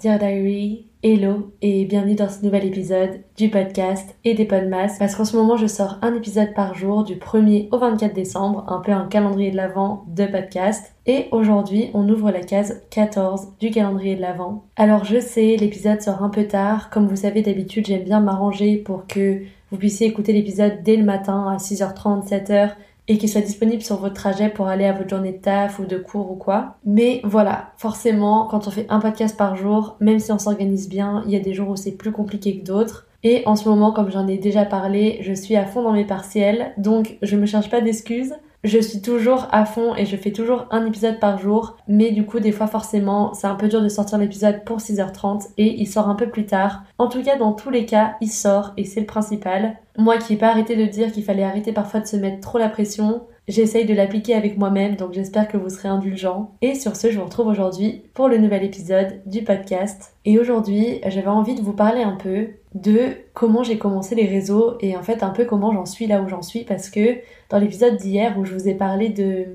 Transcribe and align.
Dear 0.00 0.18
Diary, 0.18 0.86
hello 1.02 1.52
et 1.60 1.84
bienvenue 1.84 2.14
dans 2.14 2.28
ce 2.28 2.44
nouvel 2.44 2.64
épisode 2.64 3.20
du 3.36 3.50
podcast 3.50 4.16
et 4.24 4.34
des 4.34 4.44
podmas 4.44 4.96
parce 4.98 5.16
qu'en 5.16 5.24
ce 5.24 5.36
moment 5.36 5.56
je 5.56 5.66
sors 5.66 5.98
un 6.02 6.14
épisode 6.14 6.54
par 6.54 6.74
jour 6.74 7.02
du 7.02 7.16
1er 7.16 7.68
au 7.72 7.78
24 7.78 8.14
décembre, 8.14 8.64
un 8.68 8.78
peu 8.78 8.92
un 8.92 9.06
calendrier 9.06 9.50
de 9.50 9.56
l'avant 9.56 10.04
de 10.06 10.26
podcast 10.26 10.94
et 11.06 11.26
aujourd'hui 11.32 11.90
on 11.94 12.08
ouvre 12.08 12.30
la 12.30 12.40
case 12.40 12.80
14 12.90 13.54
du 13.58 13.70
calendrier 13.70 14.14
de 14.14 14.20
l'avant. 14.20 14.64
Alors 14.76 15.04
je 15.04 15.18
sais 15.18 15.56
l'épisode 15.56 16.00
sort 16.00 16.22
un 16.22 16.30
peu 16.30 16.46
tard, 16.46 16.90
comme 16.90 17.08
vous 17.08 17.16
savez 17.16 17.42
d'habitude 17.42 17.86
j'aime 17.86 18.04
bien 18.04 18.20
m'arranger 18.20 18.76
pour 18.76 19.06
que 19.06 19.42
vous 19.70 19.76
puissiez 19.76 20.06
écouter 20.06 20.32
l'épisode 20.32 20.82
dès 20.82 20.96
le 20.96 21.04
matin 21.04 21.46
à 21.48 21.56
6h30, 21.56 22.26
7h 22.26 22.70
et 23.08 23.18
qu'il 23.18 23.28
soit 23.28 23.40
disponible 23.40 23.82
sur 23.82 23.96
votre 23.96 24.14
trajet 24.14 24.50
pour 24.50 24.68
aller 24.68 24.84
à 24.84 24.92
votre 24.92 25.08
journée 25.08 25.32
de 25.32 25.38
taf 25.38 25.78
ou 25.78 25.86
de 25.86 25.96
cours 25.96 26.30
ou 26.30 26.36
quoi. 26.36 26.76
Mais 26.84 27.20
voilà, 27.24 27.72
forcément, 27.78 28.46
quand 28.46 28.68
on 28.68 28.70
fait 28.70 28.86
un 28.90 29.00
podcast 29.00 29.36
par 29.36 29.56
jour, 29.56 29.96
même 30.00 30.18
si 30.18 30.30
on 30.30 30.38
s'organise 30.38 30.88
bien, 30.88 31.22
il 31.26 31.32
y 31.32 31.36
a 31.36 31.40
des 31.40 31.54
jours 31.54 31.70
où 31.70 31.76
c'est 31.76 31.92
plus 31.92 32.12
compliqué 32.12 32.60
que 32.60 32.64
d'autres. 32.64 33.06
Et 33.24 33.42
en 33.46 33.56
ce 33.56 33.68
moment, 33.68 33.92
comme 33.92 34.10
j'en 34.10 34.28
ai 34.28 34.38
déjà 34.38 34.64
parlé, 34.64 35.18
je 35.22 35.32
suis 35.32 35.56
à 35.56 35.64
fond 35.64 35.82
dans 35.82 35.92
mes 35.92 36.04
partiels, 36.04 36.72
donc 36.76 37.18
je 37.22 37.36
me 37.36 37.46
cherche 37.46 37.70
pas 37.70 37.80
d'excuses. 37.80 38.34
Je 38.64 38.80
suis 38.80 39.00
toujours 39.00 39.46
à 39.52 39.64
fond 39.64 39.94
et 39.94 40.04
je 40.04 40.16
fais 40.16 40.32
toujours 40.32 40.66
un 40.72 40.84
épisode 40.84 41.20
par 41.20 41.38
jour, 41.38 41.76
mais 41.86 42.10
du 42.10 42.26
coup 42.26 42.40
des 42.40 42.50
fois 42.50 42.66
forcément 42.66 43.32
c'est 43.32 43.46
un 43.46 43.54
peu 43.54 43.68
dur 43.68 43.80
de 43.80 43.88
sortir 43.88 44.18
l'épisode 44.18 44.64
pour 44.64 44.78
6h30 44.78 45.50
et 45.58 45.80
il 45.80 45.86
sort 45.86 46.08
un 46.08 46.16
peu 46.16 46.28
plus 46.28 46.44
tard. 46.44 46.82
En 46.98 47.06
tout 47.06 47.22
cas 47.22 47.36
dans 47.36 47.52
tous 47.52 47.70
les 47.70 47.86
cas 47.86 48.16
il 48.20 48.30
sort 48.30 48.72
et 48.76 48.84
c'est 48.84 49.00
le 49.00 49.06
principal. 49.06 49.76
Moi 49.96 50.18
qui 50.18 50.32
n'ai 50.32 50.38
pas 50.40 50.48
arrêté 50.48 50.74
de 50.74 50.86
dire 50.86 51.12
qu'il 51.12 51.22
fallait 51.22 51.44
arrêter 51.44 51.72
parfois 51.72 52.00
de 52.00 52.06
se 52.06 52.16
mettre 52.16 52.40
trop 52.40 52.58
la 52.58 52.68
pression, 52.68 53.22
j'essaye 53.48 53.86
de 53.86 53.94
l'appliquer 53.94 54.34
avec 54.34 54.58
moi-même 54.58 54.96
donc 54.96 55.14
j'espère 55.14 55.48
que 55.48 55.56
vous 55.56 55.70
serez 55.70 55.88
indulgents. 55.88 56.52
Et 56.62 56.74
sur 56.74 56.94
ce 56.94 57.10
je 57.10 57.18
vous 57.18 57.24
retrouve 57.24 57.48
aujourd'hui 57.48 58.02
pour 58.14 58.28
le 58.28 58.38
nouvel 58.38 58.62
épisode 58.62 59.20
du 59.26 59.42
podcast. 59.42 60.14
Et 60.24 60.38
aujourd'hui 60.38 61.00
j'avais 61.06 61.26
envie 61.26 61.54
de 61.54 61.62
vous 61.62 61.72
parler 61.72 62.02
un 62.02 62.16
peu 62.16 62.48
de 62.74 63.08
comment 63.32 63.62
j'ai 63.62 63.78
commencé 63.78 64.14
les 64.14 64.26
réseaux 64.26 64.76
et 64.80 64.96
en 64.96 65.02
fait 65.02 65.22
un 65.22 65.30
peu 65.30 65.46
comment 65.46 65.72
j'en 65.72 65.86
suis 65.86 66.06
là 66.06 66.20
où 66.20 66.28
j'en 66.28 66.42
suis 66.42 66.64
parce 66.64 66.90
que 66.90 67.16
dans 67.48 67.58
l'épisode 67.58 67.96
d'hier 67.96 68.38
où 68.38 68.44
je 68.44 68.52
vous 68.52 68.68
ai 68.68 68.74
parlé 68.74 69.08
de 69.08 69.46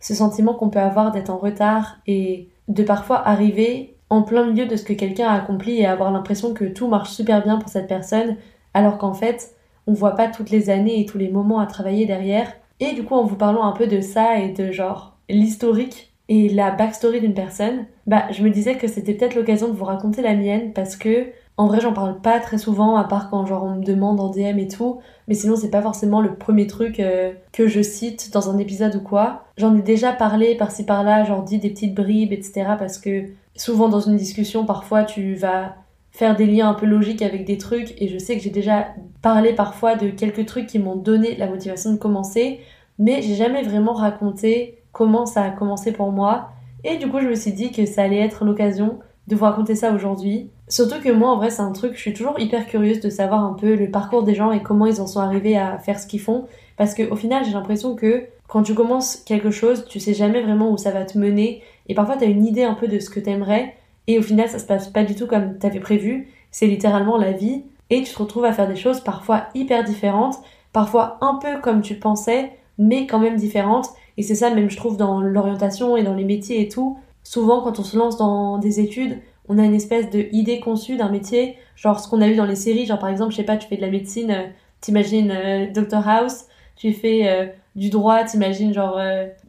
ce 0.00 0.14
sentiment 0.14 0.54
qu'on 0.54 0.68
peut 0.68 0.78
avoir 0.78 1.12
d'être 1.12 1.30
en 1.30 1.38
retard 1.38 1.98
et 2.06 2.48
de 2.68 2.82
parfois 2.82 3.26
arriver 3.26 3.96
en 4.10 4.22
plein 4.22 4.44
milieu 4.44 4.66
de 4.66 4.76
ce 4.76 4.84
que 4.84 4.92
quelqu'un 4.92 5.28
a 5.28 5.38
accompli 5.38 5.80
et 5.80 5.86
avoir 5.86 6.12
l'impression 6.12 6.52
que 6.52 6.64
tout 6.64 6.88
marche 6.88 7.10
super 7.10 7.42
bien 7.42 7.56
pour 7.56 7.70
cette 7.70 7.88
personne 7.88 8.36
alors 8.74 8.98
qu'en 8.98 9.14
fait 9.14 9.54
on 9.86 9.94
voit 9.94 10.14
pas 10.14 10.28
toutes 10.28 10.50
les 10.50 10.68
années 10.68 11.00
et 11.00 11.06
tous 11.06 11.18
les 11.18 11.30
moments 11.30 11.58
à 11.58 11.66
travailler 11.66 12.04
derrière 12.04 12.52
et 12.82 12.94
du 12.94 13.04
coup 13.04 13.14
en 13.14 13.24
vous 13.24 13.36
parlant 13.36 13.64
un 13.64 13.72
peu 13.72 13.86
de 13.86 14.00
ça 14.00 14.38
et 14.38 14.50
de 14.50 14.72
genre 14.72 15.16
l'historique 15.28 16.12
et 16.28 16.48
la 16.48 16.70
backstory 16.70 17.20
d'une 17.20 17.34
personne, 17.34 17.86
bah 18.06 18.24
je 18.30 18.42
me 18.42 18.50
disais 18.50 18.76
que 18.76 18.88
c'était 18.88 19.14
peut-être 19.14 19.34
l'occasion 19.34 19.68
de 19.68 19.74
vous 19.74 19.84
raconter 19.84 20.22
la 20.22 20.34
mienne 20.34 20.72
parce 20.72 20.96
que 20.96 21.26
en 21.58 21.66
vrai, 21.66 21.80
j'en 21.80 21.92
parle 21.92 22.18
pas 22.20 22.40
très 22.40 22.56
souvent, 22.56 22.96
à 22.96 23.04
part 23.04 23.28
quand 23.28 23.44
genre 23.44 23.64
on 23.64 23.76
me 23.76 23.84
demande 23.84 24.20
en 24.20 24.30
DM 24.30 24.58
et 24.58 24.68
tout. 24.68 25.00
Mais 25.28 25.34
sinon, 25.34 25.54
c'est 25.54 25.70
pas 25.70 25.82
forcément 25.82 26.22
le 26.22 26.34
premier 26.34 26.66
truc 26.66 26.98
euh, 26.98 27.32
que 27.52 27.68
je 27.68 27.82
cite 27.82 28.32
dans 28.32 28.50
un 28.50 28.56
épisode 28.58 28.96
ou 28.96 29.00
quoi. 29.00 29.44
J'en 29.58 29.76
ai 29.76 29.82
déjà 29.82 30.12
parlé 30.12 30.56
par-ci 30.56 30.84
par-là, 30.86 31.24
genre 31.24 31.42
dit 31.42 31.58
des 31.58 31.68
petites 31.70 31.94
bribes, 31.94 32.32
etc. 32.32 32.70
Parce 32.78 32.98
que 32.98 33.26
souvent 33.54 33.88
dans 33.90 34.00
une 34.00 34.16
discussion, 34.16 34.64
parfois 34.64 35.04
tu 35.04 35.34
vas 35.34 35.76
faire 36.12 36.36
des 36.36 36.46
liens 36.46 36.68
un 36.68 36.74
peu 36.74 36.86
logiques 36.86 37.22
avec 37.22 37.44
des 37.44 37.58
trucs. 37.58 38.00
Et 38.00 38.08
je 38.08 38.18
sais 38.18 38.36
que 38.36 38.42
j'ai 38.42 38.50
déjà 38.50 38.88
parlé 39.22 39.52
parfois 39.54 39.96
de 39.96 40.08
quelques 40.08 40.46
trucs 40.46 40.66
qui 40.66 40.78
m'ont 40.78 40.96
donné 40.96 41.36
la 41.36 41.46
motivation 41.46 41.92
de 41.92 41.98
commencer. 41.98 42.60
Mais 42.98 43.22
j'ai 43.22 43.34
jamais 43.34 43.62
vraiment 43.62 43.94
raconté 43.94 44.78
comment 44.92 45.26
ça 45.26 45.42
a 45.42 45.50
commencé 45.50 45.92
pour 45.92 46.12
moi. 46.12 46.50
Et 46.84 46.98
du 46.98 47.08
coup, 47.08 47.20
je 47.20 47.26
me 47.26 47.34
suis 47.34 47.52
dit 47.52 47.72
que 47.72 47.86
ça 47.86 48.02
allait 48.02 48.20
être 48.20 48.44
l'occasion 48.44 48.98
de 49.28 49.36
vous 49.36 49.44
raconter 49.44 49.74
ça 49.74 49.92
aujourd'hui. 49.92 50.50
Surtout 50.68 51.00
que 51.00 51.10
moi, 51.10 51.30
en 51.30 51.36
vrai, 51.36 51.50
c'est 51.50 51.62
un 51.62 51.72
truc, 51.72 51.94
je 51.94 52.00
suis 52.00 52.12
toujours 52.12 52.38
hyper 52.38 52.66
curieuse 52.66 53.00
de 53.00 53.08
savoir 53.08 53.44
un 53.44 53.54
peu 53.54 53.74
le 53.74 53.90
parcours 53.90 54.24
des 54.24 54.34
gens 54.34 54.52
et 54.52 54.62
comment 54.62 54.86
ils 54.86 55.00
en 55.00 55.06
sont 55.06 55.20
arrivés 55.20 55.56
à 55.56 55.78
faire 55.78 55.98
ce 55.98 56.06
qu'ils 56.06 56.20
font. 56.20 56.46
Parce 56.76 56.94
qu'au 56.94 57.16
final, 57.16 57.44
j'ai 57.44 57.52
l'impression 57.52 57.94
que 57.94 58.24
quand 58.48 58.62
tu 58.62 58.74
commences 58.74 59.16
quelque 59.16 59.50
chose, 59.50 59.86
tu 59.88 60.00
sais 60.00 60.12
jamais 60.12 60.42
vraiment 60.42 60.70
où 60.70 60.76
ça 60.76 60.90
va 60.90 61.04
te 61.04 61.16
mener. 61.16 61.62
Et 61.88 61.94
parfois, 61.94 62.16
tu 62.16 62.24
as 62.24 62.26
une 62.26 62.44
idée 62.44 62.64
un 62.64 62.74
peu 62.74 62.88
de 62.88 62.98
ce 62.98 63.10
que 63.10 63.20
t'aimerais. 63.20 63.74
Et 64.06 64.18
au 64.18 64.22
final, 64.22 64.48
ça 64.48 64.58
se 64.58 64.66
passe 64.66 64.88
pas 64.88 65.04
du 65.04 65.14
tout 65.14 65.26
comme 65.26 65.58
t'avais 65.58 65.80
prévu. 65.80 66.28
C'est 66.50 66.66
littéralement 66.66 67.16
la 67.16 67.32
vie. 67.32 67.64
Et 67.90 68.02
tu 68.02 68.12
te 68.12 68.18
retrouves 68.18 68.44
à 68.44 68.52
faire 68.52 68.68
des 68.68 68.76
choses 68.76 69.00
parfois 69.00 69.44
hyper 69.54 69.84
différentes. 69.84 70.36
Parfois 70.72 71.18
un 71.20 71.34
peu 71.34 71.60
comme 71.60 71.82
tu 71.82 71.94
pensais, 71.96 72.52
mais 72.78 73.06
quand 73.06 73.18
même 73.18 73.36
différentes. 73.36 73.90
Et 74.16 74.22
c'est 74.22 74.34
ça, 74.34 74.50
même, 74.50 74.70
je 74.70 74.76
trouve, 74.76 74.96
dans 74.96 75.20
l'orientation 75.20 75.96
et 75.96 76.02
dans 76.02 76.14
les 76.14 76.24
métiers 76.24 76.60
et 76.60 76.68
tout 76.68 76.98
souvent 77.22 77.62
quand 77.62 77.78
on 77.78 77.84
se 77.84 77.96
lance 77.96 78.16
dans 78.16 78.58
des 78.58 78.80
études, 78.80 79.18
on 79.48 79.58
a 79.58 79.64
une 79.64 79.74
espèce 79.74 80.10
de 80.10 80.28
idée 80.32 80.60
conçue 80.60 80.96
d'un 80.96 81.08
métier, 81.08 81.56
genre 81.76 82.00
ce 82.00 82.08
qu'on 82.08 82.20
a 82.20 82.28
vu 82.28 82.36
dans 82.36 82.46
les 82.46 82.56
séries, 82.56 82.86
genre 82.86 82.98
par 82.98 83.08
exemple, 83.08 83.32
je 83.32 83.36
sais 83.36 83.44
pas, 83.44 83.56
tu 83.56 83.68
fais 83.68 83.76
de 83.76 83.80
la 83.80 83.90
médecine, 83.90 84.30
euh, 84.30 84.46
t'imagines 84.80 85.30
euh, 85.30 85.66
Dr 85.72 86.06
House, 86.08 86.44
tu 86.76 86.92
fais 86.92 87.28
euh, 87.28 87.46
du 87.74 87.90
droit, 87.90 88.24
t'imagines 88.24 88.72
genre 88.72 89.00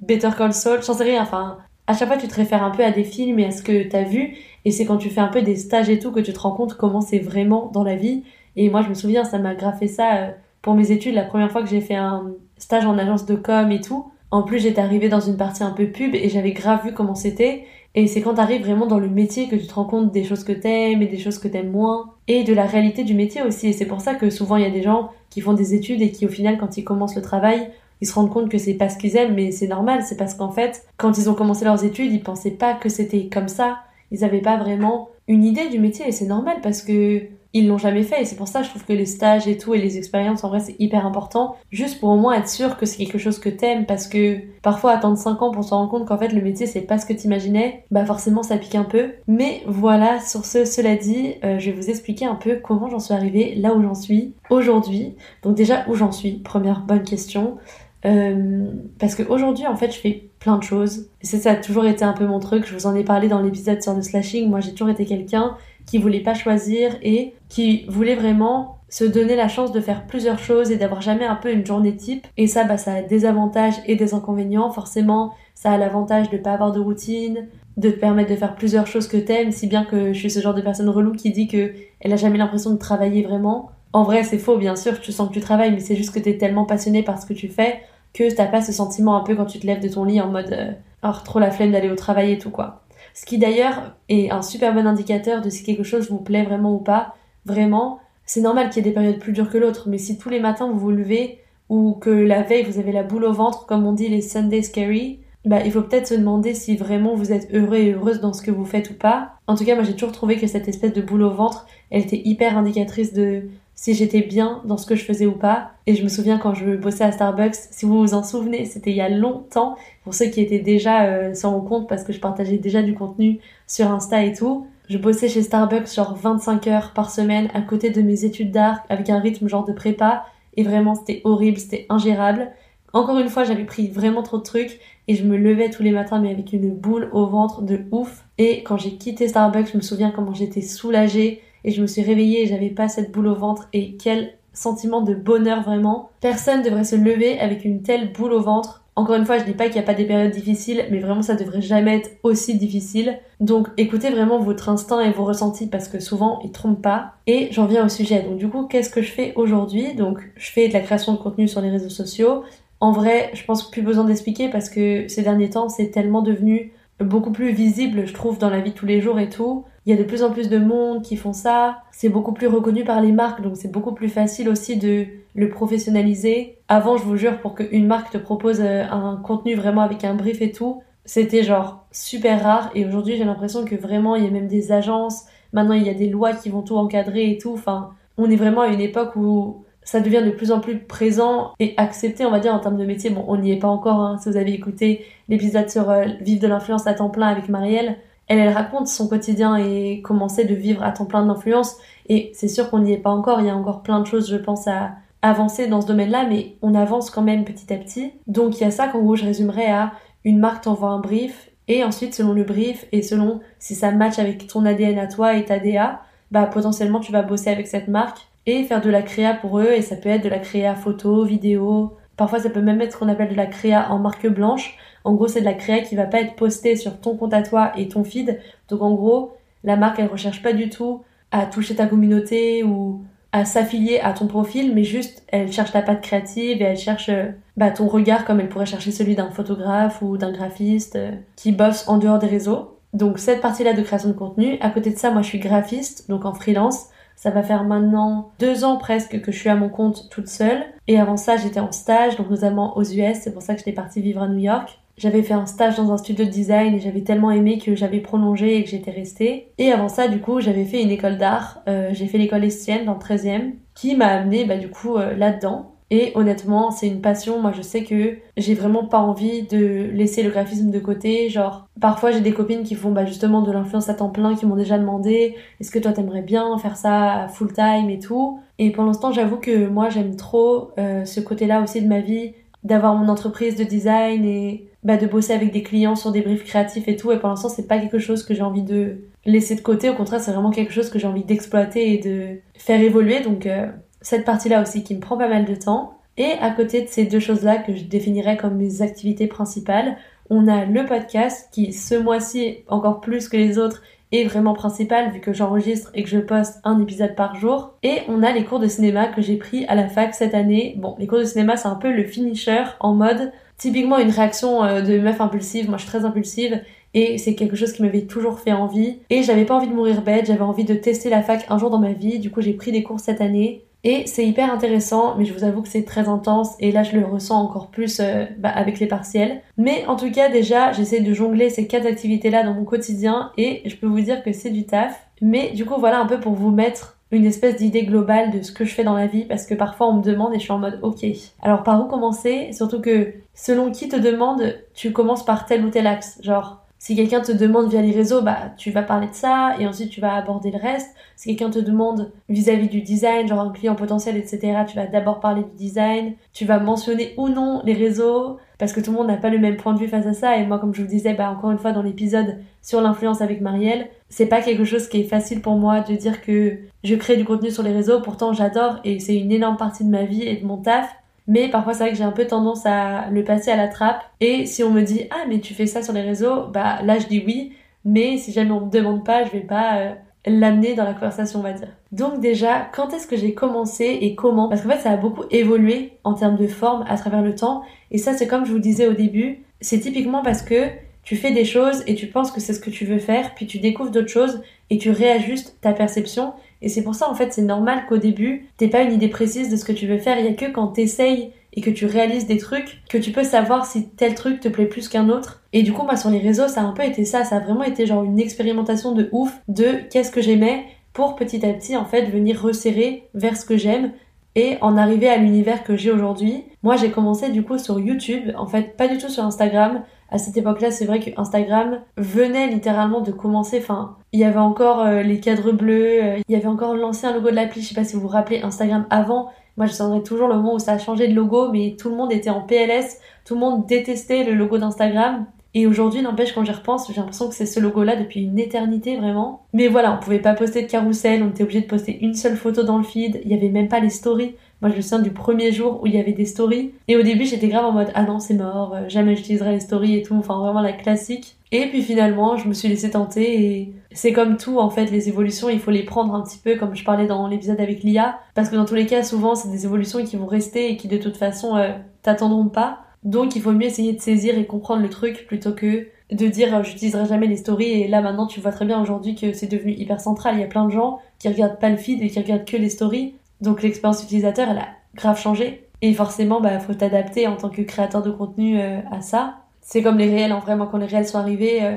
Better 0.01 0.29
Call 0.37 0.53
Saul, 0.53 0.83
j'en 0.83 0.93
sais 0.93 1.03
rien, 1.03 1.21
enfin, 1.21 1.57
à 1.87 1.93
chaque 1.93 2.07
fois 2.07 2.17
tu 2.17 2.27
te 2.27 2.35
réfères 2.35 2.63
un 2.63 2.71
peu 2.71 2.83
à 2.83 2.91
des 2.91 3.03
films 3.03 3.39
et 3.39 3.45
à 3.45 3.51
ce 3.51 3.61
que 3.63 3.83
t'as 3.83 4.03
vu, 4.03 4.35
et 4.65 4.71
c'est 4.71 4.85
quand 4.85 4.97
tu 4.97 5.09
fais 5.09 5.21
un 5.21 5.27
peu 5.27 5.41
des 5.41 5.55
stages 5.55 5.89
et 5.89 5.99
tout 5.99 6.11
que 6.11 6.19
tu 6.19 6.33
te 6.33 6.39
rends 6.39 6.51
compte 6.51 6.75
comment 6.75 7.01
c'est 7.01 7.19
vraiment 7.19 7.69
dans 7.73 7.83
la 7.83 7.95
vie. 7.95 8.23
Et 8.55 8.69
moi 8.69 8.81
je 8.81 8.89
me 8.89 8.93
souviens, 8.93 9.23
ça 9.23 9.39
m'a 9.39 9.55
graffé 9.55 9.87
ça 9.87 10.29
pour 10.61 10.75
mes 10.75 10.91
études, 10.91 11.15
la 11.15 11.23
première 11.23 11.51
fois 11.51 11.61
que 11.61 11.69
j'ai 11.69 11.81
fait 11.81 11.95
un 11.95 12.31
stage 12.57 12.85
en 12.85 12.97
agence 12.97 13.25
de 13.25 13.35
com 13.35 13.71
et 13.71 13.81
tout, 13.81 14.05
en 14.33 14.41
plus, 14.41 14.57
j'étais 14.57 14.81
arrivée 14.81 15.09
dans 15.09 15.19
une 15.19 15.37
partie 15.37 15.61
un 15.63 15.69
peu 15.69 15.85
pub 15.85 16.15
et 16.15 16.27
j'avais 16.27 16.53
grave 16.53 16.85
vu 16.85 16.91
comment 16.91 17.13
c'était. 17.13 17.65
Et 17.93 18.07
c'est 18.07 18.23
quand 18.23 18.33
t'arrives 18.33 18.63
vraiment 18.63 18.87
dans 18.87 18.97
le 18.97 19.07
métier 19.07 19.47
que 19.47 19.55
tu 19.55 19.67
te 19.67 19.73
rends 19.75 19.85
compte 19.85 20.11
des 20.11 20.23
choses 20.23 20.43
que 20.43 20.51
t'aimes 20.51 21.03
et 21.03 21.05
des 21.05 21.19
choses 21.19 21.37
que 21.37 21.47
t'aimes 21.47 21.69
moins. 21.69 22.15
Et 22.27 22.43
de 22.43 22.51
la 22.51 22.65
réalité 22.65 23.03
du 23.03 23.13
métier 23.13 23.43
aussi. 23.43 23.67
Et 23.67 23.73
c'est 23.73 23.85
pour 23.85 24.01
ça 24.01 24.15
que 24.15 24.31
souvent 24.31 24.55
il 24.55 24.63
y 24.63 24.65
a 24.65 24.71
des 24.71 24.81
gens 24.81 25.11
qui 25.29 25.39
font 25.39 25.53
des 25.53 25.75
études 25.75 26.01
et 26.01 26.11
qui 26.11 26.25
au 26.25 26.29
final 26.29 26.57
quand 26.57 26.77
ils 26.77 26.83
commencent 26.83 27.15
le 27.15 27.21
travail, 27.21 27.69
ils 28.03 28.05
se 28.05 28.15
rendent 28.15 28.29
compte 28.29 28.49
que 28.49 28.57
c'est 28.57 28.73
pas 28.73 28.89
ce 28.89 28.97
qu'ils 28.97 29.15
aiment, 29.15 29.33
mais 29.33 29.53
c'est 29.53 29.67
normal, 29.67 30.03
c'est 30.03 30.17
parce 30.17 30.33
qu'en 30.33 30.51
fait, 30.51 30.85
quand 30.97 31.17
ils 31.17 31.29
ont 31.29 31.35
commencé 31.35 31.63
leurs 31.63 31.85
études, 31.85 32.11
ils 32.11 32.21
pensaient 32.21 32.51
pas 32.51 32.73
que 32.73 32.89
c'était 32.89 33.29
comme 33.29 33.47
ça. 33.47 33.77
Ils 34.11 34.25
avaient 34.25 34.41
pas 34.41 34.57
vraiment 34.57 35.07
une 35.29 35.45
idée 35.45 35.69
du 35.69 35.79
métier 35.79 36.05
et 36.05 36.11
c'est 36.11 36.25
normal 36.25 36.57
parce 36.61 36.81
que 36.81 37.21
ils 37.53 37.67
l'ont 37.67 37.77
jamais 37.77 38.03
fait. 38.03 38.21
Et 38.21 38.25
c'est 38.25 38.35
pour 38.35 38.47
ça 38.47 38.63
je 38.63 38.69
trouve 38.69 38.83
que 38.83 38.93
les 38.93 39.05
stages 39.05 39.47
et 39.47 39.57
tout 39.57 39.73
et 39.73 39.77
les 39.77 39.97
expériences 39.97 40.43
en 40.43 40.49
vrai 40.49 40.59
c'est 40.59 40.75
hyper 40.79 41.05
important. 41.05 41.55
Juste 41.71 41.99
pour 41.99 42.09
au 42.09 42.17
moins 42.17 42.33
être 42.33 42.49
sûr 42.49 42.77
que 42.77 42.85
c'est 42.85 42.97
quelque 42.97 43.19
chose 43.19 43.39
que 43.39 43.49
t'aimes 43.49 43.85
parce 43.85 44.07
que 44.07 44.39
parfois 44.61 44.91
attendre 44.91 45.17
5 45.17 45.41
ans 45.41 45.51
pour 45.51 45.63
se 45.63 45.73
rendre 45.73 45.89
compte 45.89 46.05
qu'en 46.05 46.17
fait 46.17 46.29
le 46.29 46.41
métier 46.41 46.65
c'est 46.65 46.81
pas 46.81 46.97
ce 46.97 47.05
que 47.05 47.13
t'imaginais 47.13 47.85
bah 47.91 48.05
forcément 48.05 48.43
ça 48.43 48.57
pique 48.57 48.75
un 48.75 48.83
peu. 48.83 49.11
Mais 49.27 49.61
voilà 49.67 50.19
sur 50.19 50.45
ce 50.45 50.65
cela 50.65 50.95
dit 50.95 51.35
euh, 51.45 51.59
je 51.59 51.71
vais 51.71 51.77
vous 51.77 51.89
expliquer 51.89 52.25
un 52.25 52.35
peu 52.35 52.57
comment 52.61 52.89
j'en 52.89 52.99
suis 52.99 53.13
arrivée 53.13 53.55
là 53.55 53.73
où 53.73 53.81
j'en 53.81 53.95
suis 53.95 54.33
aujourd'hui. 54.49 55.15
Donc 55.43 55.55
déjà 55.55 55.85
où 55.87 55.95
j'en 55.95 56.11
suis? 56.11 56.39
Première 56.39 56.81
bonne 56.81 57.03
question 57.03 57.57
euh, 58.05 58.65
parce 58.99 59.15
qu'aujourd'hui, 59.15 59.65
en 59.65 59.75
fait, 59.75 59.91
je 59.91 59.97
fais 59.97 60.29
plein 60.39 60.57
de 60.57 60.63
choses. 60.63 61.09
Ça, 61.21 61.37
ça 61.37 61.51
a 61.51 61.55
toujours 61.55 61.85
été 61.85 62.03
un 62.03 62.13
peu 62.13 62.25
mon 62.25 62.39
truc. 62.39 62.65
Je 62.67 62.73
vous 62.73 62.85
en 62.85 62.95
ai 62.95 63.03
parlé 63.03 63.27
dans 63.27 63.41
l'épisode 63.41 63.81
sur 63.81 63.93
le 63.93 64.01
slashing. 64.01 64.49
Moi, 64.49 64.59
j'ai 64.59 64.71
toujours 64.71 64.89
été 64.89 65.05
quelqu'un 65.05 65.55
qui 65.85 65.97
voulait 65.97 66.21
pas 66.21 66.33
choisir 66.33 66.97
et 67.01 67.33
qui 67.49 67.85
voulait 67.87 68.15
vraiment 68.15 68.77
se 68.89 69.03
donner 69.03 69.35
la 69.35 69.47
chance 69.47 69.71
de 69.71 69.81
faire 69.81 70.05
plusieurs 70.05 70.37
choses 70.37 70.71
et 70.71 70.77
d'avoir 70.77 71.01
jamais 71.01 71.25
un 71.25 71.35
peu 71.35 71.51
une 71.51 71.65
journée 71.65 71.95
type. 71.95 72.27
Et 72.37 72.47
ça, 72.47 72.63
bah, 72.63 72.77
ça 72.77 72.95
a 72.95 73.01
des 73.01 73.25
avantages 73.25 73.75
et 73.87 73.95
des 73.95 74.13
inconvénients. 74.13 74.69
Forcément, 74.69 75.33
ça 75.55 75.71
a 75.71 75.77
l'avantage 75.77 76.29
de 76.29 76.37
pas 76.37 76.51
avoir 76.51 76.71
de 76.71 76.79
routine, 76.79 77.47
de 77.77 77.89
te 77.89 77.99
permettre 77.99 78.29
de 78.29 78.35
faire 78.35 78.55
plusieurs 78.55 78.85
choses 78.85 79.07
que 79.07 79.17
t'aimes, 79.17 79.51
si 79.51 79.67
bien 79.67 79.83
que 79.83 80.13
je 80.13 80.19
suis 80.19 80.29
ce 80.29 80.41
genre 80.41 80.53
de 80.53 80.61
personne 80.61 80.89
relou 80.89 81.11
qui 81.13 81.31
dit 81.31 81.47
que 81.47 81.73
elle 82.01 82.13
a 82.13 82.17
jamais 82.17 82.37
l'impression 82.37 82.71
de 82.71 82.77
travailler 82.77 83.23
vraiment. 83.23 83.71
En 83.93 84.03
vrai, 84.03 84.23
c'est 84.23 84.37
faux, 84.37 84.57
bien 84.57 84.75
sûr, 84.75 84.99
tu 84.99 85.11
sens 85.11 85.29
que 85.29 85.33
tu 85.33 85.39
travailles, 85.39 85.71
mais 85.71 85.79
c'est 85.79 85.95
juste 85.95 86.13
que 86.13 86.19
t'es 86.19 86.37
tellement 86.37 86.65
passionné 86.65 87.01
par 87.03 87.21
ce 87.21 87.25
que 87.25 87.33
tu 87.33 87.47
fais 87.47 87.81
que 88.13 88.33
t'as 88.33 88.45
pas 88.45 88.61
ce 88.61 88.71
sentiment 88.71 89.15
un 89.15 89.23
peu 89.23 89.35
quand 89.35 89.45
tu 89.45 89.59
te 89.59 89.67
lèves 89.67 89.81
de 89.81 89.89
ton 89.89 90.03
lit 90.03 90.21
en 90.21 90.27
mode 90.27 90.51
euh, 90.53 90.71
oh, 91.03 91.11
trop 91.23 91.39
la 91.39 91.51
flemme 91.51 91.71
d'aller 91.71 91.89
au 91.89 91.95
travail 91.95 92.33
et 92.33 92.37
tout 92.37 92.51
quoi. 92.51 92.83
Ce 93.13 93.25
qui 93.25 93.37
d'ailleurs 93.37 93.95
est 94.09 94.31
un 94.31 94.41
super 94.41 94.73
bon 94.73 94.87
indicateur 94.87 95.41
de 95.41 95.49
si 95.49 95.63
quelque 95.63 95.83
chose 95.83 96.09
vous 96.09 96.19
plaît 96.19 96.43
vraiment 96.43 96.73
ou 96.73 96.79
pas. 96.79 97.15
Vraiment, 97.45 97.99
c'est 98.25 98.41
normal 98.41 98.69
qu'il 98.69 98.83
y 98.83 98.87
ait 98.87 98.89
des 98.89 98.95
périodes 98.95 99.19
plus 99.19 99.33
dures 99.33 99.49
que 99.49 99.57
l'autre, 99.57 99.87
mais 99.87 99.97
si 99.97 100.17
tous 100.17 100.29
les 100.29 100.39
matins 100.39 100.69
vous 100.71 100.79
vous 100.79 100.91
levez 100.91 101.39
ou 101.69 101.93
que 101.93 102.09
la 102.09 102.41
veille 102.41 102.63
vous 102.63 102.79
avez 102.79 102.91
la 102.91 103.03
boule 103.03 103.25
au 103.25 103.33
ventre, 103.33 103.65
comme 103.65 103.85
on 103.85 103.93
dit 103.93 104.07
les 104.07 104.21
Sunday 104.21 104.61
scary, 104.61 105.19
bah 105.45 105.59
il 105.65 105.71
faut 105.71 105.81
peut-être 105.81 106.07
se 106.07 106.15
demander 106.15 106.53
si 106.53 106.77
vraiment 106.77 107.15
vous 107.15 107.33
êtes 107.33 107.53
heureux 107.53 107.77
et 107.77 107.91
heureuse 107.91 108.21
dans 108.21 108.33
ce 108.33 108.41
que 108.41 108.51
vous 108.51 108.65
faites 108.65 108.91
ou 108.91 108.93
pas. 108.93 109.33
En 109.47 109.55
tout 109.55 109.65
cas, 109.65 109.75
moi 109.75 109.83
j'ai 109.83 109.93
toujours 109.93 110.13
trouvé 110.13 110.37
que 110.37 110.47
cette 110.47 110.67
espèce 110.67 110.93
de 110.93 111.01
boule 111.01 111.23
au 111.23 111.31
ventre, 111.31 111.67
elle 111.89 112.03
était 112.03 112.21
hyper 112.23 112.57
indicatrice 112.57 113.13
de 113.13 113.43
si 113.83 113.93
j'étais 113.93 114.21
bien 114.21 114.61
dans 114.63 114.77
ce 114.77 114.85
que 114.85 114.95
je 114.95 115.03
faisais 115.03 115.25
ou 115.25 115.33
pas. 115.33 115.71
Et 115.87 115.95
je 115.95 116.05
me 116.05 116.07
souviens 116.07 116.37
quand 116.37 116.53
je 116.53 116.77
bossais 116.77 117.03
à 117.03 117.11
Starbucks, 117.11 117.55
si 117.69 117.85
vous 117.85 117.99
vous 117.99 118.13
en 118.13 118.23
souvenez, 118.23 118.63
c'était 118.63 118.91
il 118.91 118.95
y 118.95 119.01
a 119.01 119.09
longtemps, 119.09 119.75
pour 120.05 120.13
ceux 120.13 120.27
qui 120.27 120.39
étaient 120.39 120.59
déjà 120.59 121.03
euh, 121.03 121.33
mon 121.43 121.59
compte, 121.59 121.89
parce 121.89 122.05
que 122.05 122.13
je 122.13 122.21
partageais 122.21 122.55
déjà 122.55 122.81
du 122.81 122.93
contenu 122.93 123.39
sur 123.67 123.91
Insta 123.91 124.23
et 124.23 124.31
tout. 124.31 124.67
Je 124.87 124.97
bossais 124.97 125.27
chez 125.27 125.41
Starbucks 125.41 125.93
genre 125.93 126.15
25 126.15 126.65
heures 126.67 126.93
par 126.93 127.11
semaine 127.11 127.49
à 127.53 127.59
côté 127.59 127.89
de 127.89 128.01
mes 128.01 128.23
études 128.23 128.51
d'art 128.51 128.85
avec 128.87 129.09
un 129.09 129.19
rythme 129.19 129.49
genre 129.49 129.65
de 129.65 129.73
prépa 129.73 130.27
et 130.55 130.63
vraiment 130.63 130.95
c'était 130.95 131.19
horrible, 131.25 131.57
c'était 131.57 131.85
ingérable. 131.89 132.51
Encore 132.93 133.19
une 133.19 133.27
fois, 133.27 133.43
j'avais 133.43 133.65
pris 133.65 133.89
vraiment 133.89 134.23
trop 134.23 134.37
de 134.37 134.43
trucs 134.43 134.79
et 135.09 135.15
je 135.15 135.25
me 135.25 135.35
levais 135.35 135.69
tous 135.69 135.83
les 135.83 135.91
matins 135.91 136.19
mais 136.19 136.31
avec 136.31 136.53
une 136.53 136.73
boule 136.73 137.09
au 137.11 137.25
ventre 137.25 137.61
de 137.61 137.81
ouf. 137.91 138.23
Et 138.37 138.63
quand 138.63 138.77
j'ai 138.77 138.95
quitté 138.95 139.27
Starbucks, 139.27 139.71
je 139.73 139.75
me 139.75 139.81
souviens 139.81 140.11
comment 140.11 140.33
j'étais 140.33 140.61
soulagée 140.61 141.41
et 141.63 141.71
je 141.71 141.81
me 141.81 141.87
suis 141.87 142.01
réveillée 142.01 142.43
et 142.43 142.47
j'avais 142.47 142.69
pas 142.69 142.87
cette 142.87 143.11
boule 143.11 143.27
au 143.27 143.35
ventre 143.35 143.67
et 143.73 143.95
quel 143.95 144.33
sentiment 144.53 145.01
de 145.01 145.15
bonheur 145.15 145.63
vraiment. 145.63 146.09
Personne 146.21 146.61
devrait 146.61 146.83
se 146.83 146.95
lever 146.95 147.39
avec 147.39 147.65
une 147.65 147.81
telle 147.81 148.11
boule 148.11 148.33
au 148.33 148.41
ventre. 148.41 148.83
Encore 148.95 149.15
une 149.15 149.25
fois, 149.25 149.39
je 149.39 149.43
dis 149.43 149.53
pas 149.53 149.65
qu'il 149.65 149.75
n'y 149.75 149.79
a 149.79 149.83
pas 149.83 149.95
des 149.95 150.05
périodes 150.05 150.31
difficiles, 150.31 150.85
mais 150.91 150.99
vraiment 150.99 151.23
ça 151.23 151.33
devrait 151.33 151.61
jamais 151.61 151.97
être 151.97 152.11
aussi 152.21 152.55
difficile. 152.55 153.17
Donc 153.39 153.67
écoutez 153.77 154.11
vraiment 154.11 154.37
votre 154.37 154.69
instinct 154.69 155.01
et 155.01 155.11
vos 155.11 155.25
ressentis 155.25 155.65
parce 155.65 155.87
que 155.87 155.99
souvent 155.99 156.39
ils 156.43 156.51
trompent 156.51 156.81
pas. 156.81 157.13
Et 157.25 157.47
j'en 157.51 157.65
viens 157.65 157.85
au 157.85 157.89
sujet. 157.89 158.21
Donc 158.21 158.37
du 158.37 158.47
coup, 158.47 158.67
qu'est-ce 158.67 158.91
que 158.91 159.01
je 159.01 159.11
fais 159.11 159.33
aujourd'hui? 159.35 159.95
Donc 159.95 160.19
je 160.35 160.51
fais 160.51 160.67
de 160.67 160.73
la 160.73 160.81
création 160.81 161.13
de 161.13 161.17
contenu 161.17 161.47
sur 161.47 161.61
les 161.61 161.71
réseaux 161.71 161.89
sociaux. 161.89 162.43
En 162.79 162.91
vrai, 162.91 163.31
je 163.33 163.43
pense 163.45 163.71
plus 163.71 163.81
besoin 163.81 164.03
d'expliquer 164.03 164.49
parce 164.49 164.69
que 164.69 165.07
ces 165.07 165.23
derniers 165.23 165.49
temps, 165.49 165.69
c'est 165.69 165.89
tellement 165.89 166.21
devenu 166.21 166.73
beaucoup 166.99 167.31
plus 167.31 167.51
visible, 167.51 168.05
je 168.05 168.13
trouve, 168.13 168.37
dans 168.37 168.49
la 168.49 168.61
vie 168.61 168.71
de 168.71 168.75
tous 168.75 168.85
les 168.85 169.01
jours 169.01 169.19
et 169.19 169.29
tout. 169.29 169.65
Il 169.85 169.93
y 169.93 169.97
a 169.97 170.01
de 170.01 170.07
plus 170.07 170.23
en 170.23 170.31
plus 170.31 170.49
de 170.49 170.57
monde 170.57 171.01
qui 171.01 171.17
font 171.17 171.33
ça. 171.33 171.79
C'est 171.91 172.09
beaucoup 172.09 172.31
plus 172.31 172.47
reconnu 172.47 172.83
par 172.83 173.01
les 173.01 173.11
marques, 173.11 173.41
donc 173.41 173.57
c'est 173.57 173.71
beaucoup 173.71 173.93
plus 173.93 174.09
facile 174.09 174.47
aussi 174.49 174.77
de 174.77 175.05
le 175.35 175.49
professionnaliser. 175.49 176.57
Avant, 176.67 176.97
je 176.97 177.03
vous 177.03 177.17
jure, 177.17 177.39
pour 177.39 177.55
qu'une 177.55 177.87
marque 177.87 178.11
te 178.11 178.17
propose 178.17 178.61
euh, 178.61 178.83
un 178.89 179.19
contenu 179.23 179.55
vraiment 179.55 179.81
avec 179.81 180.03
un 180.03 180.13
brief 180.13 180.41
et 180.41 180.51
tout, 180.51 180.81
c'était 181.05 181.43
genre 181.43 181.85
super 181.91 182.41
rare. 182.41 182.71
Et 182.75 182.85
aujourd'hui, 182.85 183.17
j'ai 183.17 183.25
l'impression 183.25 183.65
que 183.65 183.75
vraiment, 183.75 184.15
il 184.15 184.23
y 184.23 184.27
a 184.27 184.31
même 184.31 184.47
des 184.47 184.71
agences. 184.71 185.25
Maintenant, 185.51 185.73
il 185.73 185.83
y 185.83 185.89
a 185.89 185.93
des 185.93 186.07
lois 186.07 186.33
qui 186.33 186.49
vont 186.49 186.61
tout 186.61 186.77
encadrer 186.77 187.31
et 187.31 187.37
tout. 187.37 187.53
Enfin, 187.53 187.91
on 188.17 188.29
est 188.29 188.35
vraiment 188.35 188.61
à 188.61 188.67
une 188.67 188.79
époque 188.79 189.15
où 189.15 189.63
ça 189.83 189.99
devient 189.99 190.21
de 190.23 190.31
plus 190.31 190.51
en 190.51 190.59
plus 190.59 190.79
présent 190.79 191.51
et 191.59 191.73
accepté, 191.77 192.25
on 192.25 192.31
va 192.31 192.39
dire, 192.39 192.53
en 192.53 192.59
termes 192.59 192.77
de 192.77 192.85
métier. 192.85 193.09
Bon, 193.09 193.25
on 193.27 193.37
n'y 193.37 193.51
est 193.51 193.59
pas 193.59 193.67
encore, 193.67 193.99
hein. 193.99 194.17
si 194.17 194.29
vous 194.29 194.37
avez 194.37 194.53
écouté 194.53 195.05
l'épisode 195.27 195.69
sur 195.69 195.89
euh, 195.89 196.05
Vivre 196.21 196.41
de 196.41 196.47
l'influence 196.47 196.87
à 196.87 196.93
temps 196.93 197.09
plein 197.09 197.27
avec 197.27 197.49
Marielle, 197.49 197.97
elle, 198.27 198.39
elle 198.39 198.53
raconte 198.53 198.87
son 198.87 199.07
quotidien 199.07 199.57
et 199.57 200.01
comment 200.03 200.29
c'est 200.29 200.45
de 200.45 200.55
vivre 200.55 200.83
à 200.83 200.91
temps 200.91 201.05
plein 201.05 201.25
d'influence. 201.25 201.77
Et 202.09 202.31
c'est 202.33 202.47
sûr 202.47 202.69
qu'on 202.69 202.79
n'y 202.79 202.93
est 202.93 202.97
pas 202.97 203.09
encore. 203.09 203.41
Il 203.41 203.47
y 203.47 203.49
a 203.49 203.55
encore 203.55 203.83
plein 203.83 203.99
de 203.99 204.05
choses, 204.05 204.29
je 204.29 204.37
pense, 204.37 204.67
à 204.67 204.91
avancer 205.21 205.67
dans 205.67 205.81
ce 205.81 205.87
domaine-là, 205.87 206.25
mais 206.27 206.55
on 206.61 206.75
avance 206.75 207.09
quand 207.09 207.21
même 207.21 207.45
petit 207.45 207.73
à 207.73 207.77
petit. 207.77 208.11
Donc 208.27 208.59
il 208.59 208.63
y 208.63 208.67
a 208.67 208.71
ça 208.71 208.87
qu'en 208.87 208.99
gros, 209.01 209.15
je 209.15 209.25
résumerais 209.25 209.71
à 209.71 209.93
une 210.25 210.39
marque 210.39 210.63
t'envoie 210.63 210.89
un 210.89 210.99
brief 210.99 211.49
et 211.67 211.83
ensuite, 211.83 212.13
selon 212.13 212.33
le 212.33 212.43
brief 212.43 212.85
et 212.91 213.01
selon 213.01 213.39
si 213.59 213.75
ça 213.75 213.91
match 213.91 214.19
avec 214.19 214.47
ton 214.47 214.65
ADN 214.65 214.99
à 214.99 215.07
toi 215.07 215.35
et 215.35 215.45
ta 215.45 215.59
DA, 215.59 216.01
bah 216.31 216.45
potentiellement 216.45 216.99
tu 216.99 217.11
vas 217.11 217.21
bosser 217.21 217.49
avec 217.49 217.67
cette 217.67 217.87
marque 217.87 218.27
et 218.45 218.63
faire 218.63 218.81
de 218.81 218.89
la 218.89 219.01
créa 219.01 219.33
pour 219.33 219.59
eux. 219.59 219.71
Et 219.71 219.81
ça 219.81 219.95
peut 219.95 220.09
être 220.09 220.23
de 220.23 220.29
la 220.29 220.39
créa 220.39 220.75
photo, 220.75 221.23
vidéo. 221.23 221.95
Parfois, 222.17 222.39
ça 222.39 222.49
peut 222.49 222.61
même 222.61 222.81
être 222.81 222.93
ce 222.93 222.97
qu'on 222.97 223.09
appelle 223.09 223.29
de 223.29 223.35
la 223.35 223.45
créa 223.45 223.91
en 223.91 223.99
marque 223.99 224.27
blanche. 224.27 224.77
En 225.03 225.13
gros, 225.13 225.27
c'est 225.27 225.41
de 225.41 225.45
la 225.45 225.53
créa 225.53 225.81
qui 225.81 225.95
va 225.95 226.05
pas 226.05 226.21
être 226.21 226.35
postée 226.35 226.75
sur 226.75 226.99
ton 226.99 227.15
compte 227.15 227.33
à 227.33 227.41
toi 227.41 227.71
et 227.77 227.87
ton 227.87 228.03
feed. 228.03 228.39
Donc 228.69 228.81
en 228.81 228.93
gros, 228.93 229.33
la 229.63 229.75
marque, 229.75 229.99
elle 229.99 230.07
recherche 230.07 230.41
pas 230.41 230.53
du 230.53 230.69
tout 230.69 231.01
à 231.31 231.45
toucher 231.45 231.75
ta 231.75 231.87
communauté 231.87 232.63
ou 232.63 233.01
à 233.31 233.45
s'affilier 233.45 233.99
à 233.99 234.13
ton 234.13 234.27
profil, 234.27 234.73
mais 234.75 234.83
juste 234.83 235.23
elle 235.27 235.51
cherche 235.51 235.71
ta 235.71 235.81
patte 235.81 236.01
créative 236.01 236.61
et 236.61 236.65
elle 236.65 236.77
cherche 236.77 237.09
euh, 237.09 237.31
bah, 237.57 237.71
ton 237.71 237.87
regard 237.87 238.25
comme 238.25 238.39
elle 238.39 238.47
pourrait 238.47 238.67
chercher 238.67 238.91
celui 238.91 239.15
d'un 239.15 239.31
photographe 239.31 240.03
ou 240.03 240.17
d'un 240.17 240.31
graphiste 240.31 240.95
euh, 240.95 241.11
qui 241.35 241.51
bosse 241.51 241.87
en 241.89 241.97
dehors 241.97 242.19
des 242.19 242.27
réseaux. 242.27 242.77
Donc 242.93 243.17
cette 243.17 243.41
partie-là 243.41 243.73
de 243.73 243.81
création 243.81 244.09
de 244.09 244.13
contenu. 244.13 244.57
À 244.61 244.69
côté 244.69 244.91
de 244.91 244.97
ça, 244.97 245.09
moi 245.09 245.23
je 245.23 245.27
suis 245.27 245.39
graphiste, 245.39 246.07
donc 246.09 246.25
en 246.25 246.33
freelance. 246.33 246.85
Ça 247.15 247.31
va 247.31 247.41
faire 247.41 247.63
maintenant 247.63 248.31
deux 248.39 248.63
ans 248.63 248.77
presque 248.77 249.19
que 249.21 249.31
je 249.31 249.37
suis 249.37 249.49
à 249.49 249.55
mon 249.55 249.69
compte 249.69 250.09
toute 250.11 250.27
seule. 250.27 250.63
Et 250.87 250.99
avant 250.99 251.17
ça, 251.17 251.35
j'étais 251.37 251.59
en 251.59 251.71
stage, 251.71 252.17
donc 252.17 252.29
notamment 252.29 252.77
aux 252.77 252.83
US. 252.83 253.17
C'est 253.21 253.33
pour 253.33 253.41
ça 253.41 253.53
que 253.53 253.59
j'étais 253.59 253.71
partie 253.71 254.01
vivre 254.01 254.21
à 254.21 254.27
New 254.27 254.39
York. 254.39 254.79
J'avais 254.97 255.23
fait 255.23 255.33
un 255.33 255.45
stage 255.45 255.77
dans 255.77 255.91
un 255.91 255.97
studio 255.97 256.25
de 256.25 256.29
design 256.29 256.75
et 256.75 256.79
j'avais 256.79 257.01
tellement 257.01 257.31
aimé 257.31 257.57
que 257.57 257.75
j'avais 257.75 257.99
prolongé 257.99 258.57
et 258.57 258.63
que 258.63 258.69
j'étais 258.69 258.91
restée. 258.91 259.51
Et 259.57 259.71
avant 259.71 259.89
ça, 259.89 260.07
du 260.07 260.19
coup, 260.19 260.39
j'avais 260.39 260.65
fait 260.65 260.81
une 260.81 260.91
école 260.91 261.17
d'art. 261.17 261.61
Euh, 261.67 261.89
j'ai 261.93 262.07
fait 262.07 262.17
l'école 262.17 262.43
Estienne 262.43 262.85
dans 262.85 262.93
le 262.93 262.99
13e, 262.99 263.53
qui 263.73 263.95
m'a 263.95 264.07
amené 264.07 264.45
bah, 264.45 264.57
du 264.57 264.69
coup 264.69 264.97
euh, 264.97 265.15
là-dedans. 265.15 265.71
Et 265.89 266.11
honnêtement, 266.15 266.71
c'est 266.71 266.87
une 266.87 267.01
passion. 267.01 267.39
Moi, 267.39 267.51
je 267.55 267.61
sais 267.61 267.83
que 267.83 268.17
j'ai 268.35 268.55
vraiment 268.55 268.85
pas 268.85 268.99
envie 268.99 269.43
de 269.43 269.89
laisser 269.93 270.23
le 270.23 270.31
graphisme 270.31 270.71
de 270.71 270.79
côté. 270.79 271.29
Genre, 271.29 271.67
parfois, 271.79 272.11
j'ai 272.11 272.21
des 272.21 272.33
copines 272.33 272.63
qui 272.63 272.73
font 272.73 272.91
bah, 272.91 273.05
justement 273.05 273.41
de 273.41 273.51
l'influence 273.51 273.89
à 273.89 273.93
temps 273.93 274.09
plein, 274.09 274.35
qui 274.35 274.45
m'ont 274.45 274.55
déjà 274.55 274.79
demandé 274.79 275.35
est-ce 275.59 275.69
que 275.69 275.79
toi 275.79 275.91
t'aimerais 275.91 276.23
bien 276.23 276.57
faire 276.57 276.77
ça 276.77 277.27
full 277.29 277.53
time 277.53 277.89
et 277.89 277.99
tout. 277.99 278.39
Et 278.57 278.71
pour 278.71 278.83
l'instant, 278.85 279.11
j'avoue 279.11 279.37
que 279.37 279.67
moi, 279.67 279.89
j'aime 279.89 280.15
trop 280.15 280.71
euh, 280.77 281.05
ce 281.05 281.19
côté-là 281.19 281.61
aussi 281.61 281.81
de 281.81 281.87
ma 281.87 281.99
vie, 281.99 282.33
d'avoir 282.63 282.95
mon 282.95 283.07
entreprise 283.09 283.55
de 283.55 283.63
design 283.63 284.25
et 284.25 284.69
bah, 284.83 284.97
de 284.97 285.05
bosser 285.07 285.33
avec 285.33 285.51
des 285.51 285.63
clients 285.63 285.95
sur 285.95 286.11
des 286.11 286.21
briefs 286.21 286.43
créatifs 286.43 286.87
et 286.87 286.95
tout. 286.95 287.11
Et 287.11 287.19
pour 287.19 287.29
l'instant, 287.29 287.49
c'est 287.49 287.67
pas 287.67 287.79
quelque 287.79 287.99
chose 287.99 288.23
que 288.23 288.33
j'ai 288.33 288.41
envie 288.41 288.63
de 288.63 288.97
laisser 289.25 289.55
de 289.55 289.61
côté. 289.61 289.89
Au 289.89 289.95
contraire, 289.95 290.19
c'est 290.19 290.31
vraiment 290.31 290.51
quelque 290.51 290.73
chose 290.73 290.89
que 290.89 290.99
j'ai 290.99 291.07
envie 291.07 291.23
d'exploiter 291.23 291.93
et 291.93 291.97
de 291.97 292.39
faire 292.55 292.81
évoluer. 292.81 293.21
Donc, 293.21 293.45
euh, 293.45 293.67
cette 294.01 294.25
partie-là 294.25 294.61
aussi 294.61 294.83
qui 294.83 294.95
me 294.95 294.99
prend 294.99 295.17
pas 295.17 295.29
mal 295.29 295.45
de 295.45 295.55
temps. 295.55 295.97
Et 296.17 296.33
à 296.41 296.51
côté 296.51 296.81
de 296.81 296.87
ces 296.87 297.05
deux 297.05 297.19
choses-là 297.19 297.57
que 297.57 297.73
je 297.73 297.85
définirais 297.85 298.37
comme 298.37 298.55
mes 298.55 298.81
activités 298.81 299.27
principales, 299.27 299.97
on 300.29 300.47
a 300.47 300.65
le 300.65 300.85
podcast 300.85 301.49
qui 301.51 301.73
ce 301.73 301.95
mois-ci, 301.95 302.57
encore 302.67 303.01
plus 303.01 303.29
que 303.29 303.37
les 303.37 303.57
autres, 303.57 303.81
est 304.11 304.25
vraiment 304.25 304.53
principal 304.53 305.11
vu 305.11 305.19
que 305.19 305.33
j'enregistre 305.33 305.89
et 305.95 306.03
que 306.03 306.09
je 306.09 306.19
poste 306.19 306.59
un 306.63 306.79
épisode 306.79 307.15
par 307.15 307.35
jour. 307.35 307.73
Et 307.81 307.99
on 308.07 308.21
a 308.21 308.31
les 308.31 308.43
cours 308.43 308.59
de 308.59 308.67
cinéma 308.67 309.07
que 309.07 309.21
j'ai 309.21 309.37
pris 309.37 309.65
à 309.65 309.75
la 309.75 309.87
fac 309.87 310.13
cette 310.13 310.35
année. 310.35 310.75
Bon, 310.77 310.95
les 310.99 311.07
cours 311.07 311.17
de 311.17 311.23
cinéma 311.23 311.57
c'est 311.57 311.67
un 311.67 311.75
peu 311.75 311.91
le 311.91 312.03
finisher 312.03 312.63
en 312.79 312.93
mode 312.93 313.31
typiquement 313.63 313.97
une 313.97 314.09
réaction 314.09 314.61
euh, 314.63 314.81
de 314.81 314.99
meuf 314.99 315.21
impulsive. 315.21 315.69
Moi 315.69 315.77
je 315.77 315.83
suis 315.83 315.89
très 315.89 316.03
impulsive 316.03 316.61
et 316.93 317.17
c'est 317.17 317.33
quelque 317.33 317.55
chose 317.55 317.71
qui 317.71 317.81
m'avait 317.81 318.01
toujours 318.01 318.39
fait 318.39 318.51
envie. 318.51 318.99
Et 319.09 319.23
j'avais 319.23 319.45
pas 319.45 319.55
envie 319.55 319.69
de 319.69 319.73
mourir 319.73 320.01
bête, 320.01 320.25
j'avais 320.25 320.41
envie 320.41 320.65
de 320.65 320.73
tester 320.73 321.09
la 321.09 321.21
fac 321.21 321.45
un 321.49 321.57
jour 321.57 321.69
dans 321.69 321.79
ma 321.79 321.93
vie. 321.93 322.19
Du 322.19 322.29
coup 322.29 322.41
j'ai 322.41 322.51
pris 322.53 322.73
des 322.73 322.83
cours 322.83 322.99
cette 322.99 323.21
année 323.21 323.63
et 323.85 324.05
c'est 324.05 324.25
hyper 324.25 324.51
intéressant, 324.51 325.15
mais 325.17 325.23
je 325.23 325.33
vous 325.33 325.45
avoue 325.45 325.61
que 325.61 325.69
c'est 325.69 325.83
très 325.83 326.09
intense 326.09 326.55
et 326.59 326.73
là 326.73 326.83
je 326.83 326.97
le 326.97 327.05
ressens 327.05 327.41
encore 327.41 327.69
plus 327.69 328.01
euh, 328.01 328.25
bah, 328.37 328.49
avec 328.49 328.81
les 328.81 328.87
partiels. 328.87 329.41
Mais 329.57 329.85
en 329.87 329.95
tout 329.95 330.11
cas 330.11 330.27
déjà 330.27 330.73
j'essaie 330.73 330.99
de 330.99 331.13
jongler 331.13 331.49
ces 331.49 331.65
quatre 331.65 331.85
activités 331.85 332.29
là 332.29 332.43
dans 332.43 332.53
mon 332.53 332.65
quotidien 332.65 333.31
et 333.37 333.61
je 333.65 333.77
peux 333.77 333.87
vous 333.87 334.01
dire 334.01 334.23
que 334.23 334.33
c'est 334.33 334.51
du 334.51 334.65
taf. 334.65 335.07
Mais 335.21 335.51
du 335.51 335.63
coup 335.63 335.75
voilà 335.79 336.01
un 336.01 336.05
peu 336.05 336.19
pour 336.19 336.33
vous 336.33 336.51
mettre 336.51 336.92
une 337.13 337.25
espèce 337.25 337.57
d'idée 337.57 337.85
globale 337.85 338.31
de 338.31 338.41
ce 338.41 338.51
que 338.51 338.65
je 338.65 338.73
fais 338.73 338.83
dans 338.83 338.95
la 338.95 339.07
vie 339.07 339.25
parce 339.25 339.45
que 339.45 339.53
parfois 339.53 339.87
on 339.87 339.93
me 339.93 340.03
demande 340.03 340.33
et 340.33 340.39
je 340.39 340.43
suis 340.43 340.51
en 340.51 340.57
mode 340.57 340.79
ok. 340.81 341.05
Alors 341.41 341.63
par 341.63 341.83
où 341.83 341.87
commencer? 341.87 342.51
Surtout 342.53 342.81
que 342.81 343.13
selon 343.33 343.71
qui 343.71 343.87
te 343.87 343.95
demande, 343.95 344.55
tu 344.73 344.91
commences 344.91 345.23
par 345.23 345.45
tel 345.45 345.63
ou 345.63 345.69
tel 345.69 345.87
axe. 345.87 346.19
Genre 346.21 346.62
si 346.83 346.97
quelqu'un 346.97 347.21
te 347.21 347.31
demande 347.31 347.69
via 347.69 347.81
les 347.81 347.93
réseaux, 347.93 348.21
bah 348.21 348.51
tu 348.57 348.69
vas 348.69 348.83
parler 348.83 349.07
de 349.07 349.13
ça 349.13 349.55
et 349.57 349.65
ensuite 349.65 349.89
tu 349.89 350.01
vas 350.01 350.15
aborder 350.15 350.51
le 350.51 350.57
reste. 350.57 350.93
Si 351.15 351.29
quelqu'un 351.29 351.49
te 351.49 351.59
demande 351.59 352.11
vis-à-vis 352.27 352.67
du 352.67 352.81
design, 352.81 353.25
genre 353.25 353.39
un 353.39 353.53
client 353.53 353.75
potentiel, 353.75 354.17
etc., 354.17 354.65
tu 354.67 354.75
vas 354.75 354.85
d'abord 354.85 355.21
parler 355.21 355.43
du 355.43 355.55
design. 355.55 356.15
Tu 356.33 356.43
vas 356.43 356.59
mentionner 356.59 357.13
ou 357.15 357.29
non 357.29 357.61
les 357.63 357.71
réseaux 357.71 358.37
parce 358.59 358.73
que 358.73 358.81
tout 358.81 358.91
le 358.91 358.97
monde 358.97 359.07
n'a 359.07 359.15
pas 359.15 359.29
le 359.29 359.39
même 359.39 359.55
point 359.55 359.73
de 359.73 359.79
vue 359.79 359.87
face 359.87 360.05
à 360.05 360.11
ça. 360.11 360.35
Et 360.35 360.45
moi, 360.45 360.59
comme 360.59 360.75
je 360.75 360.81
vous 360.81 360.87
disais, 360.89 361.13
bah 361.13 361.31
encore 361.31 361.51
une 361.51 361.57
fois 361.57 361.71
dans 361.71 361.83
l'épisode 361.83 362.39
sur 362.61 362.81
l'influence 362.81 363.21
avec 363.21 363.39
Marielle, 363.39 363.87
c'est 364.09 364.25
pas 364.25 364.41
quelque 364.41 364.65
chose 364.65 364.89
qui 364.89 364.99
est 364.99 365.05
facile 365.05 365.41
pour 365.41 365.55
moi 365.55 365.79
de 365.79 365.95
dire 365.95 366.21
que 366.21 366.57
je 366.83 366.95
crée 366.95 367.15
du 367.15 367.23
contenu 367.23 367.49
sur 367.49 367.63
les 367.63 367.71
réseaux. 367.71 368.01
Pourtant, 368.01 368.33
j'adore 368.33 368.81
et 368.83 368.99
c'est 368.99 369.15
une 369.15 369.31
énorme 369.31 369.55
partie 369.55 369.85
de 369.85 369.89
ma 369.89 370.03
vie 370.03 370.23
et 370.23 370.35
de 370.35 370.45
mon 370.45 370.57
taf. 370.57 370.93
Mais 371.27 371.49
parfois, 371.49 371.73
c'est 371.73 371.83
vrai 371.83 371.91
que 371.91 371.97
j'ai 371.97 372.03
un 372.03 372.11
peu 372.11 372.27
tendance 372.27 372.65
à 372.65 373.09
le 373.09 373.23
passer 373.23 373.51
à 373.51 373.55
la 373.55 373.67
trappe. 373.67 374.01
Et 374.19 374.45
si 374.45 374.63
on 374.63 374.71
me 374.71 374.81
dit, 374.81 375.07
ah, 375.11 375.25
mais 375.27 375.39
tu 375.39 375.53
fais 375.53 375.67
ça 375.67 375.81
sur 375.81 375.93
les 375.93 376.01
réseaux, 376.01 376.47
bah 376.47 376.81
là, 376.83 376.99
je 376.99 377.07
dis 377.07 377.23
oui. 377.25 377.53
Mais 377.85 378.17
si 378.17 378.31
jamais 378.31 378.51
on 378.51 378.65
me 378.65 378.71
demande 378.71 379.05
pas, 379.05 379.25
je 379.25 379.31
vais 379.31 379.41
pas 379.41 379.77
euh, 379.77 379.93
l'amener 380.25 380.75
dans 380.75 380.85
la 380.85 380.93
conversation, 380.93 381.39
on 381.39 381.43
va 381.43 381.53
dire. 381.53 381.69
Donc 381.91 382.19
déjà, 382.19 382.67
quand 382.73 382.93
est-ce 382.93 383.07
que 383.07 383.17
j'ai 383.17 383.33
commencé 383.33 383.97
et 384.01 384.15
comment? 384.15 384.49
Parce 384.49 384.61
qu'en 384.61 384.69
fait, 384.69 384.79
ça 384.79 384.91
a 384.91 384.97
beaucoup 384.97 385.23
évolué 385.31 385.93
en 386.03 386.13
termes 386.13 386.37
de 386.37 386.47
forme 386.47 386.85
à 386.87 386.97
travers 386.97 387.21
le 387.21 387.35
temps. 387.35 387.63
Et 387.91 387.97
ça, 387.97 388.13
c'est 388.13 388.27
comme 388.27 388.45
je 388.45 388.51
vous 388.51 388.59
disais 388.59 388.87
au 388.87 388.93
début, 388.93 389.43
c'est 389.61 389.79
typiquement 389.79 390.23
parce 390.23 390.41
que 390.41 390.69
tu 391.03 391.17
fais 391.17 391.31
des 391.31 391.45
choses 391.45 391.83
et 391.87 391.95
tu 391.95 392.07
penses 392.07 392.31
que 392.31 392.39
c'est 392.39 392.53
ce 392.53 392.61
que 392.61 392.69
tu 392.69 392.85
veux 392.85 392.99
faire, 392.99 393.35
puis 393.35 393.45
tu 393.45 393.59
découvres 393.59 393.91
d'autres 393.91 394.07
choses 394.07 394.41
et 394.69 394.77
tu 394.77 394.89
réajustes 394.89 395.57
ta 395.61 395.73
perception. 395.73 396.33
Et 396.63 396.69
c'est 396.69 396.81
pour 396.81 396.95
ça, 396.95 397.09
en 397.09 397.13
fait, 397.13 397.33
c'est 397.33 397.41
normal 397.41 397.83
qu'au 397.87 397.97
début, 397.97 398.47
t'aies 398.57 398.69
pas 398.69 398.81
une 398.81 398.93
idée 398.93 399.09
précise 399.09 399.49
de 399.49 399.57
ce 399.57 399.65
que 399.65 399.73
tu 399.73 399.85
veux 399.85 399.99
faire. 399.99 400.17
Il 400.17 400.25
y 400.25 400.29
a 400.29 400.33
que 400.33 400.49
quand 400.49 400.67
t'essayes 400.67 401.31
et 401.51 401.61
que 401.61 401.69
tu 401.69 401.85
réalises 401.85 402.25
des 402.25 402.37
trucs 402.37 402.81
que 402.89 402.97
tu 402.97 403.11
peux 403.11 403.25
savoir 403.25 403.65
si 403.65 403.89
tel 403.89 404.15
truc 404.15 404.39
te 404.39 404.47
plaît 404.47 404.65
plus 404.65 404.87
qu'un 404.87 405.09
autre. 405.09 405.43
Et 405.51 405.61
du 405.61 405.73
coup, 405.73 405.83
moi, 405.83 405.97
sur 405.97 406.09
les 406.09 406.19
réseaux, 406.19 406.47
ça 406.47 406.61
a 406.61 406.63
un 406.63 406.71
peu 406.71 406.83
été 406.83 407.03
ça. 407.03 407.25
Ça 407.25 407.35
a 407.35 407.39
vraiment 407.41 407.63
été 407.63 407.85
genre 407.85 408.03
une 408.05 408.17
expérimentation 408.17 408.93
de 408.93 409.09
ouf 409.11 409.37
de 409.49 409.81
qu'est-ce 409.91 410.09
que 410.09 410.21
j'aimais 410.21 410.65
pour 410.93 411.15
petit 411.15 411.45
à 411.45 411.51
petit, 411.53 411.75
en 411.75 411.85
fait, 411.85 412.05
venir 412.05 412.41
resserrer 412.41 413.09
vers 413.13 413.35
ce 413.35 413.45
que 413.45 413.57
j'aime 413.57 413.91
et 414.35 414.57
en 414.61 414.77
arriver 414.77 415.09
à 415.09 415.17
l'univers 415.17 415.63
que 415.63 415.75
j'ai 415.75 415.91
aujourd'hui. 415.91 416.45
Moi, 416.63 416.77
j'ai 416.77 416.91
commencé 416.91 417.29
du 417.29 417.43
coup 417.43 417.57
sur 417.57 417.79
YouTube, 417.79 418.31
en 418.37 418.47
fait, 418.47 418.77
pas 418.77 418.87
du 418.87 418.97
tout 418.97 419.09
sur 419.09 419.23
Instagram 419.23 419.83
à 420.13 420.19
cette 420.19 420.37
époque-là, 420.37 420.69
c'est 420.69 420.85
vrai 420.85 420.99
que 420.99 421.09
Instagram 421.17 421.79
venait 421.97 422.47
littéralement 422.47 423.01
de 423.01 423.11
commencer. 423.11 423.57
Enfin, 423.59 423.97
il 424.11 424.19
y 424.19 424.23
avait 424.23 424.37
encore 424.37 424.81
euh, 424.81 425.01
les 425.01 425.19
cadres 425.19 425.51
bleus, 425.51 426.03
euh, 426.03 426.17
il 426.29 426.31
y 426.31 426.35
avait 426.35 426.47
encore 426.47 426.75
l'ancien 426.75 427.11
logo 427.11 427.31
de 427.31 427.35
l'appli. 427.35 427.63
Je 427.63 427.69
sais 427.69 427.75
pas 427.75 427.83
si 427.83 427.95
vous 427.95 428.01
vous 428.01 428.07
rappelez 428.07 428.43
Instagram 428.43 428.85
avant. 428.91 429.31
Moi, 429.57 429.65
je 429.65 429.73
sentirais 429.73 430.03
toujours 430.03 430.27
le 430.27 430.35
moment 430.35 430.53
où 430.53 430.59
ça 430.59 430.73
a 430.73 430.77
changé 430.77 431.07
de 431.07 431.15
logo, 431.15 431.51
mais 431.51 431.75
tout 431.79 431.89
le 431.89 431.95
monde 431.95 432.11
était 432.11 432.29
en 432.29 432.41
PLS, 432.41 432.99
tout 433.25 433.33
le 433.33 433.39
monde 433.39 433.65
détestait 433.65 434.23
le 434.23 434.35
logo 434.35 434.59
d'Instagram. 434.59 435.25
Et 435.55 435.67
aujourd'hui, 435.67 436.01
n'empêche, 436.01 436.33
quand 436.33 436.43
j'y 436.43 436.51
repense, 436.51 436.87
j'ai 436.87 436.99
l'impression 436.99 437.29
que 437.29 437.35
c'est 437.35 437.45
ce 437.45 437.59
logo-là 437.59 437.95
depuis 437.95 438.21
une 438.21 438.39
éternité, 438.39 438.97
vraiment. 438.97 439.45
Mais 439.53 439.67
voilà, 439.67 439.93
on 439.93 439.97
pouvait 439.97 440.19
pas 440.19 440.33
poster 440.33 440.63
de 440.63 440.67
carrousel, 440.67 441.21
on 441.23 441.29
était 441.29 441.43
obligé 441.43 441.61
de 441.61 441.67
poster 441.67 441.99
une 442.01 442.15
seule 442.15 442.37
photo 442.37 442.63
dans 442.63 442.77
le 442.77 442.83
feed, 442.83 443.21
il 443.23 443.31
y 443.31 443.35
avait 443.35 443.49
même 443.49 443.67
pas 443.67 443.79
les 443.79 443.91
stories. 443.91 444.35
Moi, 444.63 444.71
je 444.71 444.77
me 444.77 444.81
souviens 444.81 444.99
du 444.99 445.11
premier 445.11 445.51
jour 445.51 445.83
où 445.83 445.87
il 445.87 445.93
y 445.93 445.99
avait 445.99 446.13
des 446.13 446.23
stories. 446.23 446.71
Et 446.87 446.95
au 446.95 447.03
début, 447.03 447.25
j'étais 447.25 447.49
grave 447.49 447.65
en 447.65 447.73
mode 447.73 447.91
Ah 447.95 448.03
non, 448.03 448.19
c'est 448.19 448.33
mort, 448.33 448.73
euh, 448.73 448.87
jamais 448.87 449.17
j'utiliserai 449.17 449.51
les 449.51 449.59
stories 449.59 449.97
et 449.97 450.03
tout. 450.03 450.15
Enfin, 450.15 450.39
vraiment 450.39 450.61
la 450.61 450.71
classique. 450.71 451.35
Et 451.51 451.67
puis 451.67 451.81
finalement, 451.81 452.37
je 452.37 452.47
me 452.47 452.53
suis 452.53 452.69
laissée 452.69 452.89
tenter 452.89 453.43
et 453.43 453.73
c'est 453.91 454.13
comme 454.13 454.37
tout 454.37 454.59
en 454.59 454.69
fait, 454.69 454.85
les 454.85 455.09
évolutions, 455.09 455.49
il 455.49 455.59
faut 455.59 455.69
les 455.69 455.83
prendre 455.83 456.15
un 456.15 456.23
petit 456.23 456.37
peu 456.37 456.55
comme 456.55 456.75
je 456.75 456.83
parlais 456.85 457.07
dans 457.07 457.27
l'épisode 457.27 457.59
avec 457.59 457.83
Lia. 457.83 458.19
Parce 458.35 458.47
que 458.47 458.55
dans 458.55 458.63
tous 458.63 458.75
les 458.75 458.85
cas, 458.85 459.03
souvent, 459.03 459.35
c'est 459.35 459.49
des 459.49 459.65
évolutions 459.65 460.01
qui 460.05 460.15
vont 460.15 460.27
rester 460.27 460.71
et 460.71 460.77
qui 460.77 460.87
de 460.87 460.97
toute 460.97 461.17
façon 461.17 461.57
euh, 461.57 461.73
t'attendront 462.01 462.47
pas. 462.47 462.79
Donc 463.03 463.35
il 463.35 463.41
faut 463.41 463.51
mieux 463.51 463.65
essayer 463.65 463.91
de 463.91 463.99
saisir 463.99 464.37
et 464.37 464.45
comprendre 464.45 464.81
le 464.81 464.89
truc 464.89 465.25
plutôt 465.27 465.51
que 465.51 465.87
de 466.09 466.27
dire 466.27 466.55
euh, 466.55 466.63
j'utiliserai 466.63 467.05
jamais 467.05 467.27
les 467.27 467.35
stories 467.35 467.69
et 467.69 467.87
là 467.89 468.01
maintenant 468.01 468.27
tu 468.27 468.39
vois 468.39 468.51
très 468.51 468.65
bien 468.65 468.81
aujourd'hui 468.81 469.15
que 469.15 469.33
c'est 469.33 469.51
devenu 469.51 469.73
hyper 469.73 469.99
central. 469.99 470.35
Il 470.35 470.39
y 470.39 470.43
a 470.45 470.47
plein 470.47 470.65
de 470.65 470.71
gens 470.71 470.99
qui 471.19 471.27
regardent 471.27 471.59
pas 471.59 471.69
le 471.69 471.75
feed 471.75 472.01
et 472.01 472.09
qui 472.09 472.19
regardent 472.19 472.45
que 472.45 472.55
les 472.55 472.69
stories 472.69 473.15
donc 473.43 473.61
l'expérience 473.61 474.03
utilisateur, 474.03 474.49
elle 474.49 474.57
a 474.57 474.67
grave 474.95 475.19
changé. 475.19 475.69
Et 475.81 475.93
forcément, 475.93 476.39
bah, 476.39 476.59
faut 476.59 476.73
t'adapter 476.73 477.27
en 477.27 477.35
tant 477.35 477.49
que 477.49 477.61
créateur 477.61 478.01
de 478.01 478.09
contenu 478.09 478.59
euh, 478.59 478.79
à 478.89 479.01
ça. 479.01 479.39
C'est 479.61 479.83
comme 479.83 479.97
les 479.97 480.09
réels, 480.09 480.31
en 480.31 480.39
vraiment, 480.39 480.65
quand 480.65 480.77
les 480.77 480.85
réels 480.85 481.07
sont 481.07 481.17
arrivés. 481.17 481.63
Euh, 481.63 481.75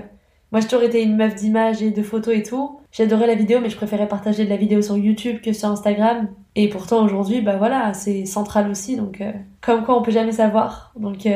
moi, 0.53 0.61
j'ai 0.61 0.69
toujours 0.69 0.85
été 0.85 1.03
une 1.03 1.17
meuf 1.17 1.35
d'images 1.35 1.83
et 1.83 1.91
de 1.91 2.03
photos 2.03 2.35
et 2.35 2.45
tout. 2.45 2.79
J'adorais 2.93 3.27
la 3.27 3.35
vidéo, 3.35 3.59
mais 3.61 3.69
je 3.69 3.77
préférais 3.77 4.07
partager 4.07 4.45
de 4.45 4.49
la 4.49 4.57
vidéo 4.57 4.81
sur 4.81 4.97
YouTube 4.97 5.41
que 5.41 5.53
sur 5.53 5.69
Instagram. 5.69 6.29
Et 6.55 6.69
pourtant, 6.69 7.05
aujourd'hui, 7.05 7.41
bah 7.41 7.57
voilà, 7.57 7.95
c'est 7.95 8.27
central 8.27 8.71
aussi. 8.71 8.97
Donc, 8.97 9.21
euh, 9.21 9.33
comme 9.61 9.85
quoi, 9.85 9.99
on 9.99 10.03
peut 10.03 10.13
jamais 10.13 10.33
savoir. 10.33 10.93
Donc, 10.97 11.27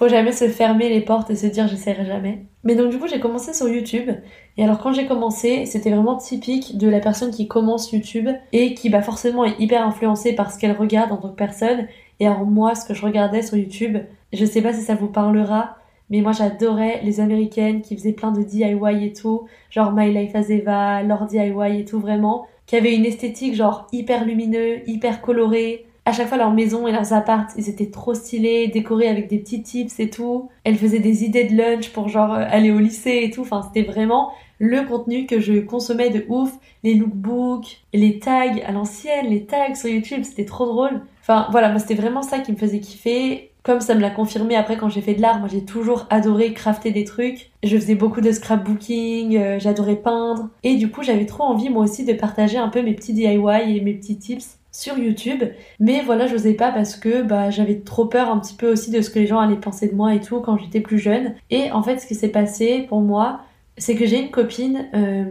faut 0.00 0.08
jamais 0.08 0.32
se 0.32 0.48
fermer 0.48 0.88
les 0.88 1.02
portes 1.02 1.28
et 1.28 1.36
se 1.36 1.46
dire 1.46 1.68
j'essaierai 1.68 2.06
jamais. 2.06 2.46
Mais 2.64 2.74
donc 2.74 2.88
du 2.88 2.98
coup 2.98 3.06
j'ai 3.06 3.20
commencé 3.20 3.52
sur 3.52 3.68
YouTube. 3.68 4.08
Et 4.56 4.64
alors 4.64 4.78
quand 4.78 4.94
j'ai 4.94 5.04
commencé 5.04 5.66
c'était 5.66 5.90
vraiment 5.90 6.16
typique 6.16 6.78
de 6.78 6.88
la 6.88 7.00
personne 7.00 7.30
qui 7.30 7.46
commence 7.46 7.92
YouTube 7.92 8.30
et 8.52 8.72
qui 8.72 8.88
bah 8.88 9.02
forcément 9.02 9.44
est 9.44 9.60
hyper 9.60 9.86
influencée 9.86 10.34
par 10.34 10.50
ce 10.52 10.58
qu'elle 10.58 10.72
regarde 10.72 11.12
en 11.12 11.18
tant 11.18 11.28
que 11.28 11.36
personne 11.36 11.86
et 12.18 12.26
alors 12.26 12.46
moi 12.46 12.74
ce 12.74 12.86
que 12.86 12.94
je 12.94 13.04
regardais 13.04 13.42
sur 13.42 13.58
YouTube. 13.58 13.98
Je 14.32 14.46
sais 14.46 14.62
pas 14.62 14.72
si 14.72 14.80
ça 14.80 14.94
vous 14.94 15.08
parlera 15.08 15.76
mais 16.08 16.22
moi 16.22 16.32
j'adorais 16.32 17.02
les 17.02 17.20
américaines 17.20 17.82
qui 17.82 17.94
faisaient 17.94 18.12
plein 18.12 18.32
de 18.32 18.42
DIY 18.42 19.04
et 19.04 19.12
tout. 19.12 19.48
Genre 19.68 19.92
My 19.92 20.10
Life 20.14 20.34
as 20.34 20.48
Eva, 20.48 21.02
leur 21.02 21.26
DIY 21.26 21.78
et 21.78 21.84
tout 21.84 22.00
vraiment. 22.00 22.46
Qui 22.64 22.76
avaient 22.76 22.96
une 22.96 23.04
esthétique 23.04 23.54
genre 23.54 23.86
hyper 23.92 24.24
lumineux, 24.24 24.88
hyper 24.88 25.20
coloré 25.20 25.84
à 26.04 26.12
chaque 26.12 26.28
fois 26.28 26.38
leur 26.38 26.52
maison 26.52 26.88
et 26.88 26.92
leurs 26.92 27.12
apparts, 27.12 27.46
ils 27.56 27.68
étaient 27.68 27.90
trop 27.90 28.14
stylés, 28.14 28.68
décorés 28.68 29.08
avec 29.08 29.28
des 29.28 29.38
petits 29.38 29.62
tips 29.62 30.00
et 30.00 30.10
tout. 30.10 30.48
Elles 30.64 30.76
faisaient 30.76 30.98
des 30.98 31.24
idées 31.24 31.44
de 31.44 31.56
lunch 31.56 31.90
pour 31.90 32.08
genre 32.08 32.34
euh, 32.34 32.44
aller 32.48 32.70
au 32.70 32.78
lycée 32.78 33.20
et 33.24 33.30
tout. 33.30 33.42
Enfin, 33.42 33.62
c'était 33.62 33.88
vraiment 33.88 34.32
le 34.58 34.82
contenu 34.82 35.26
que 35.26 35.40
je 35.40 35.60
consommais 35.60 36.10
de 36.10 36.24
ouf. 36.28 36.52
Les 36.82 36.94
lookbooks, 36.94 37.82
les 37.92 38.18
tags 38.18 38.56
à 38.66 38.72
l'ancienne, 38.72 39.26
les 39.28 39.44
tags 39.44 39.74
sur 39.74 39.90
YouTube, 39.90 40.22
c'était 40.24 40.44
trop 40.44 40.66
drôle. 40.66 41.02
Enfin, 41.20 41.46
voilà, 41.50 41.70
moi 41.70 41.78
c'était 41.78 41.94
vraiment 41.94 42.22
ça 42.22 42.38
qui 42.38 42.52
me 42.52 42.56
faisait 42.56 42.80
kiffer. 42.80 43.50
Comme 43.62 43.80
ça 43.80 43.94
me 43.94 44.00
l'a 44.00 44.08
confirmé 44.08 44.56
après 44.56 44.78
quand 44.78 44.88
j'ai 44.88 45.02
fait 45.02 45.12
de 45.12 45.20
l'art, 45.20 45.38
moi 45.38 45.48
j'ai 45.52 45.66
toujours 45.66 46.06
adoré 46.08 46.54
crafter 46.54 46.92
des 46.92 47.04
trucs. 47.04 47.50
Je 47.62 47.76
faisais 47.76 47.94
beaucoup 47.94 48.22
de 48.22 48.32
scrapbooking, 48.32 49.36
euh, 49.36 49.58
j'adorais 49.58 49.96
peindre. 49.96 50.48
Et 50.62 50.76
du 50.76 50.90
coup 50.90 51.02
j'avais 51.02 51.26
trop 51.26 51.44
envie 51.44 51.68
moi 51.68 51.84
aussi 51.84 52.06
de 52.06 52.14
partager 52.14 52.56
un 52.56 52.68
peu 52.68 52.80
mes 52.80 52.94
petits 52.94 53.12
DIY 53.12 53.76
et 53.76 53.80
mes 53.82 53.92
petits 53.92 54.18
tips 54.18 54.59
sur 54.72 54.98
YouTube. 54.98 55.44
Mais 55.78 56.02
voilà, 56.02 56.26
je 56.26 56.34
n'osais 56.34 56.54
pas 56.54 56.72
parce 56.72 56.96
que 56.96 57.22
bah, 57.22 57.50
j'avais 57.50 57.80
trop 57.80 58.06
peur 58.06 58.30
un 58.30 58.38
petit 58.38 58.54
peu 58.54 58.70
aussi 58.70 58.90
de 58.90 59.00
ce 59.00 59.10
que 59.10 59.18
les 59.18 59.26
gens 59.26 59.38
allaient 59.38 59.56
penser 59.56 59.88
de 59.88 59.94
moi 59.94 60.14
et 60.14 60.20
tout 60.20 60.40
quand 60.40 60.56
j'étais 60.56 60.80
plus 60.80 60.98
jeune. 60.98 61.34
Et 61.50 61.70
en 61.72 61.82
fait, 61.82 61.98
ce 61.98 62.06
qui 62.06 62.14
s'est 62.14 62.28
passé 62.28 62.86
pour 62.88 63.00
moi, 63.00 63.40
c'est 63.76 63.94
que 63.94 64.06
j'ai 64.06 64.20
une 64.20 64.30
copine, 64.30 64.88
euh, 64.94 65.24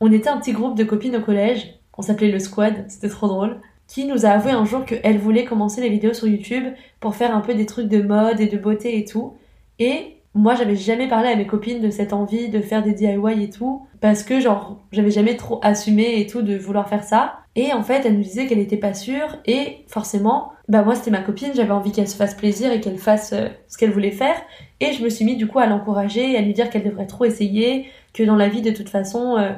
on 0.00 0.12
était 0.12 0.28
un 0.28 0.38
petit 0.38 0.52
groupe 0.52 0.76
de 0.76 0.84
copines 0.84 1.16
au 1.16 1.20
collège, 1.20 1.78
on 1.96 2.02
s'appelait 2.02 2.30
le 2.30 2.38
squad, 2.38 2.84
c'était 2.88 3.08
trop 3.08 3.28
drôle, 3.28 3.60
qui 3.86 4.04
nous 4.06 4.26
a 4.26 4.30
avoué 4.30 4.50
un 4.50 4.64
jour 4.64 4.84
qu'elle 4.84 5.18
voulait 5.18 5.44
commencer 5.44 5.80
les 5.80 5.90
vidéos 5.90 6.14
sur 6.14 6.26
YouTube 6.26 6.64
pour 7.00 7.14
faire 7.14 7.34
un 7.36 7.40
peu 7.40 7.54
des 7.54 7.66
trucs 7.66 7.88
de 7.88 8.02
mode 8.02 8.40
et 8.40 8.46
de 8.46 8.56
beauté 8.56 8.98
et 8.98 9.04
tout. 9.04 9.34
Et 9.78 10.16
moi, 10.34 10.56
j'avais 10.56 10.74
jamais 10.74 11.08
parlé 11.08 11.28
à 11.28 11.36
mes 11.36 11.46
copines 11.46 11.80
de 11.80 11.90
cette 11.90 12.12
envie 12.12 12.48
de 12.48 12.60
faire 12.60 12.82
des 12.82 12.92
DIY 12.92 13.42
et 13.42 13.50
tout, 13.50 13.86
parce 14.00 14.24
que 14.24 14.40
genre, 14.40 14.80
j'avais 14.90 15.12
jamais 15.12 15.36
trop 15.36 15.60
assumé 15.62 16.20
et 16.20 16.26
tout 16.26 16.42
de 16.42 16.56
vouloir 16.56 16.88
faire 16.88 17.04
ça. 17.04 17.38
Et 17.54 17.72
en 17.72 17.84
fait, 17.84 18.04
elle 18.04 18.16
nous 18.16 18.22
disait 18.24 18.46
qu'elle 18.46 18.58
était 18.58 18.76
pas 18.76 18.94
sûre, 18.94 19.38
et 19.46 19.84
forcément, 19.86 20.50
bah 20.68 20.82
moi 20.82 20.96
c'était 20.96 21.12
ma 21.12 21.20
copine, 21.20 21.52
j'avais 21.54 21.70
envie 21.70 21.92
qu'elle 21.92 22.08
se 22.08 22.16
fasse 22.16 22.34
plaisir 22.34 22.72
et 22.72 22.80
qu'elle 22.80 22.98
fasse 22.98 23.32
euh, 23.32 23.48
ce 23.68 23.78
qu'elle 23.78 23.92
voulait 23.92 24.10
faire, 24.10 24.34
et 24.80 24.92
je 24.92 25.04
me 25.04 25.08
suis 25.08 25.24
mis 25.24 25.36
du 25.36 25.46
coup 25.46 25.60
à 25.60 25.66
l'encourager 25.66 26.36
à 26.36 26.40
lui 26.40 26.52
dire 26.52 26.68
qu'elle 26.68 26.82
devrait 26.82 27.06
trop 27.06 27.24
essayer, 27.24 27.86
que 28.12 28.24
dans 28.24 28.34
la 28.34 28.48
vie 28.48 28.62
de 28.62 28.72
toute 28.72 28.88
façon, 28.88 29.36
euh, 29.36 29.52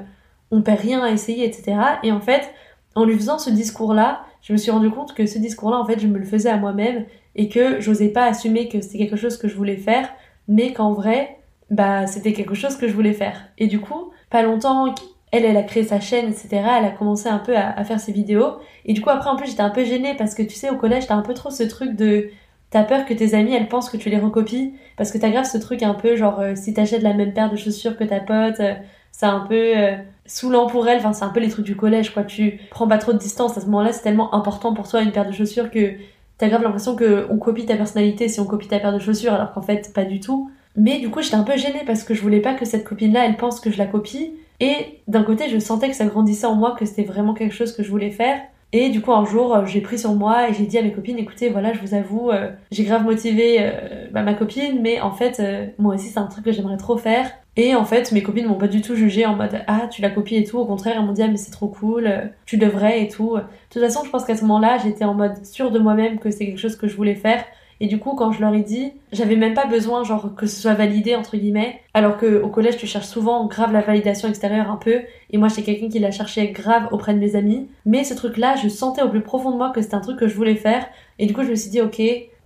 on 0.50 0.60
perd 0.60 0.80
rien 0.80 1.02
à 1.02 1.10
essayer, 1.10 1.46
etc. 1.46 1.78
Et 2.02 2.12
en 2.12 2.20
fait, 2.20 2.52
en 2.94 3.04
lui 3.04 3.14
faisant 3.16 3.38
ce 3.38 3.48
discours-là, 3.48 4.24
je 4.42 4.52
me 4.52 4.58
suis 4.58 4.70
rendu 4.70 4.90
compte 4.90 5.14
que 5.14 5.24
ce 5.24 5.38
discours-là, 5.38 5.78
en 5.78 5.86
fait, 5.86 5.98
je 5.98 6.06
me 6.06 6.18
le 6.18 6.26
faisais 6.26 6.50
à 6.50 6.58
moi-même, 6.58 7.06
et 7.34 7.48
que 7.48 7.80
j'osais 7.80 8.08
pas 8.08 8.24
assumer 8.24 8.68
que 8.68 8.80
c'était 8.80 8.98
quelque 8.98 9.16
chose 9.16 9.38
que 9.38 9.48
je 9.48 9.56
voulais 9.56 9.76
faire, 9.76 10.08
mais 10.48 10.72
qu'en 10.72 10.92
vrai, 10.92 11.38
bah, 11.70 12.06
c'était 12.06 12.32
quelque 12.32 12.54
chose 12.54 12.76
que 12.76 12.88
je 12.88 12.92
voulais 12.92 13.12
faire. 13.12 13.48
Et 13.58 13.66
du 13.66 13.80
coup, 13.80 14.12
pas 14.30 14.42
longtemps, 14.42 14.94
elle, 15.32 15.44
elle 15.44 15.56
a 15.56 15.62
créé 15.62 15.82
sa 15.84 16.00
chaîne, 16.00 16.26
etc. 16.28 16.48
Elle 16.52 16.84
a 16.84 16.90
commencé 16.90 17.28
un 17.28 17.38
peu 17.38 17.56
à, 17.56 17.82
faire 17.84 18.00
ses 18.00 18.12
vidéos. 18.12 18.56
Et 18.84 18.92
du 18.92 19.02
coup, 19.02 19.10
après, 19.10 19.30
en 19.30 19.36
plus, 19.36 19.48
j'étais 19.48 19.62
un 19.62 19.70
peu 19.70 19.84
gênée 19.84 20.14
parce 20.16 20.34
que 20.34 20.42
tu 20.42 20.54
sais, 20.54 20.70
au 20.70 20.76
collège, 20.76 21.06
t'as 21.06 21.14
un 21.14 21.22
peu 21.22 21.34
trop 21.34 21.50
ce 21.50 21.64
truc 21.64 21.96
de. 21.96 22.30
T'as 22.70 22.82
peur 22.82 23.06
que 23.06 23.14
tes 23.14 23.34
amis, 23.34 23.54
elles 23.54 23.68
pensent 23.68 23.90
que 23.90 23.96
tu 23.96 24.10
les 24.10 24.18
recopies. 24.18 24.74
Parce 24.96 25.12
que 25.12 25.18
t'as 25.18 25.30
grave 25.30 25.44
ce 25.44 25.58
truc 25.58 25.82
un 25.82 25.94
peu 25.94 26.16
genre, 26.16 26.40
euh, 26.40 26.54
si 26.56 26.74
t'achètes 26.74 27.02
la 27.02 27.14
même 27.14 27.32
paire 27.32 27.50
de 27.50 27.56
chaussures 27.56 27.96
que 27.96 28.04
ta 28.04 28.20
pote, 28.20 28.60
euh, 28.60 28.74
c'est 29.12 29.26
un 29.26 29.40
peu 29.40 29.76
euh, 29.76 29.96
saoulant 30.26 30.66
pour 30.66 30.88
elle. 30.88 30.98
Enfin, 30.98 31.12
c'est 31.12 31.24
un 31.24 31.30
peu 31.30 31.40
les 31.40 31.48
trucs 31.48 31.64
du 31.64 31.76
collège, 31.76 32.10
quoi. 32.12 32.24
Tu 32.24 32.60
prends 32.70 32.88
pas 32.88 32.98
trop 32.98 33.12
de 33.12 33.18
distance. 33.18 33.56
À 33.56 33.60
ce 33.60 33.66
moment-là, 33.66 33.92
c'est 33.92 34.02
tellement 34.02 34.34
important 34.34 34.74
pour 34.74 34.88
toi 34.88 35.02
une 35.02 35.12
paire 35.12 35.26
de 35.26 35.32
chaussures 35.32 35.70
que 35.70 35.94
t'as 36.38 36.48
grave 36.48 36.62
l'impression 36.62 36.96
qu'on 36.96 37.38
copie 37.38 37.66
ta 37.66 37.76
personnalité 37.76 38.28
si 38.28 38.40
on 38.40 38.44
copie 38.44 38.68
ta 38.68 38.78
paire 38.78 38.92
de 38.92 38.98
chaussures, 38.98 39.32
alors 39.32 39.52
qu'en 39.52 39.62
fait, 39.62 39.92
pas 39.94 40.04
du 40.04 40.20
tout. 40.20 40.50
Mais 40.76 40.98
du 40.98 41.10
coup, 41.10 41.22
j'étais 41.22 41.36
un 41.36 41.42
peu 41.42 41.56
gênée 41.56 41.82
parce 41.86 42.04
que 42.04 42.14
je 42.14 42.20
voulais 42.20 42.40
pas 42.40 42.54
que 42.54 42.64
cette 42.64 42.84
copine-là, 42.84 43.26
elle 43.26 43.36
pense 43.36 43.60
que 43.60 43.70
je 43.70 43.78
la 43.78 43.86
copie. 43.86 44.32
Et 44.60 45.00
d'un 45.08 45.22
côté, 45.22 45.48
je 45.48 45.58
sentais 45.58 45.88
que 45.88 45.96
ça 45.96 46.06
grandissait 46.06 46.46
en 46.46 46.54
moi, 46.54 46.76
que 46.78 46.84
c'était 46.84 47.04
vraiment 47.04 47.34
quelque 47.34 47.54
chose 47.54 47.72
que 47.72 47.82
je 47.82 47.90
voulais 47.90 48.10
faire. 48.10 48.40
Et 48.72 48.90
du 48.90 49.00
coup, 49.00 49.12
un 49.12 49.24
jour, 49.24 49.54
euh, 49.54 49.66
j'ai 49.66 49.80
pris 49.80 49.98
sur 49.98 50.14
moi 50.14 50.48
et 50.48 50.54
j'ai 50.54 50.66
dit 50.66 50.76
à 50.76 50.82
mes 50.82 50.92
copines, 50.92 51.18
écoutez, 51.18 51.48
voilà, 51.50 51.72
je 51.72 51.80
vous 51.80 51.94
avoue, 51.94 52.30
euh, 52.30 52.50
j'ai 52.72 52.84
grave 52.84 53.04
motivé 53.04 53.58
euh, 53.60 54.08
bah, 54.10 54.22
ma 54.22 54.34
copine, 54.34 54.80
mais 54.82 55.00
en 55.00 55.12
fait, 55.12 55.40
moi 55.78 55.94
aussi, 55.94 56.08
c'est 56.08 56.18
un 56.18 56.26
truc 56.26 56.44
que 56.44 56.52
j'aimerais 56.52 56.76
trop 56.76 56.96
faire. 56.96 57.30
Et 57.56 57.74
en 57.74 57.84
fait, 57.86 58.12
mes 58.12 58.22
copines 58.22 58.46
m'ont 58.46 58.58
pas 58.58 58.68
du 58.68 58.82
tout 58.82 58.94
jugé 58.94 59.24
en 59.24 59.34
mode, 59.34 59.62
ah, 59.66 59.88
tu 59.90 60.02
la 60.02 60.10
copies 60.10 60.36
et 60.36 60.44
tout. 60.44 60.58
Au 60.58 60.66
contraire, 60.66 60.96
elles 60.98 61.06
m'ont 61.06 61.12
dit, 61.12 61.22
ah, 61.22 61.28
mais 61.28 61.38
c'est 61.38 61.52
trop 61.52 61.68
cool, 61.68 62.30
tu 62.44 62.58
devrais 62.58 63.02
et 63.02 63.08
tout. 63.08 63.36
De 63.36 63.42
toute 63.70 63.82
façon, 63.82 64.04
je 64.04 64.10
pense 64.10 64.24
qu'à 64.24 64.36
ce 64.36 64.42
moment-là, 64.42 64.78
j'étais 64.78 65.04
en 65.04 65.14
mode 65.14 65.44
sûre 65.46 65.70
de 65.70 65.78
moi-même 65.78 66.18
que 66.18 66.30
c'est 66.30 66.44
quelque 66.44 66.60
chose 66.60 66.76
que 66.76 66.88
je 66.88 66.96
voulais 66.96 67.14
faire. 67.14 67.44
Et 67.80 67.86
du 67.86 67.98
coup, 67.98 68.14
quand 68.14 68.32
je 68.32 68.40
leur 68.40 68.54
ai 68.54 68.62
dit, 68.62 68.92
j'avais 69.12 69.36
même 69.36 69.54
pas 69.54 69.66
besoin, 69.66 70.02
genre, 70.02 70.34
que 70.34 70.46
ce 70.46 70.60
soit 70.60 70.74
validé, 70.74 71.14
entre 71.14 71.36
guillemets. 71.36 71.80
Alors 71.94 72.16
que 72.16 72.40
au 72.40 72.48
collège, 72.48 72.78
tu 72.78 72.86
cherches 72.86 73.06
souvent 73.06 73.46
grave 73.46 73.72
la 73.72 73.82
validation 73.82 74.28
extérieure 74.28 74.70
un 74.70 74.76
peu. 74.76 75.02
Et 75.30 75.38
moi, 75.38 75.48
j'étais 75.48 75.62
quelqu'un 75.62 75.88
qui 75.88 75.98
la 75.98 76.10
cherchait 76.10 76.48
grave 76.48 76.88
auprès 76.90 77.12
de 77.14 77.18
mes 77.18 77.36
amis. 77.36 77.68
Mais 77.84 78.04
ce 78.04 78.14
truc-là, 78.14 78.56
je 78.56 78.68
sentais 78.68 79.02
au 79.02 79.08
plus 79.08 79.20
profond 79.20 79.50
de 79.50 79.56
moi 79.56 79.70
que 79.70 79.82
c'était 79.82 79.94
un 79.94 80.00
truc 80.00 80.18
que 80.18 80.28
je 80.28 80.34
voulais 80.34 80.54
faire. 80.54 80.86
Et 81.18 81.26
du 81.26 81.34
coup, 81.34 81.42
je 81.42 81.50
me 81.50 81.54
suis 81.54 81.70
dit, 81.70 81.80
ok, 81.80 82.00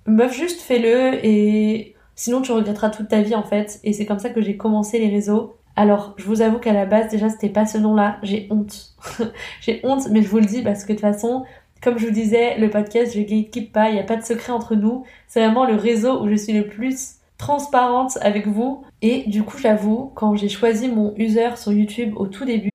meuf, 0.07 0.35
juste 0.35 0.61
fais-le 0.61 1.25
et 1.25 1.95
sinon 2.17 2.43
tu 2.43 2.53
regretteras 2.53 2.91
toute 2.91 3.09
ta 3.09 3.21
vie, 3.21 3.35
en 3.35 3.45
fait. 3.45 3.81
Et 3.85 3.93
c'est 3.93 4.07
comme 4.07 4.19
ça 4.19 4.31
que 4.31 4.41
j'ai 4.41 4.57
commencé 4.57 4.99
les 4.99 5.09
réseaux. 5.09 5.57
Alors, 5.77 6.15
je 6.17 6.25
vous 6.25 6.43
avoue 6.43 6.59
qu'à 6.59 6.73
la 6.73 6.85
base, 6.85 7.11
déjà, 7.11 7.29
c'était 7.29 7.49
pas 7.49 7.65
ce 7.65 7.79
nom-là. 7.79 8.19
J'ai 8.23 8.49
honte. 8.51 8.97
j'ai 9.61 9.81
honte, 9.85 10.09
mais 10.11 10.23
je 10.23 10.29
vous 10.29 10.39
le 10.39 10.45
dis 10.45 10.63
parce 10.63 10.85
que 10.85 10.93
de 10.93 10.99
toute 10.99 11.01
façon, 11.01 11.45
comme 11.83 11.99
je 11.99 12.07
vous 12.07 12.13
disais, 12.13 12.59
le 12.59 12.69
podcast, 12.71 13.15
je 13.15 13.21
gatekeep 13.21 13.73
pas, 13.73 13.89
il 13.89 13.95
n'y 13.95 14.01
a 14.01 14.05
pas 14.05 14.17
de 14.17 14.25
secret 14.25 14.53
entre 14.53 14.75
nous. 14.75 15.05
C'est 15.29 15.45
vraiment 15.45 15.67
le 15.67 15.75
réseau 15.75 16.23
où 16.23 16.29
je 16.29 16.35
suis 16.35 16.53
le 16.53 16.67
plus 16.69 17.17
transparente 17.39 18.19
avec 18.21 18.47
vous. 18.47 18.85
Et 19.03 19.25
du 19.29 19.43
coup, 19.43 19.59
j'avoue, 19.59 20.13
quand 20.15 20.37
j'ai 20.37 20.49
choisi 20.49 20.89
mon 20.89 21.15
user 21.17 21.57
sur 21.57 21.73
YouTube 21.73 22.15
au 22.17 22.27
tout 22.27 22.45
début, 22.45 22.71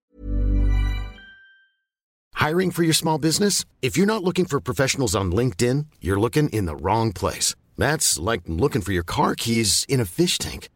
Hiring 2.38 2.70
for 2.70 2.84
your 2.84 2.94
small 2.94 3.18
business? 3.18 3.66
If 3.82 3.98
you're 3.98 4.06
not 4.06 4.24
looking 4.24 4.46
for 4.46 4.60
professionals 4.60 5.16
on 5.16 5.32
LinkedIn, 5.32 5.88
you're 6.00 6.20
looking 6.20 6.48
in 6.50 6.66
the 6.66 6.76
wrong 6.76 7.12
place. 7.12 7.56
That's 7.76 8.20
like 8.20 8.42
looking 8.46 8.84
for 8.84 8.92
your 8.92 9.04
car 9.04 9.34
keys 9.34 9.84
in 9.90 10.00
a 10.00 10.06
fish 10.06 10.38
tank. 10.38 10.70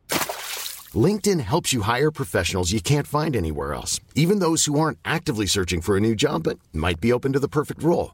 LinkedIn 0.95 1.39
helps 1.41 1.71
you 1.71 1.81
hire 1.81 2.09
professionals 2.09 2.71
you 2.71 2.81
can't 2.81 3.05
find 3.05 3.35
anywhere 3.35 3.75
else, 3.75 3.99
even 4.15 4.39
those 4.39 4.65
who 4.65 4.79
aren't 4.79 4.97
actively 5.05 5.45
searching 5.45 5.79
for 5.81 5.95
a 5.95 5.99
new 5.99 6.15
job 6.15 6.43
but 6.43 6.57
might 6.73 6.99
be 6.99 7.13
open 7.13 7.33
to 7.33 7.39
the 7.39 7.47
perfect 7.47 7.83
role. 7.83 8.13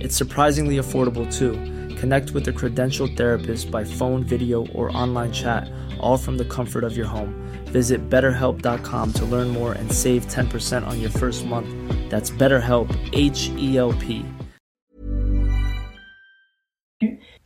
It's 0.00 0.16
surprisingly 0.16 0.76
affordable 0.76 1.26
too. 1.30 1.54
Connect 1.96 2.30
with 2.30 2.46
a 2.46 2.52
credentialed 2.52 3.16
therapist 3.16 3.70
by 3.70 3.82
phone, 3.82 4.22
video, 4.22 4.66
or 4.68 4.96
online 4.96 5.32
chat, 5.32 5.68
all 5.98 6.16
from 6.16 6.38
the 6.38 6.44
comfort 6.44 6.84
of 6.84 6.96
your 6.96 7.06
home. 7.06 7.34
Visit 7.72 8.08
betterhelp.com 8.08 9.12
to 9.14 9.24
learn 9.24 9.48
more 9.48 9.72
and 9.72 9.92
save 9.92 10.26
10% 10.28 10.86
on 10.86 11.00
your 11.00 11.10
first 11.10 11.44
month. 11.44 11.68
That's 12.10 12.30
BetterHelp, 12.30 12.88
H 13.12 13.50
E 13.58 13.76
L 13.76 13.92
P. 13.94 14.24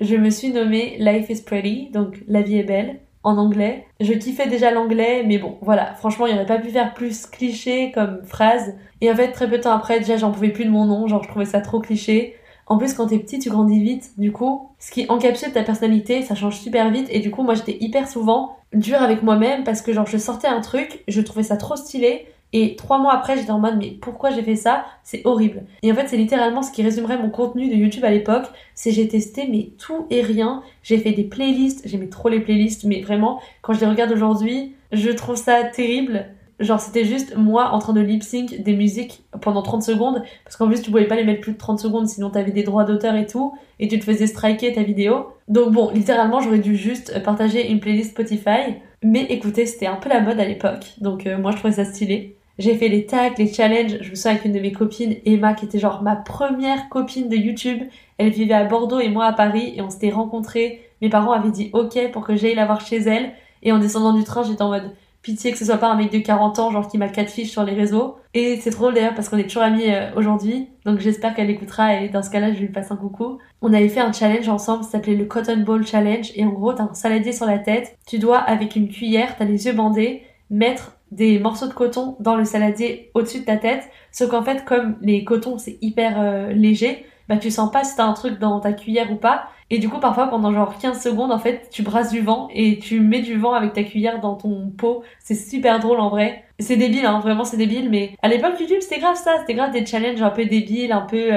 Je 0.01 0.17
me 0.17 0.31
suis 0.31 0.51
nommée 0.51 0.99
Life 0.99 1.31
is 1.31 1.43
Pretty, 1.43 1.91
donc 1.91 2.23
La 2.27 2.43
vie 2.43 2.59
est 2.59 2.65
belle, 2.65 3.01
en 3.23 3.39
anglais. 3.39 3.87
Je 4.01 4.13
kiffais 4.13 4.49
déjà 4.49 4.71
l'anglais, 4.71 5.23
mais 5.27 5.39
bon, 5.39 5.57
voilà, 5.63 5.95
franchement, 5.95 6.27
il 6.27 6.35
n'y 6.35 6.39
aurait 6.39 6.47
pas 6.47 6.59
pu 6.59 6.69
faire 6.71 6.93
plus 6.93 7.27
cliché 7.27 7.93
comme 7.93 8.23
phrase. 8.25 8.75
Et 9.01 9.11
en 9.11 9.15
fait, 9.15 9.33
très 9.33 9.49
peu 9.49 9.59
de 9.59 9.63
temps 9.63 9.73
après, 9.73 10.01
déjà, 10.01 10.17
j'en 10.17 10.33
pouvais 10.33 10.51
plus 10.51 10.65
de 10.65 10.71
mon 10.71 10.85
nom, 10.85 11.07
genre, 11.07 11.23
je 11.23 11.29
trouvais 11.29 11.45
ça 11.47 11.61
trop 11.61 11.81
cliché. 11.81 12.37
En 12.73 12.79
plus, 12.79 12.95
quand 12.95 13.09
t'es 13.09 13.19
petit, 13.19 13.39
tu 13.39 13.51
grandis 13.51 13.83
vite. 13.83 14.13
Du 14.17 14.33
coup, 14.33 14.71
ce 14.79 14.91
qui 14.91 15.05
encapsule 15.11 15.53
ta 15.53 15.63
personnalité, 15.63 16.23
ça 16.23 16.35
change 16.35 16.59
super 16.59 16.91
vite. 16.91 17.07
Et 17.11 17.19
du 17.19 17.31
coup, 17.31 17.43
moi, 17.43 17.55
j'étais 17.55 17.77
hyper 17.81 18.09
souvent 18.09 18.57
dure 18.73 19.03
avec 19.03 19.23
moi-même 19.23 19.63
parce 19.63 19.83
que 19.83 19.93
genre, 19.93 20.07
je 20.07 20.17
sortais 20.17 20.49
un 20.49 20.63
truc, 20.63 21.05
je 21.07 21.21
trouvais 21.21 21.43
ça 21.43 21.59
trop 21.59 21.77
stylé. 21.77 22.29
Et 22.55 22.75
trois 22.77 22.97
mois 22.99 23.13
après, 23.13 23.37
j'étais 23.37 23.51
en 23.51 23.59
mode, 23.59 23.77
mais 23.77 23.91
pourquoi 24.01 24.31
j'ai 24.31 24.43
fait 24.43 24.57
ça? 24.57 24.87
C'est 25.03 25.21
horrible. 25.27 25.65
Et 25.83 25.93
en 25.93 25.95
fait, 25.95 26.09
c'est 26.09 26.17
littéralement 26.17 26.63
ce 26.63 26.73
qui 26.73 26.83
résumerait 26.83 27.19
mon 27.19 27.29
contenu 27.29 27.69
de 27.69 27.75
YouTube 27.75 28.07
à 28.07 28.11
l'époque. 28.11 28.47
C'est 28.75 28.91
j'ai 28.91 29.07
testé, 29.07 29.47
mais 29.51 29.73
tout 29.77 30.07
et 30.09 30.23
rien. 30.23 30.63
J'ai 30.83 30.97
fait 30.97 31.13
des 31.13 31.25
playlists. 31.25 31.87
J'aimais 31.87 32.09
trop 32.09 32.31
les 32.31 32.41
playlists, 32.41 32.85
mais 32.85 33.03
vraiment, 33.03 33.39
quand 33.61 33.75
je 33.75 33.81
les 33.81 33.87
regarde 33.87 34.13
aujourd'hui, 34.13 34.77
je 34.93 35.11
trouve 35.11 35.37
ça 35.37 35.63
terrible. 35.65 36.25
Genre, 36.63 36.81
c'était 36.81 37.05
juste 37.05 37.37
moi 37.37 37.71
en 37.71 37.79
train 37.79 37.93
de 37.93 38.01
lip 38.01 38.23
sync 38.23 38.63
des 38.63 38.75
musiques 38.75 39.25
pendant 39.41 39.63
30 39.63 39.83
secondes. 39.83 40.23
Parce 40.45 40.57
qu'en 40.57 40.69
plus, 40.69 40.81
tu 40.81 40.91
pouvais 40.91 41.07
pas 41.07 41.17
les 41.17 41.25
mettre 41.25 41.41
plus 41.41 41.53
de 41.53 41.59
30 41.59 41.81
secondes, 41.81 42.07
sinon 42.09 42.31
t'avais 42.31 42.53
des 42.53 42.63
droits 42.63 42.85
d'auteur 42.85 43.15
et 43.17 43.27
tout. 43.27 43.55
Et 43.81 43.89
tu 43.89 43.99
te 43.99 44.05
faisais 44.05 44.27
striker 44.27 44.73
ta 44.73 44.83
vidéo. 44.83 45.27
Donc 45.49 45.73
bon, 45.73 45.91
littéralement, 45.93 46.41
j'aurais 46.41 46.61
dû 46.61 46.77
juste 46.77 47.23
partager 47.25 47.71
une 47.71 47.81
playlist 47.81 48.13
Spotify. 48.13 48.77
Mais 49.03 49.27
écoutez, 49.29 49.67
c'était 49.67 49.87
un 49.87 49.97
peu 49.97 50.09
la 50.09 50.21
mode 50.21 50.39
à 50.39 50.45
l'époque. 50.45 50.93
Donc 51.01 51.27
euh, 51.27 51.37
moi, 51.37 51.51
je 51.51 51.57
trouvais 51.57 51.75
ça 51.75 51.85
stylé. 51.85 52.37
J'ai 52.59 52.77
fait 52.77 52.89
les 52.89 53.07
tags, 53.07 53.31
les 53.39 53.53
challenges. 53.53 53.99
Je 54.01 54.11
me 54.11 54.15
souviens 54.15 54.33
avec 54.33 54.45
une 54.45 54.53
de 54.53 54.61
mes 54.61 54.73
copines, 54.73 55.17
Emma, 55.25 55.55
qui 55.55 55.65
était 55.65 55.79
genre 55.79 56.03
ma 56.03 56.15
première 56.15 56.89
copine 56.91 57.29
de 57.29 57.37
YouTube. 57.37 57.83
Elle 58.19 58.31
vivait 58.31 58.55
à 58.55 58.65
Bordeaux 58.65 59.01
et 59.01 59.09
moi 59.09 59.25
à 59.25 59.33
Paris. 59.33 59.73
Et 59.77 59.83
on 59.83 59.91
s'était 59.91 60.11
rencontrés. 60.11 60.81
Mes 61.01 61.09
parents 61.09 61.33
avaient 61.33 61.51
dit 61.51 61.71
OK 61.73 61.99
pour 62.13 62.25
que 62.25 62.37
j'aille 62.37 62.55
la 62.55 62.67
voir 62.67 62.81
chez 62.81 62.99
elle. 62.99 63.33
Et 63.65 63.73
en 63.73 63.79
descendant 63.79 64.13
du 64.13 64.25
train, 64.25 64.43
j'étais 64.43 64.63
en 64.63 64.69
mode 64.69 64.93
pitié 65.23 65.53
que 65.53 65.59
ce 65.59 65.65
soit 65.65 65.79
pas 65.79 65.89
un 65.89 65.97
mec 65.97 66.11
de 66.11 66.19
40 66.19 66.59
ans, 66.59 66.71
genre 66.71 66.89
qui 66.89 66.99
m'a 66.99 67.09
quatre 67.09 67.31
fiches 67.31 67.51
sur 67.51 67.65
les 67.65 67.75
réseaux. 67.75 68.17
Et 68.35 68.59
c'est 68.61 68.71
trop 68.71 68.91
d'ailleurs 68.91 69.15
parce 69.15 69.29
qu'on 69.29 69.39
est 69.39 69.45
toujours 69.47 69.63
amis 69.63 69.85
euh, 69.87 70.11
aujourd'hui. 70.17 70.69
Donc 70.85 70.99
j'espère 70.99 71.35
qu'elle 71.35 71.51
écoutera 71.51 72.01
et 72.01 72.09
dans 72.09 72.23
ce 72.23 72.31
cas-là, 72.31 72.53
je 72.53 72.59
lui 72.59 72.69
passe 72.69 72.91
un 72.91 72.97
coucou. 72.97 73.39
On 73.61 73.73
avait 73.73 73.89
fait 73.89 74.01
un 74.01 74.13
challenge 74.13 74.49
ensemble, 74.49 74.85
ça 74.85 74.91
s'appelait 74.91 75.15
le 75.15 75.25
Cotton 75.25 75.63
Ball 75.65 75.87
Challenge. 75.87 76.33
Et 76.35 76.45
en 76.45 76.51
gros, 76.51 76.73
t'as 76.73 76.85
un 76.85 76.95
saladier 76.95 77.33
sur 77.33 77.47
la 77.47 77.59
tête. 77.59 77.97
Tu 78.07 78.19
dois, 78.19 78.39
avec 78.39 78.77
une 78.77 78.89
cuillère, 78.89 79.37
t'as 79.37 79.45
les 79.45 79.67
yeux 79.67 79.73
bandés, 79.73 80.23
mettre 80.51 80.99
des 81.13 81.39
morceaux 81.39 81.69
de 81.69 81.75
coton 81.75 82.17
dans 82.21 82.37
le 82.37 82.45
saladier 82.45 83.11
au-dessus 83.15 83.41
de 83.41 83.45
ta 83.45 83.57
tête. 83.57 83.85
Sauf 84.11 84.31
qu'en 84.31 84.43
fait, 84.43 84.65
comme 84.65 84.97
les 85.03 85.25
cotons, 85.25 85.59
c'est 85.59 85.79
hyper 85.83 86.21
euh, 86.21 86.53
léger, 86.53 87.05
bah 87.29 87.37
tu 87.37 87.51
sens 87.51 87.71
pas 87.71 87.85
si 87.85 87.97
t'as 87.97 88.05
un 88.05 88.13
truc 88.13 88.39
dans 88.39 88.61
ta 88.61 88.73
cuillère 88.73 89.11
ou 89.13 89.17
pas. 89.17 89.49
Et 89.71 89.79
du 89.79 89.89
coup, 89.89 90.01
parfois, 90.01 90.27
pendant 90.27 90.53
genre 90.53 90.77
15 90.79 91.03
secondes, 91.03 91.33
en 91.33 91.39
fait, 91.39 91.69
tu 91.71 91.83
brasses 91.83 92.11
du 92.11 92.21
vent 92.21 92.49
et 92.53 92.79
tu 92.79 93.01
mets 93.01 93.23
du 93.23 93.39
vent 93.39 93.55
avec 93.55 93.73
ta 93.73 93.85
cuillère 93.85 94.21
dans 94.21 94.35
ton 94.35 94.69
pot. 94.69 95.03
C'est 95.19 95.35
super 95.35 95.81
drôle 95.81 96.01
en 96.01 96.11
vrai. 96.11 96.45
C'est 96.59 96.77
débile, 96.77 97.07
hein, 97.07 97.21
vraiment 97.21 97.45
c'est 97.45 97.57
débile, 97.57 97.89
mais 97.91 98.15
à 98.23 98.29
l'époque 98.29 98.61
YouTube, 98.61 98.81
c'était 98.81 99.01
grave 99.01 99.17
ça, 99.17 99.39
c'était 99.41 99.55
grave 99.55 99.73
des 99.73 99.85
challenges 99.87 100.23
un 100.23 100.31
peu 100.31 100.45
débiles, 100.45 100.93
un 100.93 101.01
peu 101.01 101.33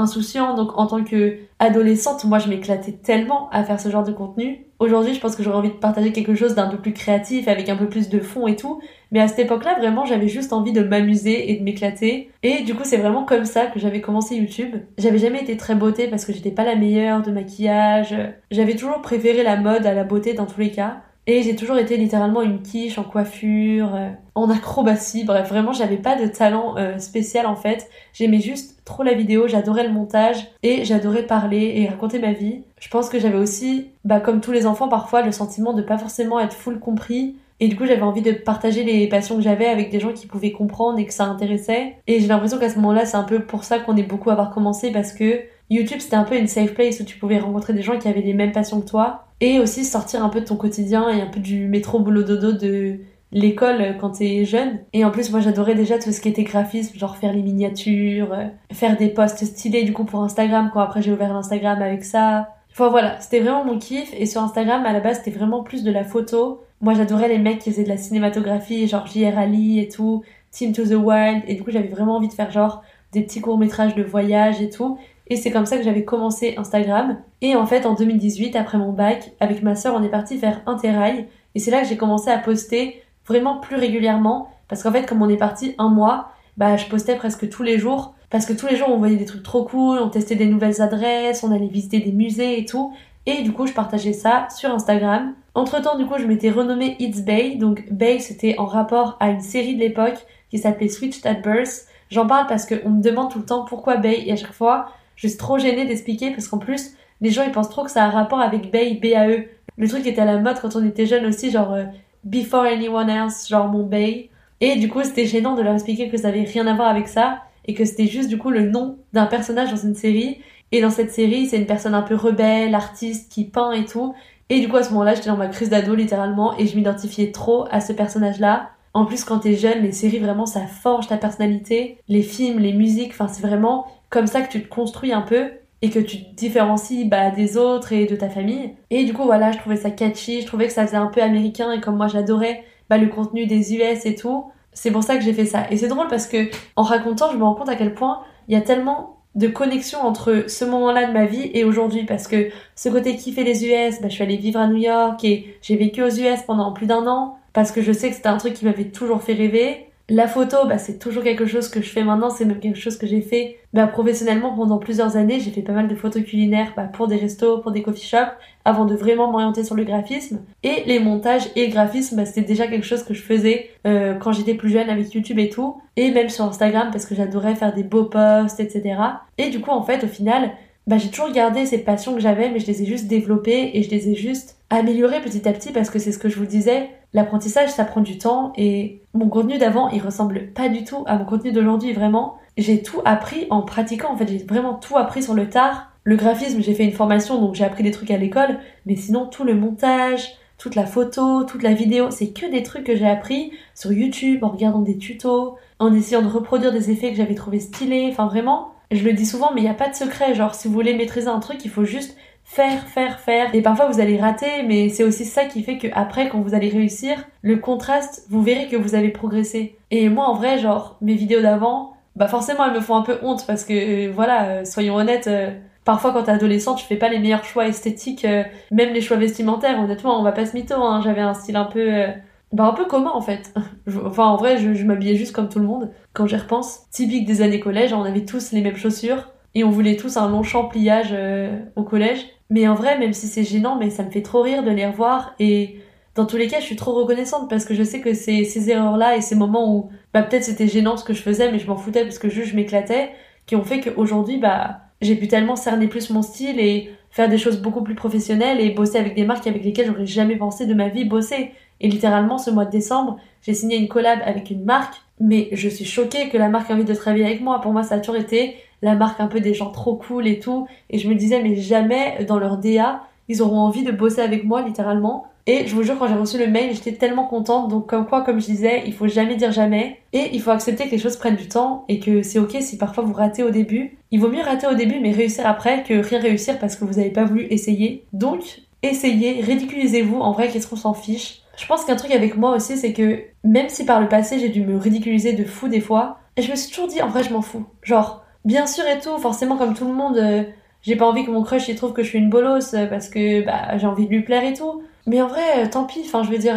insouciants. 0.00 0.54
Donc 0.54 0.78
en 0.78 0.86
tant 0.86 1.04
que 1.04 1.36
adolescente, 1.58 2.24
moi 2.24 2.38
je 2.38 2.48
m'éclatais 2.48 2.92
tellement 2.92 3.48
à 3.50 3.62
faire 3.64 3.80
ce 3.80 3.88
genre 3.88 4.04
de 4.04 4.12
contenu. 4.12 4.66
Aujourd'hui, 4.80 5.12
je 5.12 5.20
pense 5.20 5.36
que 5.36 5.42
j'aurais 5.42 5.58
envie 5.58 5.68
de 5.68 5.74
partager 5.74 6.10
quelque 6.10 6.34
chose 6.34 6.54
d'un 6.54 6.68
peu 6.68 6.78
plus 6.78 6.94
créatif, 6.94 7.48
avec 7.48 7.68
un 7.68 7.76
peu 7.76 7.86
plus 7.86 8.08
de 8.08 8.18
fond 8.18 8.46
et 8.46 8.56
tout. 8.56 8.80
Mais 9.12 9.20
à 9.20 9.28
cette 9.28 9.40
époque-là, 9.40 9.76
vraiment, 9.78 10.06
j'avais 10.06 10.28
juste 10.28 10.54
envie 10.54 10.72
de 10.72 10.82
m'amuser 10.82 11.50
et 11.50 11.56
de 11.56 11.62
m'éclater. 11.62 12.30
Et 12.42 12.62
du 12.62 12.74
coup, 12.74 12.84
c'est 12.84 12.96
vraiment 12.96 13.24
comme 13.24 13.44
ça 13.44 13.66
que 13.66 13.78
j'avais 13.78 14.00
commencé 14.00 14.36
YouTube. 14.36 14.76
J'avais 14.96 15.18
jamais 15.18 15.42
été 15.42 15.58
très 15.58 15.74
beauté 15.74 16.08
parce 16.08 16.24
que 16.24 16.32
j'étais 16.32 16.50
pas 16.50 16.64
la 16.64 16.76
meilleure 16.76 17.20
de 17.20 17.30
maquillage. 17.30 18.16
J'avais 18.50 18.74
toujours 18.74 19.02
préféré 19.02 19.42
la 19.42 19.56
mode 19.56 19.84
à 19.84 19.92
la 19.92 20.04
beauté 20.04 20.32
dans 20.32 20.46
tous 20.46 20.60
les 20.60 20.70
cas. 20.70 21.02
Et 21.26 21.42
j'ai 21.42 21.54
toujours 21.54 21.78
été 21.78 21.96
littéralement 21.96 22.42
une 22.42 22.62
quiche 22.62 22.98
en 22.98 23.04
coiffure, 23.04 23.94
euh, 23.94 24.10
en 24.34 24.50
acrobatie, 24.50 25.24
bref, 25.24 25.48
vraiment 25.48 25.72
j'avais 25.72 25.98
pas 25.98 26.20
de 26.20 26.26
talent 26.26 26.76
euh, 26.76 26.98
spécial 26.98 27.46
en 27.46 27.56
fait. 27.56 27.88
J'aimais 28.12 28.40
juste 28.40 28.84
trop 28.84 29.02
la 29.02 29.14
vidéo, 29.14 29.46
j'adorais 29.46 29.86
le 29.86 29.92
montage 29.92 30.48
et 30.62 30.84
j'adorais 30.84 31.26
parler 31.26 31.74
et 31.76 31.88
raconter 31.88 32.18
ma 32.18 32.32
vie. 32.32 32.62
Je 32.80 32.88
pense 32.88 33.08
que 33.08 33.20
j'avais 33.20 33.38
aussi, 33.38 33.88
bah 34.04 34.20
comme 34.20 34.40
tous 34.40 34.52
les 34.52 34.66
enfants 34.66 34.88
parfois, 34.88 35.22
le 35.22 35.32
sentiment 35.32 35.72
de 35.72 35.82
pas 35.82 35.98
forcément 35.98 36.40
être 36.40 36.54
full 36.54 36.80
compris 36.80 37.36
et 37.60 37.68
du 37.68 37.76
coup, 37.76 37.84
j'avais 37.84 38.02
envie 38.02 38.22
de 38.22 38.32
partager 38.32 38.84
les 38.84 39.06
passions 39.06 39.36
que 39.36 39.42
j'avais 39.42 39.66
avec 39.66 39.90
des 39.90 40.00
gens 40.00 40.14
qui 40.14 40.26
pouvaient 40.26 40.50
comprendre 40.50 40.98
et 40.98 41.04
que 41.04 41.12
ça 41.12 41.24
intéressait. 41.24 41.96
Et 42.06 42.18
j'ai 42.18 42.26
l'impression 42.26 42.58
qu'à 42.58 42.70
ce 42.70 42.76
moment-là, 42.76 43.04
c'est 43.04 43.18
un 43.18 43.22
peu 43.22 43.40
pour 43.40 43.64
ça 43.64 43.78
qu'on 43.78 43.96
est 43.96 44.02
beaucoup 44.02 44.30
à 44.30 44.32
avoir 44.32 44.50
commencé 44.50 44.90
parce 44.90 45.12
que 45.12 45.42
YouTube, 45.70 46.00
c'était 46.00 46.16
un 46.16 46.24
peu 46.24 46.36
une 46.36 46.48
safe 46.48 46.74
place 46.74 47.00
où 47.00 47.04
tu 47.04 47.16
pouvais 47.16 47.38
rencontrer 47.38 47.72
des 47.72 47.82
gens 47.82 47.98
qui 47.98 48.08
avaient 48.08 48.20
les 48.20 48.34
mêmes 48.34 48.52
passions 48.52 48.80
que 48.80 48.88
toi. 48.88 49.26
Et 49.40 49.58
aussi 49.58 49.84
sortir 49.84 50.24
un 50.24 50.28
peu 50.28 50.40
de 50.40 50.46
ton 50.46 50.56
quotidien 50.56 51.08
et 51.08 51.20
un 51.20 51.26
peu 51.26 51.40
du 51.40 51.66
métro 51.66 52.00
boulot 52.00 52.22
dodo 52.22 52.52
de 52.52 52.98
l'école 53.32 53.96
quand 53.98 54.10
t'es 54.10 54.44
jeune. 54.44 54.80
Et 54.92 55.04
en 55.04 55.10
plus, 55.10 55.30
moi, 55.30 55.40
j'adorais 55.40 55.74
déjà 55.74 55.98
tout 55.98 56.12
ce 56.12 56.20
qui 56.20 56.28
était 56.28 56.42
graphisme, 56.42 56.98
genre 56.98 57.16
faire 57.16 57.32
les 57.32 57.42
miniatures, 57.42 58.32
euh, 58.32 58.46
faire 58.72 58.96
des 58.96 59.08
posts 59.08 59.44
stylés 59.44 59.84
du 59.84 59.92
coup 59.92 60.04
pour 60.04 60.22
Instagram, 60.22 60.70
quand 60.72 60.80
après 60.80 61.00
j'ai 61.00 61.12
ouvert 61.12 61.32
l'Instagram 61.32 61.80
avec 61.80 62.04
ça. 62.04 62.50
Enfin 62.72 62.88
voilà, 62.88 63.18
c'était 63.20 63.40
vraiment 63.40 63.64
mon 63.64 63.78
kiff. 63.78 64.12
Et 64.18 64.26
sur 64.26 64.42
Instagram, 64.42 64.84
à 64.84 64.92
la 64.92 65.00
base, 65.00 65.18
c'était 65.18 65.30
vraiment 65.30 65.62
plus 65.62 65.84
de 65.84 65.90
la 65.90 66.04
photo 66.04 66.60
moi, 66.80 66.94
j'adorais 66.94 67.28
les 67.28 67.38
mecs 67.38 67.58
qui 67.58 67.70
faisaient 67.70 67.84
de 67.84 67.90
la 67.90 67.98
cinématographie, 67.98 68.88
genre 68.88 69.06
J.R. 69.06 69.38
Ali 69.38 69.80
et 69.80 69.88
tout. 69.88 70.22
Team 70.50 70.72
to 70.72 70.84
the 70.84 70.94
Wild. 70.94 71.42
Et 71.46 71.54
du 71.54 71.62
coup, 71.62 71.70
j'avais 71.70 71.88
vraiment 71.88 72.16
envie 72.16 72.28
de 72.28 72.32
faire 72.32 72.50
genre 72.50 72.82
des 73.12 73.22
petits 73.22 73.40
courts-métrages 73.40 73.94
de 73.94 74.02
voyage 74.02 74.62
et 74.62 74.70
tout. 74.70 74.98
Et 75.30 75.36
c'est 75.36 75.52
comme 75.52 75.64
ça 75.64 75.78
que 75.78 75.84
j'avais 75.84 76.04
commencé 76.04 76.54
Instagram. 76.58 77.18
Et 77.40 77.54
en 77.54 77.64
fait, 77.64 77.86
en 77.86 77.94
2018, 77.94 78.56
après 78.56 78.78
mon 78.78 78.92
bac, 78.92 79.32
avec 79.38 79.62
ma 79.62 79.76
sœur, 79.76 79.94
on 79.94 80.02
est 80.02 80.08
parti 80.08 80.36
faire 80.36 80.60
Interrail. 80.66 81.28
Et 81.54 81.60
c'est 81.60 81.70
là 81.70 81.82
que 81.82 81.88
j'ai 81.88 81.96
commencé 81.96 82.30
à 82.30 82.38
poster 82.38 83.02
vraiment 83.26 83.58
plus 83.58 83.76
régulièrement. 83.76 84.50
Parce 84.68 84.82
qu'en 84.82 84.90
fait, 84.90 85.06
comme 85.06 85.22
on 85.22 85.28
est 85.28 85.36
parti 85.36 85.76
un 85.78 85.88
mois, 85.88 86.32
bah, 86.56 86.76
je 86.76 86.86
postais 86.86 87.14
presque 87.14 87.48
tous 87.48 87.62
les 87.62 87.78
jours. 87.78 88.14
Parce 88.28 88.44
que 88.44 88.52
tous 88.52 88.66
les 88.66 88.76
jours, 88.76 88.88
on 88.90 88.98
voyait 88.98 89.16
des 89.16 89.24
trucs 89.24 89.44
trop 89.44 89.64
cool, 89.64 90.00
on 90.00 90.08
testait 90.08 90.34
des 90.34 90.46
nouvelles 90.46 90.82
adresses, 90.82 91.44
on 91.44 91.52
allait 91.52 91.68
visiter 91.68 92.00
des 92.00 92.12
musées 92.12 92.58
et 92.58 92.64
tout. 92.64 92.92
Et 93.26 93.42
du 93.42 93.52
coup, 93.52 93.68
je 93.68 93.72
partageais 93.72 94.12
ça 94.12 94.48
sur 94.50 94.70
Instagram. 94.70 95.34
Entre 95.54 95.80
temps, 95.80 95.96
du 95.96 96.06
coup, 96.06 96.14
je 96.18 96.26
m'étais 96.26 96.50
renommée 96.50 96.96
It's 96.98 97.20
Bay. 97.20 97.54
Donc, 97.54 97.84
Bay, 97.92 98.18
c'était 98.18 98.56
en 98.58 98.66
rapport 98.66 99.16
à 99.20 99.30
une 99.30 99.40
série 99.40 99.76
de 99.76 99.80
l'époque 99.80 100.26
qui 100.50 100.58
s'appelait 100.58 100.88
Switched 100.88 101.24
at 101.24 101.34
Birth. 101.34 101.86
J'en 102.10 102.26
parle 102.26 102.48
parce 102.48 102.66
qu'on 102.66 102.90
me 102.90 103.02
demande 103.02 103.30
tout 103.30 103.38
le 103.38 103.44
temps 103.44 103.64
pourquoi 103.64 103.96
Bay 103.96 104.24
et 104.26 104.32
à 104.32 104.36
chaque 104.36 104.52
fois, 104.52 104.88
je 105.20 105.28
suis 105.28 105.36
trop 105.36 105.58
gênée 105.58 105.84
d'expliquer 105.84 106.30
parce 106.30 106.48
qu'en 106.48 106.56
plus, 106.56 106.92
les 107.20 107.30
gens 107.30 107.42
ils 107.42 107.52
pensent 107.52 107.68
trop 107.68 107.84
que 107.84 107.90
ça 107.90 108.04
a 108.04 108.06
un 108.06 108.10
rapport 108.10 108.40
avec 108.40 108.72
Bay, 108.72 108.94
B-A-E. 108.94 109.44
Le 109.76 109.88
truc 109.88 110.06
était 110.06 110.22
à 110.22 110.24
la 110.24 110.38
mode 110.38 110.58
quand 110.60 110.76
on 110.76 110.84
était 110.84 111.04
jeune 111.04 111.26
aussi, 111.26 111.50
genre 111.50 111.74
euh, 111.74 111.84
Before 112.24 112.62
Anyone 112.62 113.10
Else, 113.10 113.46
genre 113.46 113.68
mon 113.68 113.84
Bay. 113.84 114.30
Et 114.62 114.76
du 114.76 114.88
coup, 114.88 115.02
c'était 115.04 115.26
gênant 115.26 115.54
de 115.56 115.62
leur 115.62 115.74
expliquer 115.74 116.08
que 116.08 116.16
ça 116.16 116.28
avait 116.28 116.44
rien 116.44 116.66
à 116.66 116.74
voir 116.74 116.88
avec 116.88 117.06
ça 117.06 117.42
et 117.66 117.74
que 117.74 117.84
c'était 117.84 118.06
juste 118.06 118.30
du 118.30 118.38
coup 118.38 118.48
le 118.48 118.70
nom 118.70 118.96
d'un 119.12 119.26
personnage 119.26 119.70
dans 119.70 119.76
une 119.76 119.94
série. 119.94 120.38
Et 120.72 120.80
dans 120.80 120.90
cette 120.90 121.12
série, 121.12 121.46
c'est 121.46 121.58
une 121.58 121.66
personne 121.66 121.94
un 121.94 122.02
peu 122.02 122.14
rebelle, 122.14 122.74
artiste, 122.74 123.30
qui 123.30 123.44
peint 123.44 123.72
et 123.72 123.84
tout. 123.84 124.14
Et 124.48 124.60
du 124.60 124.68
coup, 124.68 124.76
à 124.76 124.82
ce 124.82 124.90
moment-là, 124.92 125.14
j'étais 125.14 125.28
dans 125.28 125.36
ma 125.36 125.48
crise 125.48 125.68
d'ado 125.68 125.94
littéralement 125.94 126.56
et 126.56 126.66
je 126.66 126.76
m'identifiais 126.76 127.30
trop 127.30 127.66
à 127.70 127.82
ce 127.82 127.92
personnage-là. 127.92 128.70
En 128.94 129.04
plus, 129.04 129.24
quand 129.24 129.40
t'es 129.40 129.54
jeune, 129.54 129.82
les 129.82 129.92
séries 129.92 130.18
vraiment 130.18 130.46
ça 130.46 130.66
forge 130.66 131.08
ta 131.08 131.18
personnalité. 131.18 131.98
Les 132.08 132.22
films, 132.22 132.58
les 132.58 132.72
musiques, 132.72 133.10
enfin 133.10 133.28
c'est 133.28 133.46
vraiment 133.46 133.86
comme 134.10 134.26
ça 134.26 134.42
que 134.42 134.50
tu 134.50 134.62
te 134.62 134.68
construis 134.68 135.12
un 135.12 135.22
peu 135.22 135.50
et 135.82 135.90
que 135.90 135.98
tu 135.98 136.22
te 136.22 136.34
différencies 136.34 137.06
bah, 137.06 137.30
des 137.30 137.56
autres 137.56 137.92
et 137.92 138.06
de 138.06 138.16
ta 138.16 138.28
famille. 138.28 138.74
Et 138.90 139.04
du 139.04 139.14
coup 139.14 139.24
voilà, 139.24 139.52
je 139.52 139.58
trouvais 139.58 139.76
ça 139.76 139.90
catchy, 139.90 140.42
je 140.42 140.46
trouvais 140.46 140.66
que 140.66 140.72
ça 140.72 140.86
faisait 140.86 140.96
un 140.96 141.06
peu 141.06 141.22
américain 141.22 141.72
et 141.72 141.80
comme 141.80 141.96
moi 141.96 142.08
j'adorais 142.08 142.64
bah, 142.90 142.98
le 142.98 143.06
contenu 143.06 143.46
des 143.46 143.74
US 143.74 144.04
et 144.04 144.14
tout, 144.14 144.50
c'est 144.72 144.90
pour 144.90 145.02
ça 145.02 145.16
que 145.16 145.22
j'ai 145.22 145.32
fait 145.32 145.46
ça. 145.46 145.64
Et 145.70 145.76
c'est 145.76 145.88
drôle 145.88 146.08
parce 146.08 146.26
que 146.26 146.50
en 146.76 146.82
racontant, 146.82 147.30
je 147.32 147.38
me 147.38 147.44
rends 147.44 147.54
compte 147.54 147.68
à 147.68 147.76
quel 147.76 147.94
point 147.94 148.20
il 148.48 148.54
y 148.54 148.56
a 148.56 148.60
tellement 148.60 149.16
de 149.36 149.46
connexion 149.46 150.00
entre 150.00 150.46
ce 150.48 150.64
moment-là 150.64 151.06
de 151.06 151.12
ma 151.12 151.24
vie 151.24 151.50
et 151.54 151.62
aujourd'hui 151.64 152.04
parce 152.04 152.26
que 152.26 152.50
ce 152.74 152.88
côté 152.88 153.16
kiffer 153.16 153.44
les 153.44 153.64
US, 153.64 154.00
bah, 154.00 154.08
je 154.08 154.14
suis 154.14 154.24
allée 154.24 154.36
vivre 154.36 154.58
à 154.58 154.66
New 154.66 154.76
York 154.76 155.22
et 155.24 155.56
j'ai 155.62 155.76
vécu 155.76 156.02
aux 156.02 156.10
US 156.10 156.42
pendant 156.46 156.72
plus 156.72 156.86
d'un 156.86 157.06
an 157.06 157.38
parce 157.52 157.72
que 157.72 157.82
je 157.82 157.92
sais 157.92 158.10
que 158.10 158.16
c'était 158.16 158.28
un 158.28 158.38
truc 158.38 158.54
qui 158.54 158.64
m'avait 158.64 158.90
toujours 158.90 159.22
fait 159.22 159.34
rêver. 159.34 159.89
La 160.10 160.26
photo, 160.26 160.66
bah, 160.66 160.76
c'est 160.76 160.98
toujours 160.98 161.22
quelque 161.22 161.46
chose 161.46 161.68
que 161.68 161.80
je 161.80 161.88
fais 161.88 162.02
maintenant, 162.02 162.30
c'est 162.30 162.44
même 162.44 162.58
quelque 162.58 162.80
chose 162.80 162.98
que 162.98 163.06
j'ai 163.06 163.20
fait 163.20 163.58
bah, 163.72 163.86
professionnellement 163.86 164.52
pendant 164.56 164.78
plusieurs 164.78 165.16
années. 165.16 165.38
J'ai 165.38 165.52
fait 165.52 165.62
pas 165.62 165.72
mal 165.72 165.86
de 165.86 165.94
photos 165.94 166.24
culinaires 166.24 166.72
bah, 166.76 166.82
pour 166.92 167.06
des 167.06 167.14
restos, 167.14 167.58
pour 167.58 167.70
des 167.70 167.80
coffee 167.82 168.08
shops, 168.08 168.32
avant 168.64 168.86
de 168.86 168.96
vraiment 168.96 169.30
m'orienter 169.30 169.62
sur 169.62 169.76
le 169.76 169.84
graphisme. 169.84 170.40
Et 170.64 170.82
les 170.86 170.98
montages 170.98 171.48
et 171.54 171.68
graphisme, 171.68 172.16
bah, 172.16 172.26
c'était 172.26 172.42
déjà 172.42 172.66
quelque 172.66 172.86
chose 172.86 173.04
que 173.04 173.14
je 173.14 173.22
faisais 173.22 173.70
euh, 173.86 174.14
quand 174.14 174.32
j'étais 174.32 174.54
plus 174.54 174.70
jeune 174.70 174.90
avec 174.90 175.14
YouTube 175.14 175.38
et 175.38 175.48
tout, 175.48 175.80
et 175.96 176.10
même 176.10 176.28
sur 176.28 176.44
Instagram 176.44 176.88
parce 176.90 177.06
que 177.06 177.14
j'adorais 177.14 177.54
faire 177.54 177.72
des 177.72 177.84
beaux 177.84 178.06
posts, 178.06 178.58
etc. 178.58 178.96
Et 179.38 179.50
du 179.50 179.60
coup, 179.60 179.70
en 179.70 179.84
fait, 179.84 180.02
au 180.02 180.08
final, 180.08 180.50
bah, 180.88 180.98
j'ai 180.98 181.10
toujours 181.10 181.30
gardé 181.30 181.66
ces 181.66 181.78
passions 181.78 182.14
que 182.16 182.20
j'avais, 182.20 182.50
mais 182.50 182.58
je 182.58 182.66
les 182.66 182.82
ai 182.82 182.86
juste 182.86 183.06
développées 183.06 183.70
et 183.74 183.84
je 183.84 183.90
les 183.90 184.08
ai 184.08 184.16
juste 184.16 184.56
améliorées 184.70 185.20
petit 185.20 185.48
à 185.48 185.52
petit 185.52 185.70
parce 185.70 185.88
que 185.88 186.00
c'est 186.00 186.10
ce 186.10 186.18
que 186.18 186.28
je 186.28 186.36
vous 186.36 186.46
disais. 186.46 186.88
L'apprentissage, 187.12 187.70
ça 187.70 187.84
prend 187.84 188.00
du 188.00 188.18
temps 188.18 188.52
et 188.56 189.02
mon 189.14 189.28
contenu 189.28 189.58
d'avant, 189.58 189.88
il 189.88 190.00
ressemble 190.00 190.52
pas 190.52 190.68
du 190.68 190.84
tout 190.84 191.04
à 191.06 191.18
mon 191.18 191.24
contenu 191.24 191.50
d'aujourd'hui, 191.52 191.92
vraiment. 191.92 192.36
J'ai 192.56 192.82
tout 192.82 193.00
appris 193.04 193.46
en 193.50 193.62
pratiquant, 193.62 194.12
en 194.12 194.16
fait, 194.16 194.28
j'ai 194.28 194.38
vraiment 194.38 194.74
tout 194.74 194.96
appris 194.96 195.22
sur 195.22 195.34
le 195.34 195.48
tard. 195.48 195.92
Le 196.04 196.16
graphisme, 196.16 196.62
j'ai 196.62 196.74
fait 196.74 196.84
une 196.84 196.92
formation, 196.92 197.40
donc 197.40 197.54
j'ai 197.54 197.64
appris 197.64 197.82
des 197.82 197.90
trucs 197.90 198.10
à 198.10 198.16
l'école, 198.16 198.58
mais 198.86 198.96
sinon, 198.96 199.26
tout 199.26 199.44
le 199.44 199.54
montage, 199.54 200.34
toute 200.56 200.74
la 200.74 200.86
photo, 200.86 201.44
toute 201.44 201.62
la 201.62 201.74
vidéo, 201.74 202.10
c'est 202.10 202.32
que 202.32 202.50
des 202.50 202.62
trucs 202.62 202.84
que 202.84 202.94
j'ai 202.94 203.08
appris 203.08 203.52
sur 203.74 203.92
YouTube, 203.92 204.44
en 204.44 204.48
regardant 204.48 204.80
des 204.80 204.98
tutos, 204.98 205.56
en 205.78 205.92
essayant 205.92 206.22
de 206.22 206.28
reproduire 206.28 206.72
des 206.72 206.90
effets 206.90 207.10
que 207.10 207.16
j'avais 207.16 207.34
trouvé 207.34 207.58
stylés, 207.60 208.08
enfin 208.10 208.26
vraiment, 208.26 208.74
je 208.90 209.04
le 209.04 209.12
dis 209.12 209.26
souvent, 209.26 209.52
mais 209.54 209.60
il 209.60 209.64
n'y 209.64 209.70
a 209.70 209.74
pas 209.74 209.88
de 209.88 209.94
secret. 209.94 210.34
Genre, 210.34 210.54
si 210.54 210.68
vous 210.68 210.74
voulez 210.74 210.94
maîtriser 210.94 211.28
un 211.28 211.38
truc, 211.38 211.64
il 211.64 211.70
faut 211.70 211.84
juste 211.84 212.16
faire, 212.50 212.88
faire, 212.88 213.20
faire. 213.20 213.54
Et 213.54 213.62
parfois 213.62 213.86
vous 213.86 214.00
allez 214.00 214.18
rater, 214.18 214.64
mais 214.66 214.88
c'est 214.88 215.04
aussi 215.04 215.24
ça 215.24 215.44
qui 215.44 215.62
fait 215.62 215.78
que 215.78 215.86
après, 215.92 216.28
quand 216.28 216.40
vous 216.40 216.54
allez 216.54 216.68
réussir, 216.68 217.16
le 217.42 217.56
contraste, 217.56 218.26
vous 218.28 218.42
verrez 218.42 218.68
que 218.68 218.76
vous 218.76 218.94
avez 218.94 219.10
progressé. 219.10 219.78
Et 219.90 220.08
moi, 220.08 220.26
en 220.26 220.34
vrai, 220.34 220.58
genre, 220.58 220.96
mes 221.00 221.14
vidéos 221.14 221.40
d'avant, 221.40 221.94
bah 222.16 222.26
forcément, 222.26 222.66
elles 222.66 222.74
me 222.74 222.80
font 222.80 222.96
un 222.96 223.02
peu 223.02 223.18
honte 223.22 223.46
parce 223.46 223.64
que, 223.64 224.08
euh, 224.08 224.12
voilà, 224.12 224.48
euh, 224.48 224.64
soyons 224.64 224.96
honnêtes, 224.96 225.28
euh, 225.28 225.50
parfois 225.84 226.12
quand 226.12 226.24
t'es 226.24 226.32
adolescent, 226.32 226.74
tu 226.74 226.84
fais 226.84 226.96
pas 226.96 227.08
les 227.08 227.20
meilleurs 227.20 227.44
choix 227.44 227.68
esthétiques, 227.68 228.26
même 228.72 228.92
les 228.92 229.00
choix 229.00 229.16
vestimentaires. 229.16 229.78
Honnêtement, 229.80 230.18
on 230.18 230.22
va 230.24 230.32
pas 230.32 230.44
se 230.44 230.56
mytho, 230.56 230.74
hein. 230.74 231.00
J'avais 231.04 231.20
un 231.22 231.34
style 231.34 231.56
un 231.56 231.64
peu 231.66 232.06
bah 232.52 232.64
un 232.64 232.72
peu 232.72 232.84
commun 232.86 233.12
en 233.14 233.20
fait. 233.20 233.54
enfin 234.04 234.24
en 234.24 234.36
vrai 234.36 234.58
je, 234.58 234.74
je 234.74 234.84
m'habillais 234.84 235.14
juste 235.14 235.32
comme 235.32 235.48
tout 235.48 235.60
le 235.60 235.66
monde 235.66 235.92
quand 236.12 236.26
j'y 236.26 236.36
repense. 236.36 236.80
Typique 236.90 237.24
des 237.26 237.42
années 237.42 237.60
collège, 237.60 237.92
on 237.92 238.02
avait 238.02 238.24
tous 238.24 238.50
les 238.52 238.60
mêmes 238.60 238.76
chaussures 238.76 239.28
et 239.54 239.64
on 239.64 239.70
voulait 239.70 239.96
tous 239.96 240.16
un 240.16 240.28
long 240.28 240.42
champ 240.42 240.64
pliage 240.64 241.10
euh, 241.12 241.58
au 241.76 241.82
collège. 241.82 242.26
Mais 242.50 242.66
en 242.68 242.74
vrai 242.74 242.98
même 242.98 243.12
si 243.12 243.26
c'est 243.26 243.44
gênant 243.44 243.76
mais 243.76 243.90
ça 243.90 244.02
me 244.02 244.10
fait 244.10 244.22
trop 244.22 244.42
rire 244.42 244.62
de 244.62 244.70
les 244.70 244.86
revoir 244.86 245.34
et 245.38 245.76
dans 246.16 246.26
tous 246.26 246.36
les 246.36 246.48
cas 246.48 246.60
je 246.60 246.64
suis 246.64 246.76
trop 246.76 246.92
reconnaissante 246.92 247.48
parce 247.48 247.64
que 247.64 247.74
je 247.74 247.82
sais 247.82 248.00
que 248.00 248.14
ces 248.14 248.70
erreurs 248.70 248.96
là 248.96 249.16
et 249.16 249.20
ces 249.20 249.36
moments 249.36 249.74
où 249.74 249.90
bah 250.12 250.22
peut-être 250.22 250.44
c'était 250.44 250.66
gênant 250.66 250.96
ce 250.96 251.04
que 251.04 251.14
je 251.14 251.22
faisais 251.22 251.52
mais 251.52 251.60
je 251.60 251.66
m'en 251.68 251.76
foutais 251.76 252.02
parce 252.02 252.18
que 252.18 252.28
juste 252.28 252.50
je 252.50 252.56
m'éclatais 252.56 253.10
qui 253.46 253.54
ont 253.54 253.62
fait 253.62 253.80
qu'aujourd'hui 253.80 254.38
bah 254.38 254.80
j'ai 255.00 255.14
pu 255.14 255.28
tellement 255.28 255.56
cerner 255.56 255.86
plus 255.86 256.10
mon 256.10 256.22
style 256.22 256.58
et 256.58 256.90
faire 257.10 257.28
des 257.28 257.38
choses 257.38 257.60
beaucoup 257.60 257.82
plus 257.82 257.94
professionnelles 257.94 258.60
et 258.60 258.70
bosser 258.70 258.98
avec 258.98 259.14
des 259.14 259.24
marques 259.24 259.46
avec 259.46 259.64
lesquelles 259.64 259.86
j'aurais 259.86 260.06
jamais 260.06 260.36
pensé 260.36 260.66
de 260.66 260.74
ma 260.74 260.88
vie 260.88 261.04
bosser. 261.04 261.52
Et 261.80 261.88
littéralement, 261.88 262.38
ce 262.38 262.50
mois 262.50 262.66
de 262.66 262.70
décembre, 262.70 263.18
j'ai 263.42 263.54
signé 263.54 263.78
une 263.78 263.88
collab 263.88 264.20
avec 264.24 264.50
une 264.50 264.64
marque, 264.64 264.94
mais 265.18 265.48
je 265.52 265.68
suis 265.68 265.84
choquée 265.84 266.28
que 266.28 266.36
la 266.36 266.48
marque 266.48 266.70
ait 266.70 266.74
envie 266.74 266.84
de 266.84 266.94
travailler 266.94 267.24
avec 267.24 267.40
moi. 267.40 267.60
Pour 267.60 267.72
moi, 267.72 267.82
ça 267.82 267.96
a 267.96 267.98
toujours 267.98 268.20
été 268.20 268.56
la 268.82 268.94
marque 268.94 269.20
un 269.20 269.26
peu 269.26 269.40
des 269.40 269.54
gens 269.54 269.70
trop 269.70 269.94
cool 269.94 270.26
et 270.26 270.38
tout. 270.38 270.66
Et 270.88 270.98
je 270.98 271.08
me 271.08 271.14
disais, 271.14 271.42
mais 271.42 271.56
jamais 271.56 272.24
dans 272.26 272.38
leur 272.38 272.58
DA, 272.58 273.02
ils 273.28 273.42
auront 273.42 273.60
envie 273.60 273.84
de 273.84 273.92
bosser 273.92 274.20
avec 274.20 274.44
moi, 274.44 274.62
littéralement. 274.62 275.26
Et 275.46 275.66
je 275.66 275.74
vous 275.74 275.82
jure, 275.82 275.98
quand 275.98 276.06
j'ai 276.06 276.14
reçu 276.14 276.38
le 276.38 276.46
mail, 276.46 276.74
j'étais 276.74 276.92
tellement 276.92 277.24
contente. 277.24 277.68
Donc, 277.68 277.86
comme 277.86 278.06
quoi, 278.06 278.22
comme 278.22 278.40
je 278.40 278.46
disais, 278.46 278.82
il 278.86 278.92
faut 278.92 279.08
jamais 279.08 279.36
dire 279.36 279.52
jamais. 279.52 279.98
Et 280.12 280.30
il 280.32 280.40
faut 280.40 280.50
accepter 280.50 280.86
que 280.86 280.90
les 280.90 280.98
choses 280.98 281.16
prennent 281.16 281.36
du 281.36 281.48
temps 281.48 281.84
et 281.88 281.98
que 281.98 282.22
c'est 282.22 282.38
ok 282.38 282.56
si 282.60 282.76
parfois 282.76 283.04
vous 283.04 283.12
ratez 283.12 283.42
au 283.42 283.50
début. 283.50 283.98
Il 284.10 284.20
vaut 284.20 284.28
mieux 284.28 284.42
rater 284.42 284.66
au 284.66 284.74
début 284.74 285.00
mais 285.00 285.12
réussir 285.12 285.46
après 285.46 285.82
que 285.82 285.94
rien 285.94 286.20
réussir 286.20 286.58
parce 286.58 286.76
que 286.76 286.84
vous 286.84 286.94
n'avez 286.94 287.10
pas 287.10 287.24
voulu 287.24 287.46
essayer. 287.50 288.04
Donc, 288.12 288.60
essayez, 288.82 289.40
ridiculisez-vous. 289.40 290.20
En 290.20 290.32
vrai, 290.32 290.48
qu'est-ce 290.48 290.68
qu'on 290.68 290.76
s'en 290.76 290.94
fiche? 290.94 291.40
Je 291.56 291.66
pense 291.66 291.84
qu'un 291.84 291.96
truc 291.96 292.12
avec 292.12 292.36
moi 292.36 292.54
aussi, 292.56 292.76
c'est 292.76 292.92
que 292.92 293.20
même 293.44 293.68
si 293.68 293.84
par 293.84 294.00
le 294.00 294.08
passé 294.08 294.38
j'ai 294.38 294.48
dû 294.48 294.62
me 294.62 294.78
ridiculiser 294.78 295.34
de 295.34 295.44
fou 295.44 295.68
des 295.68 295.80
fois, 295.80 296.18
je 296.38 296.50
me 296.50 296.56
suis 296.56 296.70
toujours 296.70 296.88
dit 296.88 297.02
en 297.02 297.08
vrai 297.08 297.22
je 297.22 297.32
m'en 297.32 297.42
fous. 297.42 297.66
Genre, 297.82 298.24
bien 298.44 298.66
sûr 298.66 298.86
et 298.86 298.98
tout, 299.00 299.18
forcément 299.18 299.56
comme 299.56 299.74
tout 299.74 299.86
le 299.86 299.92
monde, 299.92 300.16
euh, 300.18 300.44
j'ai 300.82 300.96
pas 300.96 301.06
envie 301.06 301.24
que 301.24 301.30
mon 301.30 301.42
crush 301.42 301.68
il 301.68 301.76
trouve 301.76 301.92
que 301.92 302.02
je 302.02 302.08
suis 302.08 302.18
une 302.18 302.30
bolosse 302.30 302.74
euh, 302.74 302.86
parce 302.86 303.08
que 303.08 303.44
bah 303.44 303.76
j'ai 303.78 303.86
envie 303.86 304.06
de 304.06 304.10
lui 304.10 304.22
plaire 304.22 304.44
et 304.44 304.54
tout. 304.54 304.82
Mais 305.06 305.20
en 305.22 305.28
vrai, 305.28 305.64
euh, 305.64 305.66
tant 305.70 305.84
pis, 305.84 306.02
enfin 306.04 306.22
je 306.22 306.30
veux 306.30 306.38
dire, 306.38 306.56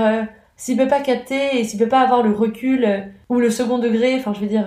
s'il 0.58 0.78
peut 0.78 0.88
pas 0.88 1.02
capter 1.02 1.60
et 1.60 1.64
s'il 1.64 1.80
peut 1.80 1.88
pas 1.88 2.02
avoir 2.02 2.24
le 2.24 2.32
recul 2.32 3.06
ou 3.30 3.40
le 3.40 3.50
second 3.50 3.80
degré, 3.80 4.16
enfin 4.16 4.34
je 4.34 4.40
veux 4.40 4.48
dire, 4.48 4.66